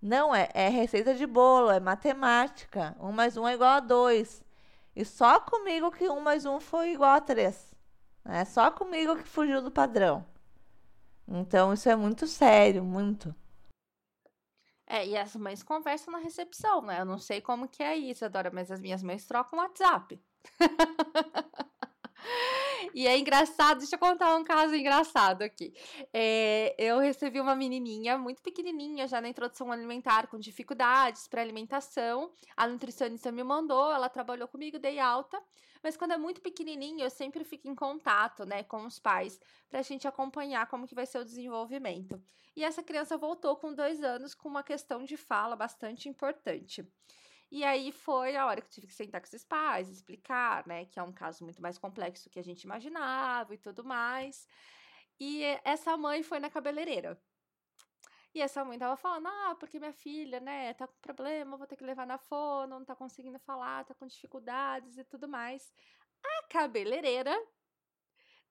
Não, 0.01 0.33
é, 0.33 0.49
é 0.55 0.67
receita 0.69 1.13
de 1.13 1.27
bolo, 1.27 1.69
é 1.69 1.79
matemática. 1.79 2.95
Um 2.99 3.11
mais 3.11 3.37
um 3.37 3.47
é 3.47 3.53
igual 3.53 3.69
a 3.69 3.79
dois. 3.79 4.43
E 4.95 5.05
só 5.05 5.39
comigo 5.39 5.91
que 5.91 6.09
um 6.09 6.19
mais 6.19 6.45
um 6.45 6.59
foi 6.59 6.93
igual 6.93 7.11
a 7.11 7.21
três. 7.21 7.71
É 8.25 8.43
só 8.43 8.71
comigo 8.71 9.15
que 9.15 9.23
fugiu 9.23 9.61
do 9.61 9.71
padrão. 9.71 10.25
Então 11.27 11.71
isso 11.73 11.87
é 11.87 11.95
muito 11.95 12.27
sério, 12.27 12.83
muito. 12.83 13.33
É, 14.87 15.07
e 15.07 15.15
as 15.15 15.35
mães 15.35 15.63
conversam 15.63 16.11
na 16.11 16.19
recepção, 16.19 16.81
né? 16.81 16.99
Eu 16.99 17.05
não 17.05 17.17
sei 17.17 17.39
como 17.39 17.67
que 17.67 17.81
é 17.83 17.95
isso, 17.95 18.25
Adora, 18.25 18.51
mas 18.51 18.71
as 18.71 18.81
minhas 18.81 19.01
mães 19.01 19.25
trocam 19.25 19.59
WhatsApp. 19.59 20.19
E 22.93 23.07
é 23.07 23.17
engraçado, 23.17 23.79
deixa 23.79 23.95
eu 23.95 23.99
contar 23.99 24.35
um 24.35 24.43
caso 24.43 24.75
engraçado 24.75 25.43
aqui. 25.43 25.73
É, 26.13 26.75
eu 26.77 26.99
recebi 26.99 27.39
uma 27.39 27.55
menininha 27.55 28.17
muito 28.17 28.41
pequenininha 28.41 29.07
já 29.07 29.21
na 29.21 29.29
introdução 29.29 29.71
alimentar, 29.71 30.27
com 30.27 30.37
dificuldades 30.37 31.27
para 31.27 31.41
alimentação. 31.41 32.31
A 32.57 32.67
nutricionista 32.67 33.31
me 33.31 33.43
mandou, 33.43 33.91
ela 33.91 34.09
trabalhou 34.09 34.47
comigo, 34.47 34.79
dei 34.79 34.99
alta. 34.99 35.41
Mas 35.83 35.97
quando 35.97 36.11
é 36.11 36.17
muito 36.17 36.41
pequenininho, 36.41 37.01
eu 37.01 37.09
sempre 37.09 37.43
fico 37.43 37.67
em 37.67 37.73
contato, 37.73 38.45
né, 38.45 38.61
com 38.63 38.85
os 38.85 38.99
pais, 38.99 39.39
para 39.69 39.79
a 39.79 39.83
gente 39.83 40.07
acompanhar 40.07 40.67
como 40.67 40.87
que 40.87 40.93
vai 40.93 41.05
ser 41.05 41.19
o 41.19 41.25
desenvolvimento. 41.25 42.21
E 42.55 42.63
essa 42.63 42.83
criança 42.83 43.17
voltou 43.17 43.55
com 43.55 43.73
dois 43.73 44.03
anos 44.03 44.35
com 44.35 44.47
uma 44.47 44.63
questão 44.63 45.03
de 45.03 45.17
fala 45.17 45.55
bastante 45.55 46.07
importante. 46.07 46.85
E 47.51 47.65
aí 47.65 47.91
foi 47.91 48.37
a 48.37 48.45
hora 48.45 48.61
que 48.61 48.67
eu 48.67 48.71
tive 48.71 48.87
que 48.87 48.93
sentar 48.93 49.19
com 49.19 49.27
esses 49.27 49.43
pais, 49.43 49.89
explicar, 49.89 50.65
né, 50.65 50.85
que 50.85 50.97
é 50.97 51.03
um 51.03 51.11
caso 51.11 51.43
muito 51.43 51.61
mais 51.61 51.77
complexo 51.77 52.29
do 52.29 52.31
que 52.31 52.39
a 52.39 52.43
gente 52.43 52.63
imaginava 52.63 53.53
e 53.53 53.57
tudo 53.57 53.83
mais. 53.83 54.47
E 55.19 55.43
essa 55.65 55.97
mãe 55.97 56.23
foi 56.23 56.39
na 56.39 56.49
cabeleireira. 56.49 57.21
E 58.33 58.41
essa 58.41 58.63
mãe 58.63 58.79
tava 58.79 58.95
falando, 58.95 59.27
ah, 59.27 59.55
porque 59.59 59.77
minha 59.77 59.91
filha, 59.91 60.39
né, 60.39 60.73
tá 60.73 60.87
com 60.87 60.97
problema, 61.01 61.57
vou 61.57 61.67
ter 61.67 61.75
que 61.75 61.83
levar 61.83 62.07
na 62.07 62.17
fono, 62.17 62.79
não 62.79 62.85
tá 62.85 62.95
conseguindo 62.95 63.37
falar, 63.39 63.83
tá 63.83 63.93
com 63.93 64.07
dificuldades 64.07 64.97
e 64.97 65.03
tudo 65.03 65.27
mais. 65.27 65.73
A 66.23 66.43
cabeleireira 66.47 67.37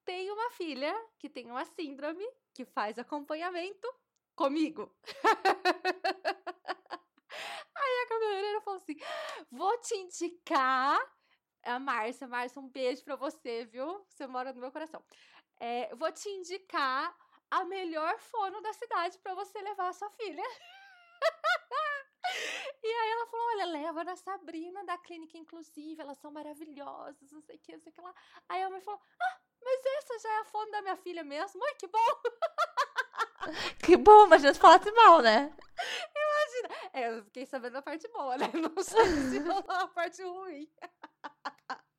tem 0.05 0.31
uma 0.31 0.51
filha 0.51 0.95
que 1.19 1.31
tem 1.31 1.51
uma 1.51 1.65
síndrome 1.65 2.27
que 2.53 2.67
faz 2.67 2.99
acompanhamento 2.99 3.89
comigo. 4.37 4.95
Cabeleireira 8.11 8.61
falou 8.61 8.79
assim: 8.79 8.97
vou 9.51 9.79
te 9.79 9.95
indicar 9.95 11.01
a 11.63 11.79
Márcia. 11.79 12.27
Márcia, 12.27 12.61
um 12.61 12.69
beijo 12.69 13.05
pra 13.05 13.15
você, 13.15 13.65
viu? 13.67 14.05
Você 14.09 14.27
mora 14.27 14.53
no 14.53 14.61
meu 14.61 14.73
coração. 14.73 15.03
É, 15.61 15.95
vou 15.95 16.11
te 16.11 16.29
indicar 16.29 17.17
a 17.51 17.65
melhor 17.65 18.19
fono 18.19 18.61
da 18.61 18.73
cidade 18.73 19.19
para 19.19 19.35
você 19.35 19.61
levar 19.63 19.89
a 19.89 19.93
sua 19.93 20.11
filha. 20.11 20.43
e 22.83 22.87
aí 22.87 23.11
ela 23.11 23.27
falou: 23.27 23.47
olha, 23.47 23.67
leva 23.67 24.05
na 24.05 24.17
Sabrina 24.17 24.85
da 24.85 24.99
clínica 24.99 25.39
inclusive, 25.39 26.03
elas 26.03 26.19
são 26.19 26.33
maravilhosas, 26.33 27.31
não 27.31 27.43
sei 27.43 27.57
o 27.57 27.61
que, 27.61 27.73
não 27.73 27.81
sei 27.81 27.93
o 27.93 27.95
que 27.95 28.01
lá. 28.01 28.15
Aí 28.49 28.63
a 28.63 28.71
mãe 28.71 28.81
falou: 28.81 29.01
ah, 29.21 29.41
mas 29.63 29.87
essa 29.99 30.19
já 30.19 30.31
é 30.31 30.39
a 30.41 30.45
fono 30.47 30.71
da 30.73 30.83
minha 30.83 30.97
filha 30.97 31.23
mesmo. 31.23 31.65
Ai, 31.65 31.75
que 31.75 31.87
bom! 31.87 31.99
que 33.85 33.97
bom, 33.97 34.27
mas 34.27 34.43
já 34.43 34.55
falasse 34.55 34.91
mal, 34.93 35.23
né? 35.23 35.55
É, 36.93 37.09
eu 37.09 37.25
fiquei 37.25 37.47
sabendo 37.47 37.77
a 37.77 37.83
parte 37.83 38.09
boa, 38.09 38.37
né? 38.37 38.47
Não 38.55 38.83
sei 38.83 39.07
se 39.07 39.39
rolou 39.39 39.65
a 39.69 39.89
parte 39.89 40.23
ruim. 40.23 40.69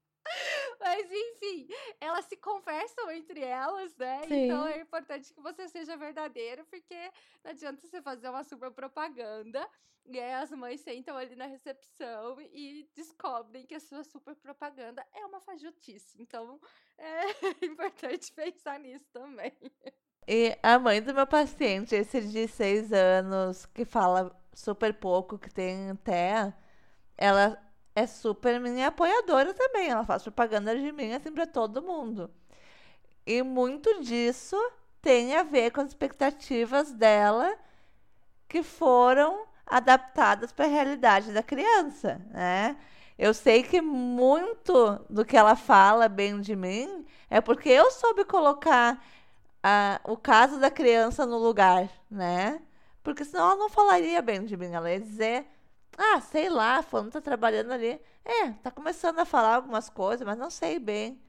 Mas 0.79 1.11
enfim, 1.11 1.67
elas 1.99 2.25
se 2.25 2.37
conversam 2.37 3.11
entre 3.11 3.41
elas, 3.41 3.95
né? 3.97 4.23
Sim. 4.27 4.45
Então 4.45 4.67
é 4.67 4.79
importante 4.79 5.33
que 5.33 5.41
você 5.41 5.67
seja 5.67 5.97
verdadeiro, 5.97 6.65
porque 6.65 7.11
não 7.43 7.51
adianta 7.51 7.85
você 7.85 8.01
fazer 8.01 8.29
uma 8.29 8.43
super 8.43 8.71
propaganda 8.71 9.67
e 10.05 10.19
aí 10.19 10.33
as 10.33 10.51
mães 10.51 10.81
sentam 10.81 11.15
ali 11.15 11.35
na 11.35 11.45
recepção 11.45 12.39
e 12.41 12.89
descobrem 12.95 13.65
que 13.65 13.75
a 13.75 13.79
sua 13.79 14.03
super 14.03 14.35
propaganda 14.35 15.05
é 15.13 15.25
uma 15.25 15.39
fajutice. 15.39 16.21
Então 16.21 16.59
é 16.97 17.21
importante 17.65 18.31
pensar 18.33 18.79
nisso 18.79 19.05
também. 19.13 19.53
E 20.27 20.57
a 20.61 20.77
mãe 20.79 21.01
do 21.01 21.13
meu 21.13 21.27
paciente, 21.27 21.95
esse 21.95 22.21
de 22.21 22.47
seis 22.47 22.91
anos, 22.91 23.65
que 23.67 23.85
fala 23.85 24.35
super 24.53 24.93
pouco, 24.93 25.37
que 25.37 25.49
tem 25.49 25.91
até. 25.91 26.53
Ela 27.17 27.57
é 27.95 28.07
super 28.07 28.59
minha 28.59 28.87
apoiadora 28.87 29.53
também. 29.53 29.89
Ela 29.89 30.05
faz 30.05 30.23
propaganda 30.23 30.75
de 30.77 30.91
mim 30.91 31.13
assim 31.13 31.31
pra 31.31 31.45
todo 31.47 31.81
mundo. 31.81 32.29
E 33.25 33.41
muito 33.43 34.01
disso 34.01 34.57
tem 35.01 35.35
a 35.35 35.43
ver 35.43 35.71
com 35.71 35.81
as 35.81 35.89
expectativas 35.89 36.91
dela 36.93 37.55
que 38.47 38.63
foram 38.63 39.45
adaptadas 39.65 40.51
para 40.51 40.65
a 40.65 40.69
realidade 40.69 41.31
da 41.31 41.41
criança, 41.43 42.21
né? 42.29 42.77
Eu 43.17 43.33
sei 43.33 43.63
que 43.63 43.81
muito 43.81 44.99
do 45.09 45.23
que 45.23 45.37
ela 45.37 45.55
fala 45.55 46.09
bem 46.09 46.41
de 46.41 46.55
mim 46.55 47.05
é 47.29 47.39
porque 47.39 47.69
eu 47.69 47.91
soube 47.91 48.25
colocar 48.25 49.01
a, 49.63 50.01
o 50.03 50.17
caso 50.17 50.59
da 50.59 50.71
criança 50.71 51.25
no 51.25 51.37
lugar, 51.37 51.89
né? 52.09 52.61
Porque 53.03 53.25
senão 53.25 53.51
ela 53.51 53.55
não 53.55 53.69
falaria 53.69 54.21
bem 54.21 54.45
de 54.45 54.55
mim. 54.57 54.73
Ela 54.73 54.91
ia 54.91 54.99
dizer, 54.99 55.47
ah, 55.97 56.21
sei 56.21 56.49
lá, 56.49 56.81
fulano 56.81 57.11
tá 57.11 57.21
trabalhando 57.21 57.71
ali. 57.71 57.99
É, 58.23 58.51
tá 58.63 58.71
começando 58.71 59.19
a 59.19 59.25
falar 59.25 59.55
algumas 59.55 59.89
coisas, 59.89 60.25
mas 60.25 60.37
não 60.37 60.49
sei 60.49 60.79
bem. 60.79 61.21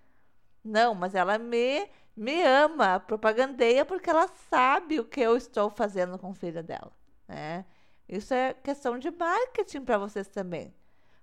Não, 0.64 0.95
mas 0.95 1.14
ela 1.14 1.39
me 1.39 1.89
me 2.16 2.43
ama, 2.45 3.01
propagandeia 3.01 3.85
porque 3.85 4.11
ela 4.11 4.29
sabe 4.51 5.01
o 5.01 5.05
que 5.05 5.20
eu 5.20 5.37
estou 5.37 5.70
fazendo 5.70 6.18
com 6.18 6.31
o 6.31 6.35
filho 6.35 6.62
dela, 6.62 6.93
né? 7.27 7.64
Isso 8.09 8.35
é 8.35 8.53
questão 8.55 8.99
de 8.99 9.11
marketing 9.11 9.83
para 9.85 9.99
vocês 9.99 10.29
também. 10.29 10.68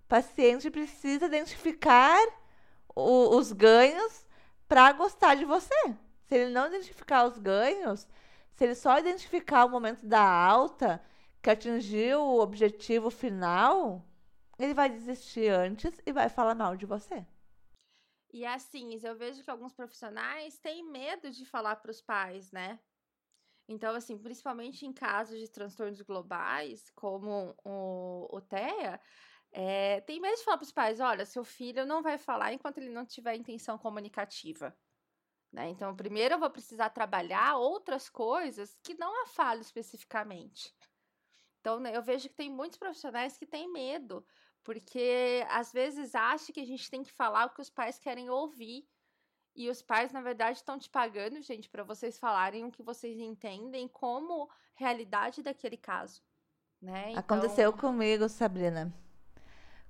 O 0.06 0.08
paciente 0.08 0.72
precisa 0.72 1.26
identificar 1.26 2.20
o, 2.95 3.36
os 3.38 3.52
ganhos 3.52 4.26
para 4.68 4.91
gostar 4.93 5.36
de 5.36 5.45
você. 5.45 5.76
Se 6.28 6.36
ele 6.36 6.52
não 6.52 6.68
identificar 6.68 7.26
os 7.26 7.38
ganhos, 7.38 8.08
se 8.60 8.66
ele 8.66 8.76
só 8.76 8.99
identificar 8.99 9.64
o 9.64 9.70
momento 9.70 10.05
da 10.05 10.22
alta, 10.22 11.01
que 11.41 11.49
atingiu 11.49 12.20
o 12.20 12.41
objetivo 12.41 13.10
final, 13.10 14.05
ele 14.57 14.74
vai 14.74 14.89
desistir 14.89 15.47
antes 15.47 15.97
e 16.05 16.12
vai 16.12 16.28
falar 16.28 16.53
mal 16.55 16.76
de 16.76 16.86
você. 16.86 17.26
E 18.34 18.45
assim, 18.45 18.99
eu 19.01 19.16
vejo 19.16 19.41
que 19.41 19.49
alguns 19.49 19.72
profissionais 19.72 20.60
têm 20.60 20.84
medo 20.84 21.32
de 21.32 21.45
falar 21.45 21.78
para 21.78 21.89
os 21.89 22.01
pais, 22.01 22.51
né? 22.51 22.78
Então, 23.66 23.95
assim, 23.95 24.18
principalmente 24.18 24.86
em 24.86 24.91
casos 24.91 25.39
de 25.39 25.49
transtornos 25.49 26.01
globais, 26.01 26.89
como 26.89 27.55
o, 27.64 28.28
o 28.30 28.41
TEA, 28.41 28.99
é, 29.53 30.01
tem 30.01 30.20
medo 30.20 30.36
de 30.36 30.43
falar 30.43 30.57
para 30.57 30.66
os 30.66 30.72
pais: 30.74 30.99
olha, 30.99 31.26
seu 31.26 31.45
filho 31.45 31.86
não 31.86 32.01
vai 32.03 32.18
falar 32.18 32.51
enquanto 32.51 32.80
ele 32.80 32.89
não 32.89 33.05
tiver 33.05 33.38
intenção 33.38 33.78
comunicativa. 33.78 34.78
Né? 35.52 35.70
Então, 35.70 35.95
primeiro 35.95 36.36
eu 36.36 36.39
vou 36.39 36.50
precisar 36.50 36.89
trabalhar 36.89 37.58
outras 37.58 38.08
coisas 38.10 38.78
que 38.84 38.93
não 38.93 39.24
a 39.24 39.26
falo 39.28 39.62
especificamente. 39.62 40.74
Então, 41.60 41.80
né, 41.80 41.95
eu 41.95 42.02
vejo 42.02 42.30
que 42.30 42.36
tem 42.36 42.50
muitos 42.50 42.78
profissionais 42.78 43.38
que 43.38 43.45
têm 43.45 43.72
medo, 43.72 44.26
porque 44.64 45.45
às 45.50 45.72
vezes 45.72 46.16
acha 46.16 46.54
que 46.54 46.60
a 46.60 46.66
gente 46.66 46.89
tem 46.89 47.04
que 47.04 47.12
falar 47.12 47.45
o 47.45 47.50
que 47.50 47.62
os 47.62 47.70
pais 47.70 48.00
querem 48.00 48.30
ouvir. 48.30 48.88
E 49.56 49.70
os 49.70 49.82
pais, 49.82 50.14
na 50.14 50.22
verdade, 50.22 50.58
estão 50.58 50.78
te 50.78 50.89
pagando, 50.89 51.41
gente, 51.41 51.70
para 51.70 51.84
vocês 51.84 52.18
falarem 52.18 52.64
o 52.64 52.72
que 52.72 52.84
vocês 52.84 53.20
entendem 53.20 53.88
como 53.88 54.50
realidade 54.76 55.41
daquele 55.41 55.76
caso. 55.76 56.22
Né? 56.82 57.12
Então... 57.12 57.20
Aconteceu 57.20 57.74
comigo, 57.74 58.30
Sabrina. 58.30 58.93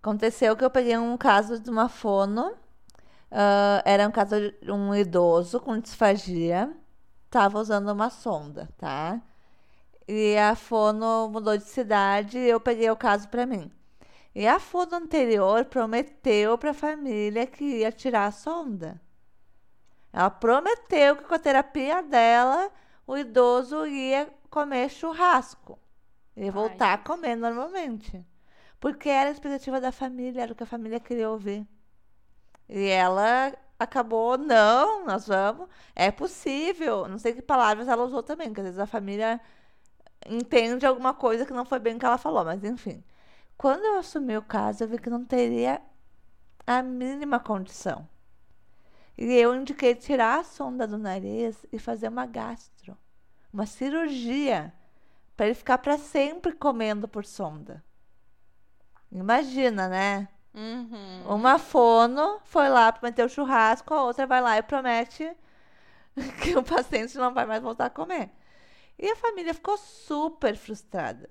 Aconteceu 0.02 0.56
que 0.56 0.64
eu 0.64 0.72
peguei 0.72 0.98
um 0.98 1.16
caso 1.18 1.60
de 1.60 1.70
uma 1.70 1.88
fono. 1.88 2.58
Uh, 3.32 3.82
era 3.86 4.08
um 4.08 4.12
caso 4.12 4.36
de 4.62 4.72
um 4.72 4.94
idoso 4.96 5.60
com 5.60 5.80
disfagia. 5.80 6.72
Tava 7.30 7.60
usando 7.60 7.90
uma 7.92 8.10
sonda, 8.10 8.70
tá? 8.78 9.22
E 10.08 10.38
a 10.38 10.56
fono 10.56 11.30
mudou 11.30 11.58
de 11.58 11.66
cidade 11.66 12.38
e 12.40 12.50
eu 12.50 12.60
peguei 12.60 12.90
o 12.90 12.96
caso 12.96 13.28
para 13.30 13.46
mim. 13.46 13.72
E 14.34 14.48
a 14.48 14.60
fono 14.60 14.96
anterior 14.96 15.66
prometeu 15.66 16.58
para 16.58 16.72
a 16.72 16.74
família 16.74 17.46
que 17.48 17.64
ia 17.64 17.92
tirar 17.92 18.26
a 18.28 18.32
sonda. 18.32 19.00
Ela 20.14 20.30
prometeu 20.30 21.16
que 21.18 21.24
com 21.24 21.36
a 21.36 21.40
terapia 21.40 22.02
dela 22.02 22.72
o 23.06 23.18
idoso 23.18 23.86
ia 23.88 24.30
comer 24.50 24.90
churrasco. 24.90 25.80
e 26.36 26.50
voltar 26.52 26.90
Ai. 26.90 26.94
a 26.96 26.98
comer 27.00 27.36
normalmente. 27.36 28.26
Porque 28.80 29.10
era 29.10 29.30
a 29.30 29.32
expectativa 29.34 29.82
da 29.82 29.92
família, 29.92 30.42
era 30.44 30.54
o 30.54 30.56
que 30.56 30.64
a 30.64 30.66
família 30.66 31.00
queria 31.00 31.30
ouvir. 31.30 31.68
E 32.70 32.88
ela 32.88 33.54
acabou, 33.80 34.38
não, 34.38 35.06
nós 35.06 35.28
vamos, 35.28 35.68
é 35.96 36.12
possível. 36.12 37.08
Não 37.08 37.18
sei 37.18 37.34
que 37.34 37.42
palavras 37.42 37.88
ela 37.88 38.04
usou 38.04 38.22
também, 38.22 38.50
porque 38.50 38.62
às 38.62 38.68
vezes 38.68 38.80
a 38.80 38.86
família 38.86 39.42
entende 40.28 40.86
alguma 40.86 41.14
coisa 41.14 41.46
que 41.46 41.54
não 41.54 41.66
foi 41.66 41.80
bem 41.80 41.98
que 41.98 42.06
ela 42.06 42.18
falou, 42.18 42.46
mas 42.46 42.64
enfim. 42.64 43.04
Quando 43.58 43.84
eu 43.84 43.98
assumi 44.00 44.38
o 44.38 44.42
caso, 44.42 44.84
eu 44.84 44.88
vi 44.88 45.00
que 45.00 45.10
não 45.10 45.26
teria 45.26 45.82
a 46.68 46.82
mínima 46.84 47.40
condição. 47.40 48.08
E 49.18 49.34
eu 49.34 49.56
indiquei 49.56 49.96
tirar 49.96 50.40
a 50.40 50.44
sonda 50.44 50.88
do 50.88 50.98
nariz 50.98 51.66
e 51.72 51.80
fazer 51.80 52.08
uma 52.08 52.26
gastro, 52.26 52.98
uma 53.52 53.66
cirurgia, 53.66 54.74
para 55.36 55.48
ele 55.48 55.56
ficar 55.56 55.78
para 55.80 55.98
sempre 55.98 56.54
comendo 56.54 57.08
por 57.08 57.26
sonda. 57.26 57.84
Imagina, 59.12 59.90
né? 59.90 60.28
Uhum. 60.54 61.24
Uma 61.36 61.60
fono 61.60 62.40
foi 62.44 62.70
lá 62.70 62.92
para 62.92 63.08
meter 63.10 63.26
o 63.26 63.30
churrasco, 63.30 63.94
a 63.94 64.04
outra 64.04 64.26
vai 64.26 64.42
lá 64.42 64.58
e 64.58 64.64
promete 64.64 65.32
que 66.44 66.56
o 66.58 66.64
paciente 66.64 67.18
não 67.18 67.34
vai 67.34 67.46
mais 67.46 67.62
voltar 67.62 67.88
a 67.88 67.90
comer. 67.90 68.32
E 69.00 69.10
a 69.10 69.16
família 69.16 69.54
ficou 69.54 69.78
super 69.78 70.56
frustrada. 70.58 71.30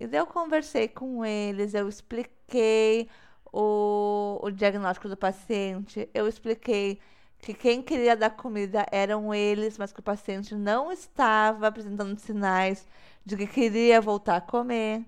E 0.00 0.06
daí 0.06 0.20
eu 0.20 0.26
conversei 0.26 0.88
com 0.88 1.24
eles, 1.24 1.74
eu 1.74 1.88
expliquei 1.88 3.08
o, 3.52 4.38
o 4.42 4.50
diagnóstico 4.50 5.08
do 5.08 5.16
paciente, 5.16 6.08
eu 6.14 6.28
expliquei 6.28 7.00
que 7.40 7.54
quem 7.54 7.82
queria 7.82 8.16
dar 8.16 8.30
comida 8.30 8.86
eram 8.90 9.34
eles, 9.34 9.78
mas 9.78 9.92
que 9.92 10.00
o 10.00 10.02
paciente 10.02 10.54
não 10.54 10.92
estava 10.92 11.68
apresentando 11.68 12.18
sinais 12.18 12.86
de 13.24 13.36
que 13.36 13.46
queria 13.46 14.00
voltar 14.00 14.36
a 14.36 14.40
comer, 14.40 15.04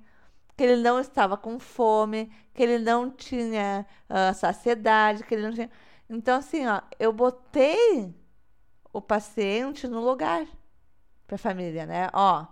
que 0.61 0.64
ele 0.64 0.82
não 0.82 1.00
estava 1.00 1.38
com 1.38 1.58
fome, 1.58 2.30
que 2.52 2.62
ele 2.62 2.78
não 2.78 3.11
tinha 3.11 3.86
uh, 4.11 4.34
saciedade, 4.34 5.24
que 5.24 5.34
ele 5.34 5.44
não 5.44 5.54
tinha. 5.54 5.70
Então, 6.06 6.36
assim, 6.36 6.66
ó, 6.66 6.82
eu 6.98 7.14
botei 7.14 8.14
o 8.92 9.00
paciente 9.00 9.88
no 9.88 10.04
lugar 10.04 10.46
para 11.26 11.36
a 11.36 11.38
família, 11.38 11.86
né? 11.86 12.11
Ó, 12.12 12.44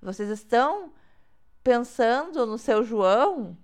vocês 0.00 0.28
estão 0.28 0.92
pensando 1.60 2.46
no 2.46 2.56
seu 2.56 2.84
João 2.84 3.58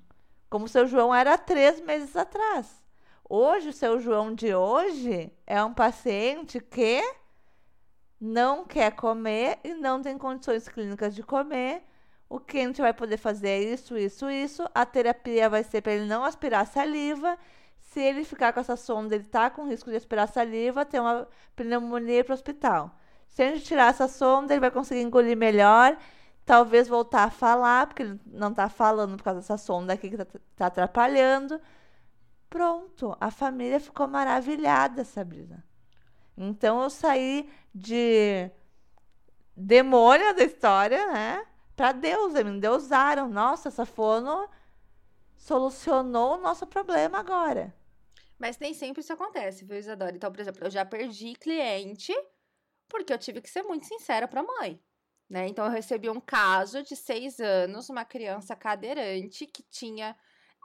como 0.51 0.65
o 0.65 0.69
seu 0.69 0.85
João 0.89 1.15
era 1.15 1.39
três 1.39 1.81
meses 1.81 2.17
atrás. 2.17 2.85
Hoje, 3.29 3.69
o 3.69 3.73
seu 3.73 4.01
João 4.01 4.35
de 4.35 4.53
hoje 4.53 5.33
é 5.47 5.63
um 5.63 5.73
paciente 5.73 6.59
que 6.59 7.01
não 8.21 8.65
quer 8.65 8.97
comer 8.97 9.61
e 9.63 9.75
não 9.75 10.03
tem 10.03 10.19
condições 10.19 10.69
clínicas 10.69 11.15
de 11.15 11.23
comer. 11.23 11.85
O 12.29 12.41
que 12.41 12.59
gente 12.59 12.81
vai 12.81 12.93
poder 12.93 13.17
fazer 13.17 13.49
é 13.49 13.63
isso, 13.63 13.97
isso, 13.97 14.29
isso. 14.29 14.69
A 14.75 14.85
terapia 14.85 15.49
vai 15.49 15.63
ser 15.63 15.81
para 15.81 15.93
ele 15.93 16.07
não 16.07 16.25
aspirar 16.25 16.67
saliva. 16.67 17.39
Se 17.79 18.01
ele 18.01 18.25
ficar 18.25 18.53
com 18.53 18.61
essa 18.61 18.77
sonda, 18.77 19.15
ele 19.15 19.25
está 19.25 19.49
com 19.49 19.69
risco 19.69 19.91
de 19.91 19.97
aspirar 19.97 20.27
saliva, 20.29 20.85
ter 20.85 21.01
uma 21.01 21.29
pneumonia 21.55 22.25
para 22.25 22.33
o 22.33 22.35
hospital. 22.35 22.91
Se 23.29 23.43
a 23.43 23.53
gente 23.53 23.65
tirar 23.65 23.91
essa 23.91 24.09
sonda, 24.09 24.53
ele 24.53 24.61
vai 24.61 24.71
conseguir 24.71 25.03
engolir 25.03 25.37
melhor, 25.37 25.97
talvez 26.45 26.89
voltar 26.89 27.25
a 27.25 27.31
falar, 27.31 27.87
porque 27.87 28.03
ele 28.03 28.21
não 28.27 28.51
está 28.51 28.69
falando 28.69 29.17
por 29.17 29.23
causa 29.23 29.41
dessa 29.41 29.57
sonda 29.57 29.93
aqui 29.93 30.09
que 30.11 30.17
está 30.17 30.27
tá 30.57 30.67
atrapalhando. 30.67 31.61
Pronto, 32.51 33.17
a 33.21 33.31
família 33.31 33.79
ficou 33.79 34.09
maravilhada, 34.09 35.05
Sabrina. 35.05 35.65
Então 36.37 36.83
eu 36.83 36.91
saí 36.91 37.49
de 37.75 38.51
demônio 39.57 40.35
da 40.35 40.45
história, 40.45 41.13
né? 41.13 41.47
Para 41.77 41.93
Deus, 41.93 42.35
eles 42.35 42.53
me 42.53 42.59
deusaram. 42.59 43.29
Nossa, 43.29 43.69
essa 43.69 43.85
fono 43.85 44.49
solucionou 45.37 46.35
o 46.35 46.41
nosso 46.41 46.67
problema 46.67 47.19
agora. 47.19 47.75
Mas 48.39 48.59
nem 48.59 48.73
sempre 48.75 49.03
isso 49.03 49.13
acontece, 49.13 49.65
viu, 49.65 49.79
Isadora? 49.79 50.17
Então, 50.17 50.33
por 50.33 50.41
exemplo, 50.41 50.65
eu 50.65 50.71
já 50.71 50.85
perdi 50.85 51.35
cliente 51.35 52.13
porque 52.89 53.13
eu 53.13 53.19
tive 53.19 53.41
que 53.41 53.51
ser 53.51 53.63
muito 53.63 53.87
sincera 53.87 54.27
para 54.27 54.41
a 54.41 54.45
mãe. 54.45 54.81
Né? 55.29 55.49
Então, 55.49 55.65
eu 55.67 55.71
recebi 55.71 56.09
um 56.09 56.21
caso 56.21 56.83
de 56.83 56.97
seis 56.97 57.41
anos, 57.41 57.91
uma 57.91 58.05
criança 58.05 58.57
cadeirante 58.57 59.47
que 59.47 59.63
tinha 59.63 60.17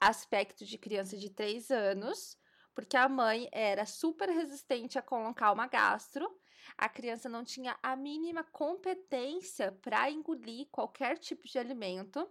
aspecto 0.02 0.66
de 0.66 0.78
criança 0.78 1.18
de 1.18 1.30
três 1.30 1.70
anos, 1.72 2.38
porque 2.74 2.96
a 2.96 3.10
mãe 3.10 3.50
era 3.52 3.86
super 3.86 4.30
resistente 4.30 4.98
a 4.98 5.02
colocar 5.02 5.52
uma 5.52 5.68
gastro, 5.68 6.30
a 6.82 6.90
criança 6.90 7.30
não 7.30 7.44
tinha 7.44 7.78
a 7.82 7.96
mínima 7.96 8.44
competência 8.44 9.72
para 9.82 10.12
engolir 10.12 10.68
qualquer 10.70 11.18
tipo 11.18 11.48
de 11.48 11.58
alimento. 11.58 12.30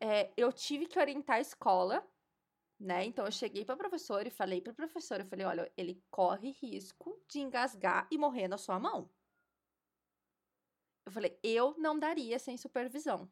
É, 0.00 0.32
eu 0.36 0.52
tive 0.52 0.86
que 0.86 0.98
orientar 0.98 1.36
a 1.36 1.40
escola 1.40 2.04
né? 2.82 3.04
Então 3.04 3.24
eu 3.24 3.30
cheguei 3.30 3.64
para 3.64 3.76
professora 3.76 4.26
e 4.26 4.30
falei 4.30 4.60
para 4.60 4.72
professora, 4.72 5.22
eu 5.22 5.26
falei, 5.26 5.46
olha, 5.46 5.72
ele 5.76 6.02
corre 6.10 6.50
risco 6.60 7.16
de 7.28 7.38
engasgar 7.38 8.08
e 8.10 8.18
morrer 8.18 8.48
na 8.48 8.58
sua 8.58 8.78
mão. 8.78 9.08
Eu 11.06 11.12
falei, 11.12 11.38
eu 11.42 11.76
não 11.78 11.98
daria 11.98 12.38
sem 12.38 12.56
supervisão. 12.56 13.30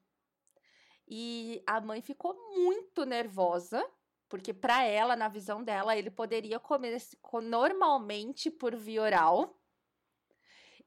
E 1.06 1.62
a 1.66 1.80
mãe 1.80 2.00
ficou 2.00 2.34
muito 2.54 3.04
nervosa, 3.04 3.84
porque 4.28 4.54
para 4.54 4.84
ela, 4.84 5.16
na 5.16 5.26
visão 5.26 5.64
dela, 5.64 5.96
ele 5.96 6.10
poderia 6.10 6.60
comer 6.60 6.96
normalmente 7.42 8.50
por 8.50 8.76
via 8.76 9.02
oral. 9.02 9.59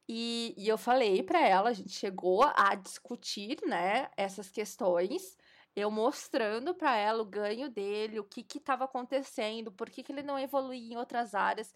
E, 0.07 0.53
e 0.57 0.67
eu 0.67 0.77
falei 0.77 1.23
para 1.23 1.39
ela, 1.47 1.69
a 1.69 1.73
gente 1.73 1.91
chegou 1.91 2.43
a 2.43 2.75
discutir, 2.75 3.57
né, 3.65 4.09
essas 4.17 4.49
questões 4.49 5.37
eu 5.75 5.89
mostrando 5.89 6.75
para 6.75 6.95
ela 6.95 7.21
o 7.23 7.25
ganho 7.25 7.69
dele, 7.69 8.19
o 8.19 8.23
que 8.23 8.45
estava 8.57 8.85
acontecendo, 8.85 9.71
por 9.71 9.89
que, 9.89 10.03
que 10.03 10.11
ele 10.11 10.21
não 10.21 10.37
evoluía 10.37 10.93
em 10.93 10.97
outras 10.97 11.33
áreas, 11.33 11.73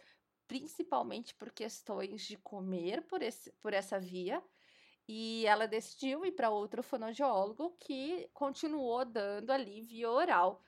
principalmente 0.47 1.33
por 1.35 1.51
questões 1.51 2.21
de 2.23 2.37
comer 2.37 3.01
por, 3.07 3.21
esse, 3.23 3.51
por 3.53 3.73
essa 3.73 3.99
via. 3.99 4.43
E 5.07 5.45
ela 5.47 5.67
decidiu 5.67 6.25
ir 6.25 6.33
para 6.33 6.49
outro 6.49 6.83
fonoaudiólogo 6.83 7.75
que 7.79 8.29
continuou 8.33 9.05
dando 9.05 9.51
ali 9.51 9.81
via 9.81 10.09
oral. 10.11 10.61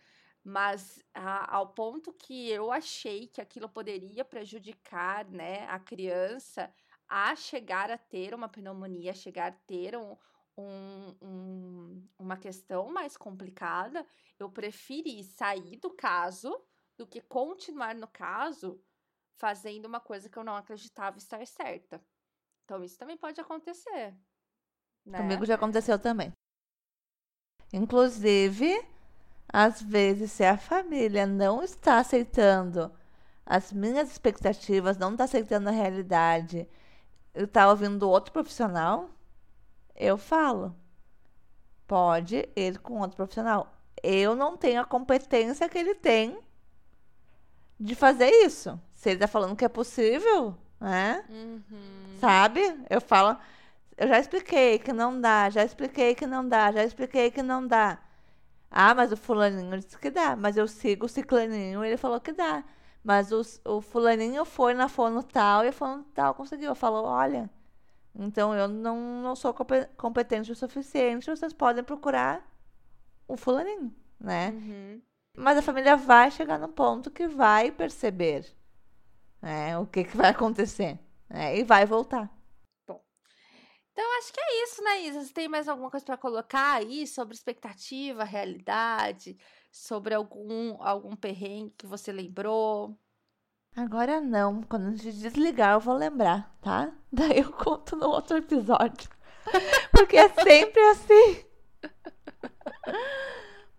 mas 0.43 1.03
a, 1.13 1.55
ao 1.55 1.69
ponto 1.73 2.13
que 2.13 2.49
eu 2.49 2.71
achei 2.71 3.27
que 3.27 3.41
aquilo 3.41 3.69
poderia 3.69 4.25
prejudicar, 4.25 5.25
né, 5.29 5.65
a 5.67 5.79
criança 5.79 6.73
a 7.09 7.35
chegar 7.35 7.89
a 7.89 7.97
ter 7.97 8.33
uma 8.35 8.47
pneumonia, 8.47 9.11
a 9.11 9.15
chegar 9.15 9.47
a 9.47 9.55
ter 9.65 9.97
um, 9.97 10.15
um, 10.55 11.15
um, 11.21 12.09
uma 12.19 12.37
questão 12.37 12.89
mais 12.89 13.17
complicada, 13.17 14.05
eu 14.37 14.49
preferi 14.49 15.23
sair 15.23 15.77
do 15.77 15.89
caso 15.89 16.55
do 16.95 17.07
que 17.07 17.19
continuar 17.21 17.95
no 17.95 18.07
caso 18.07 18.79
fazendo 19.37 19.85
uma 19.85 19.99
coisa 19.99 20.29
que 20.29 20.37
eu 20.37 20.43
não 20.43 20.55
acreditava 20.55 21.17
estar 21.17 21.45
certa. 21.47 22.03
Então, 22.65 22.83
isso 22.83 22.97
também 22.99 23.17
pode 23.17 23.39
acontecer. 23.41 24.13
Né? 25.05 25.17
Comigo 25.17 25.45
já 25.45 25.55
aconteceu 25.55 25.97
também. 25.97 26.31
Inclusive, 27.73 28.85
às 29.47 29.81
vezes, 29.81 30.31
se 30.31 30.43
a 30.43 30.57
família 30.57 31.25
não 31.25 31.63
está 31.63 31.99
aceitando 31.99 32.93
as 33.45 33.71
minhas 33.71 34.11
expectativas, 34.11 34.97
não 34.97 35.13
está 35.13 35.23
aceitando 35.23 35.69
a 35.69 35.71
realidade, 35.71 36.69
está 37.33 37.69
ouvindo 37.69 38.09
outro 38.09 38.31
profissional, 38.31 39.09
eu 39.95 40.17
falo. 40.17 40.75
Pode 41.87 42.47
ir 42.55 42.77
com 42.79 42.99
outro 42.99 43.17
profissional. 43.17 43.73
Eu 44.01 44.35
não 44.35 44.55
tenho 44.55 44.81
a 44.81 44.85
competência 44.85 45.67
que 45.67 45.77
ele 45.77 45.95
tem 45.95 46.39
de 47.79 47.95
fazer 47.95 48.29
isso. 48.45 48.79
Se 48.93 49.09
ele 49.09 49.15
está 49.15 49.27
falando 49.27 49.55
que 49.55 49.65
é 49.65 49.69
possível, 49.69 50.55
né? 50.79 51.23
Uhum. 51.29 52.17
Sabe? 52.19 52.61
Eu 52.89 53.01
falo, 53.01 53.37
eu 53.97 54.07
já 54.07 54.19
expliquei 54.19 54.79
que 54.79 54.93
não 54.93 55.19
dá, 55.19 55.49
já 55.49 55.63
expliquei 55.63 56.15
que 56.15 56.27
não 56.27 56.47
dá, 56.47 56.71
já 56.71 56.83
expliquei 56.83 57.31
que 57.31 57.41
não 57.41 57.65
dá. 57.65 57.99
Ah, 58.71 58.93
mas 58.93 59.11
o 59.11 59.17
fulaninho 59.17 59.77
disse 59.79 59.97
que 59.97 60.11
dá. 60.11 60.35
Mas 60.35 60.57
eu 60.57 60.67
sigo 60.67 61.05
o 61.05 61.09
ciclaninho, 61.09 61.83
ele 61.83 61.97
falou 61.97 62.19
que 62.19 62.31
dá. 62.31 62.63
Mas 63.03 63.31
o, 63.31 63.41
o 63.65 63.81
fulaninho 63.81 64.43
foi 64.45 64.73
na 64.73 64.89
fono 64.89 65.23
tal 65.23 65.63
e 65.63 65.69
a 65.69 65.73
fono 65.73 66.03
tal 66.13 66.33
conseguiu. 66.33 66.75
Falou, 66.75 67.05
olha, 67.05 67.49
então 68.13 68.53
eu 68.53 68.67
não, 68.67 69.21
não 69.21 69.35
sou 69.35 69.55
competente 69.97 70.51
o 70.51 70.55
suficiente, 70.55 71.29
vocês 71.29 71.53
podem 71.53 71.83
procurar 71.83 72.45
o 73.27 73.37
fulaninho, 73.37 73.93
né? 74.19 74.49
Uhum. 74.49 75.01
Mas 75.37 75.57
a 75.57 75.61
família 75.61 75.95
vai 75.95 76.29
chegar 76.29 76.59
no 76.59 76.67
ponto 76.67 77.09
que 77.09 77.27
vai 77.27 77.71
perceber 77.71 78.45
né, 79.41 79.77
o 79.77 79.85
que, 79.85 80.03
que 80.03 80.17
vai 80.17 80.29
acontecer. 80.31 80.99
Né, 81.29 81.57
e 81.57 81.63
vai 81.63 81.85
voltar. 81.85 82.29
Então, 83.99 84.17
acho 84.19 84.31
que 84.31 84.39
é 84.39 84.63
isso, 84.63 84.81
né, 84.81 85.01
Isa? 85.01 85.25
Você 85.25 85.33
tem 85.33 85.49
mais 85.49 85.67
alguma 85.67 85.91
coisa 85.91 86.05
para 86.05 86.15
colocar 86.15 86.75
aí 86.75 87.05
sobre 87.05 87.35
expectativa, 87.35 88.23
realidade, 88.23 89.37
sobre 89.71 90.13
algum, 90.13 90.81
algum 90.81 91.15
perrengue 91.15 91.73
que 91.77 91.87
você 91.87 92.11
lembrou? 92.11 92.97
Agora 93.75 94.19
não. 94.19 94.61
Quando 94.63 94.87
a 94.87 94.91
gente 94.91 95.19
desligar, 95.19 95.73
eu 95.73 95.79
vou 95.79 95.95
lembrar, 95.95 96.55
tá? 96.61 96.91
Daí 97.11 97.39
eu 97.39 97.51
conto 97.51 97.95
no 97.95 98.07
outro 98.09 98.37
episódio. 98.37 99.09
Porque 99.91 100.17
é 100.17 100.29
sempre 100.29 100.81
assim. 100.89 101.45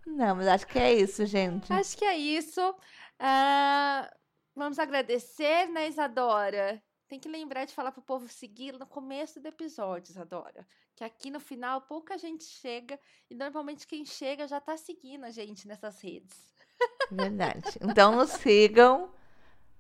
Não, 0.06 0.34
mas 0.34 0.48
acho 0.48 0.66
que 0.66 0.78
é 0.78 0.92
isso, 0.92 1.24
gente. 1.24 1.72
Acho 1.72 1.96
que 1.96 2.04
é 2.04 2.16
isso. 2.16 2.60
Uh, 2.70 4.10
vamos 4.56 4.78
agradecer, 4.78 5.68
né, 5.68 5.88
Isadora? 5.88 6.82
Tem 7.10 7.18
que 7.18 7.28
lembrar 7.28 7.64
de 7.64 7.74
falar 7.74 7.90
pro 7.90 8.00
povo 8.00 8.28
seguir 8.28 8.78
no 8.78 8.86
começo 8.86 9.40
do 9.40 9.48
episódio, 9.48 10.12
Isadora. 10.12 10.64
Que 10.94 11.02
aqui 11.02 11.28
no 11.28 11.40
final 11.40 11.80
pouca 11.80 12.16
gente 12.16 12.44
chega 12.44 12.96
e 13.28 13.34
normalmente 13.34 13.84
quem 13.84 14.04
chega 14.04 14.46
já 14.46 14.60
tá 14.60 14.76
seguindo 14.76 15.24
a 15.24 15.30
gente 15.30 15.66
nessas 15.66 16.00
redes. 16.00 16.38
Verdade. 17.10 17.80
Então 17.82 18.14
nos 18.14 18.30
sigam 18.30 19.10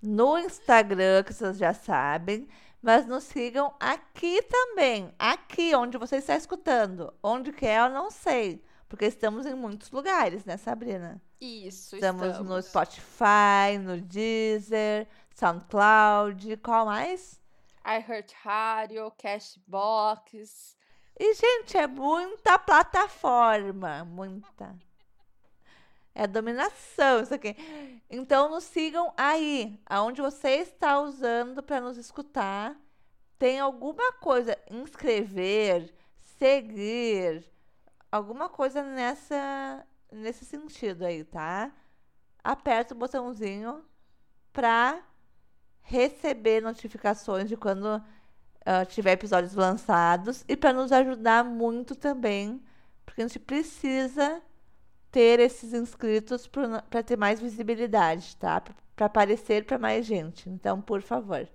no 0.02 0.38
Instagram, 0.38 1.22
que 1.22 1.32
vocês 1.32 1.56
já 1.56 1.72
sabem, 1.72 2.48
mas 2.82 3.06
nos 3.06 3.22
sigam 3.22 3.72
aqui 3.78 4.42
também. 4.42 5.14
Aqui, 5.16 5.72
onde 5.72 5.96
você 5.98 6.16
está 6.16 6.34
escutando. 6.34 7.14
Onde 7.22 7.52
que 7.52 7.64
é, 7.64 7.78
eu 7.78 7.90
não 7.90 8.10
sei. 8.10 8.60
Porque 8.88 9.04
estamos 9.04 9.46
em 9.46 9.54
muitos 9.54 9.92
lugares, 9.92 10.44
né, 10.44 10.56
Sabrina? 10.56 11.22
Isso, 11.40 11.94
estamos. 11.94 12.26
Estamos 12.26 12.50
no 12.50 12.60
Spotify, 12.60 13.78
no 13.80 14.00
Deezer, 14.00 15.06
SoundCloud, 15.34 16.56
qual 16.58 16.86
mais? 16.86 17.40
iHeartRadio, 17.84 19.10
Cashbox. 19.18 20.76
E, 21.18 21.34
gente, 21.34 21.76
é 21.76 21.86
muita 21.86 22.58
plataforma, 22.58 24.04
muita. 24.04 24.76
É 26.14 26.26
dominação 26.26 27.22
isso 27.22 27.34
aqui. 27.34 27.56
Então, 28.10 28.48
nos 28.50 28.64
sigam 28.64 29.12
aí, 29.16 29.80
aonde 29.86 30.20
você 30.20 30.56
está 30.56 31.00
usando 31.00 31.62
para 31.62 31.80
nos 31.80 31.96
escutar. 31.96 32.76
Tem 33.38 33.58
alguma 33.58 34.12
coisa, 34.14 34.56
inscrever, 34.70 35.94
seguir, 36.22 37.44
alguma 38.10 38.48
coisa 38.48 38.82
nessa 38.82 39.86
nesse 40.12 40.44
sentido 40.44 41.04
aí, 41.04 41.24
tá? 41.24 41.72
Aperta 42.42 42.94
o 42.94 42.98
botãozinho 42.98 43.84
para 44.52 45.00
receber 45.82 46.60
notificações 46.62 47.48
de 47.48 47.56
quando 47.56 47.84
uh, 47.96 48.86
tiver 48.88 49.12
episódios 49.12 49.54
lançados 49.54 50.44
e 50.48 50.56
para 50.56 50.72
nos 50.72 50.92
ajudar 50.92 51.44
muito 51.44 51.94
também, 51.94 52.62
porque 53.04 53.22
a 53.22 53.26
gente 53.26 53.38
precisa 53.38 54.42
ter 55.10 55.40
esses 55.40 55.72
inscritos 55.72 56.46
para 56.46 57.02
ter 57.02 57.16
mais 57.16 57.40
visibilidade, 57.40 58.36
tá? 58.36 58.60
Para 58.60 59.06
aparecer 59.06 59.64
para 59.64 59.78
mais 59.78 60.06
gente. 60.06 60.48
Então, 60.48 60.80
por 60.80 61.02
favor. 61.02 61.48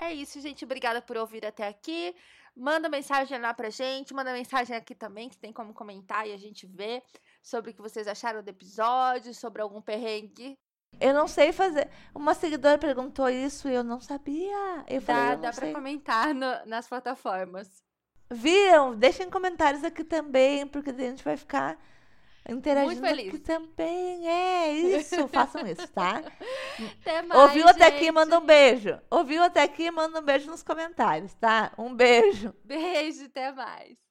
É 0.00 0.12
isso, 0.12 0.40
gente. 0.40 0.64
Obrigada 0.64 1.02
por 1.02 1.16
ouvir 1.16 1.44
até 1.44 1.66
aqui. 1.68 2.14
Manda 2.56 2.88
mensagem 2.88 3.38
lá 3.38 3.54
pra 3.54 3.70
gente, 3.70 4.12
manda 4.12 4.32
mensagem 4.32 4.74
aqui 4.74 4.94
também, 4.94 5.28
que 5.28 5.38
tem 5.38 5.52
como 5.52 5.72
comentar 5.72 6.26
e 6.26 6.32
a 6.32 6.36
gente 6.36 6.66
vê 6.66 7.02
sobre 7.40 7.70
o 7.70 7.74
que 7.74 7.80
vocês 7.80 8.08
acharam 8.08 8.42
do 8.42 8.48
episódio, 8.48 9.32
sobre 9.32 9.62
algum 9.62 9.80
perrengue. 9.80 10.58
Eu 11.00 11.14
não 11.14 11.28
sei 11.28 11.52
fazer. 11.52 11.88
Uma 12.14 12.34
seguidora 12.34 12.78
perguntou 12.78 13.28
isso 13.28 13.68
e 13.68 13.74
eu 13.74 13.84
não 13.84 14.00
sabia. 14.00 14.84
Eu 14.88 15.00
falei, 15.00 15.22
dá 15.22 15.30
eu 15.30 15.34
não 15.36 15.42
dá 15.42 15.52
sei. 15.52 15.70
pra 15.70 15.80
comentar 15.80 16.34
no, 16.34 16.66
nas 16.66 16.88
plataformas. 16.88 17.68
Viram? 18.30 18.94
Deixem 18.96 19.30
comentários 19.30 19.84
aqui 19.84 20.04
também, 20.04 20.66
porque 20.66 20.90
a 20.90 20.94
gente 20.94 21.24
vai 21.24 21.36
ficar 21.36 21.78
interagindo 22.48 23.06
aqui 23.06 23.38
também. 23.38 24.28
É 24.28 24.72
isso, 24.72 25.28
façam 25.28 25.66
isso, 25.66 25.86
tá? 25.88 26.22
Até 27.00 27.22
mais, 27.22 27.40
Ouviu 27.42 27.68
até 27.68 27.86
aqui, 27.86 28.04
gente. 28.04 28.12
manda 28.12 28.38
um 28.38 28.44
beijo. 28.44 29.00
Ouviu 29.10 29.42
até 29.42 29.62
aqui, 29.62 29.90
manda 29.90 30.20
um 30.20 30.22
beijo 30.22 30.50
nos 30.50 30.62
comentários, 30.62 31.34
tá? 31.34 31.72
Um 31.76 31.94
beijo. 31.94 32.54
Beijo, 32.64 33.26
até 33.26 33.52
mais. 33.52 33.98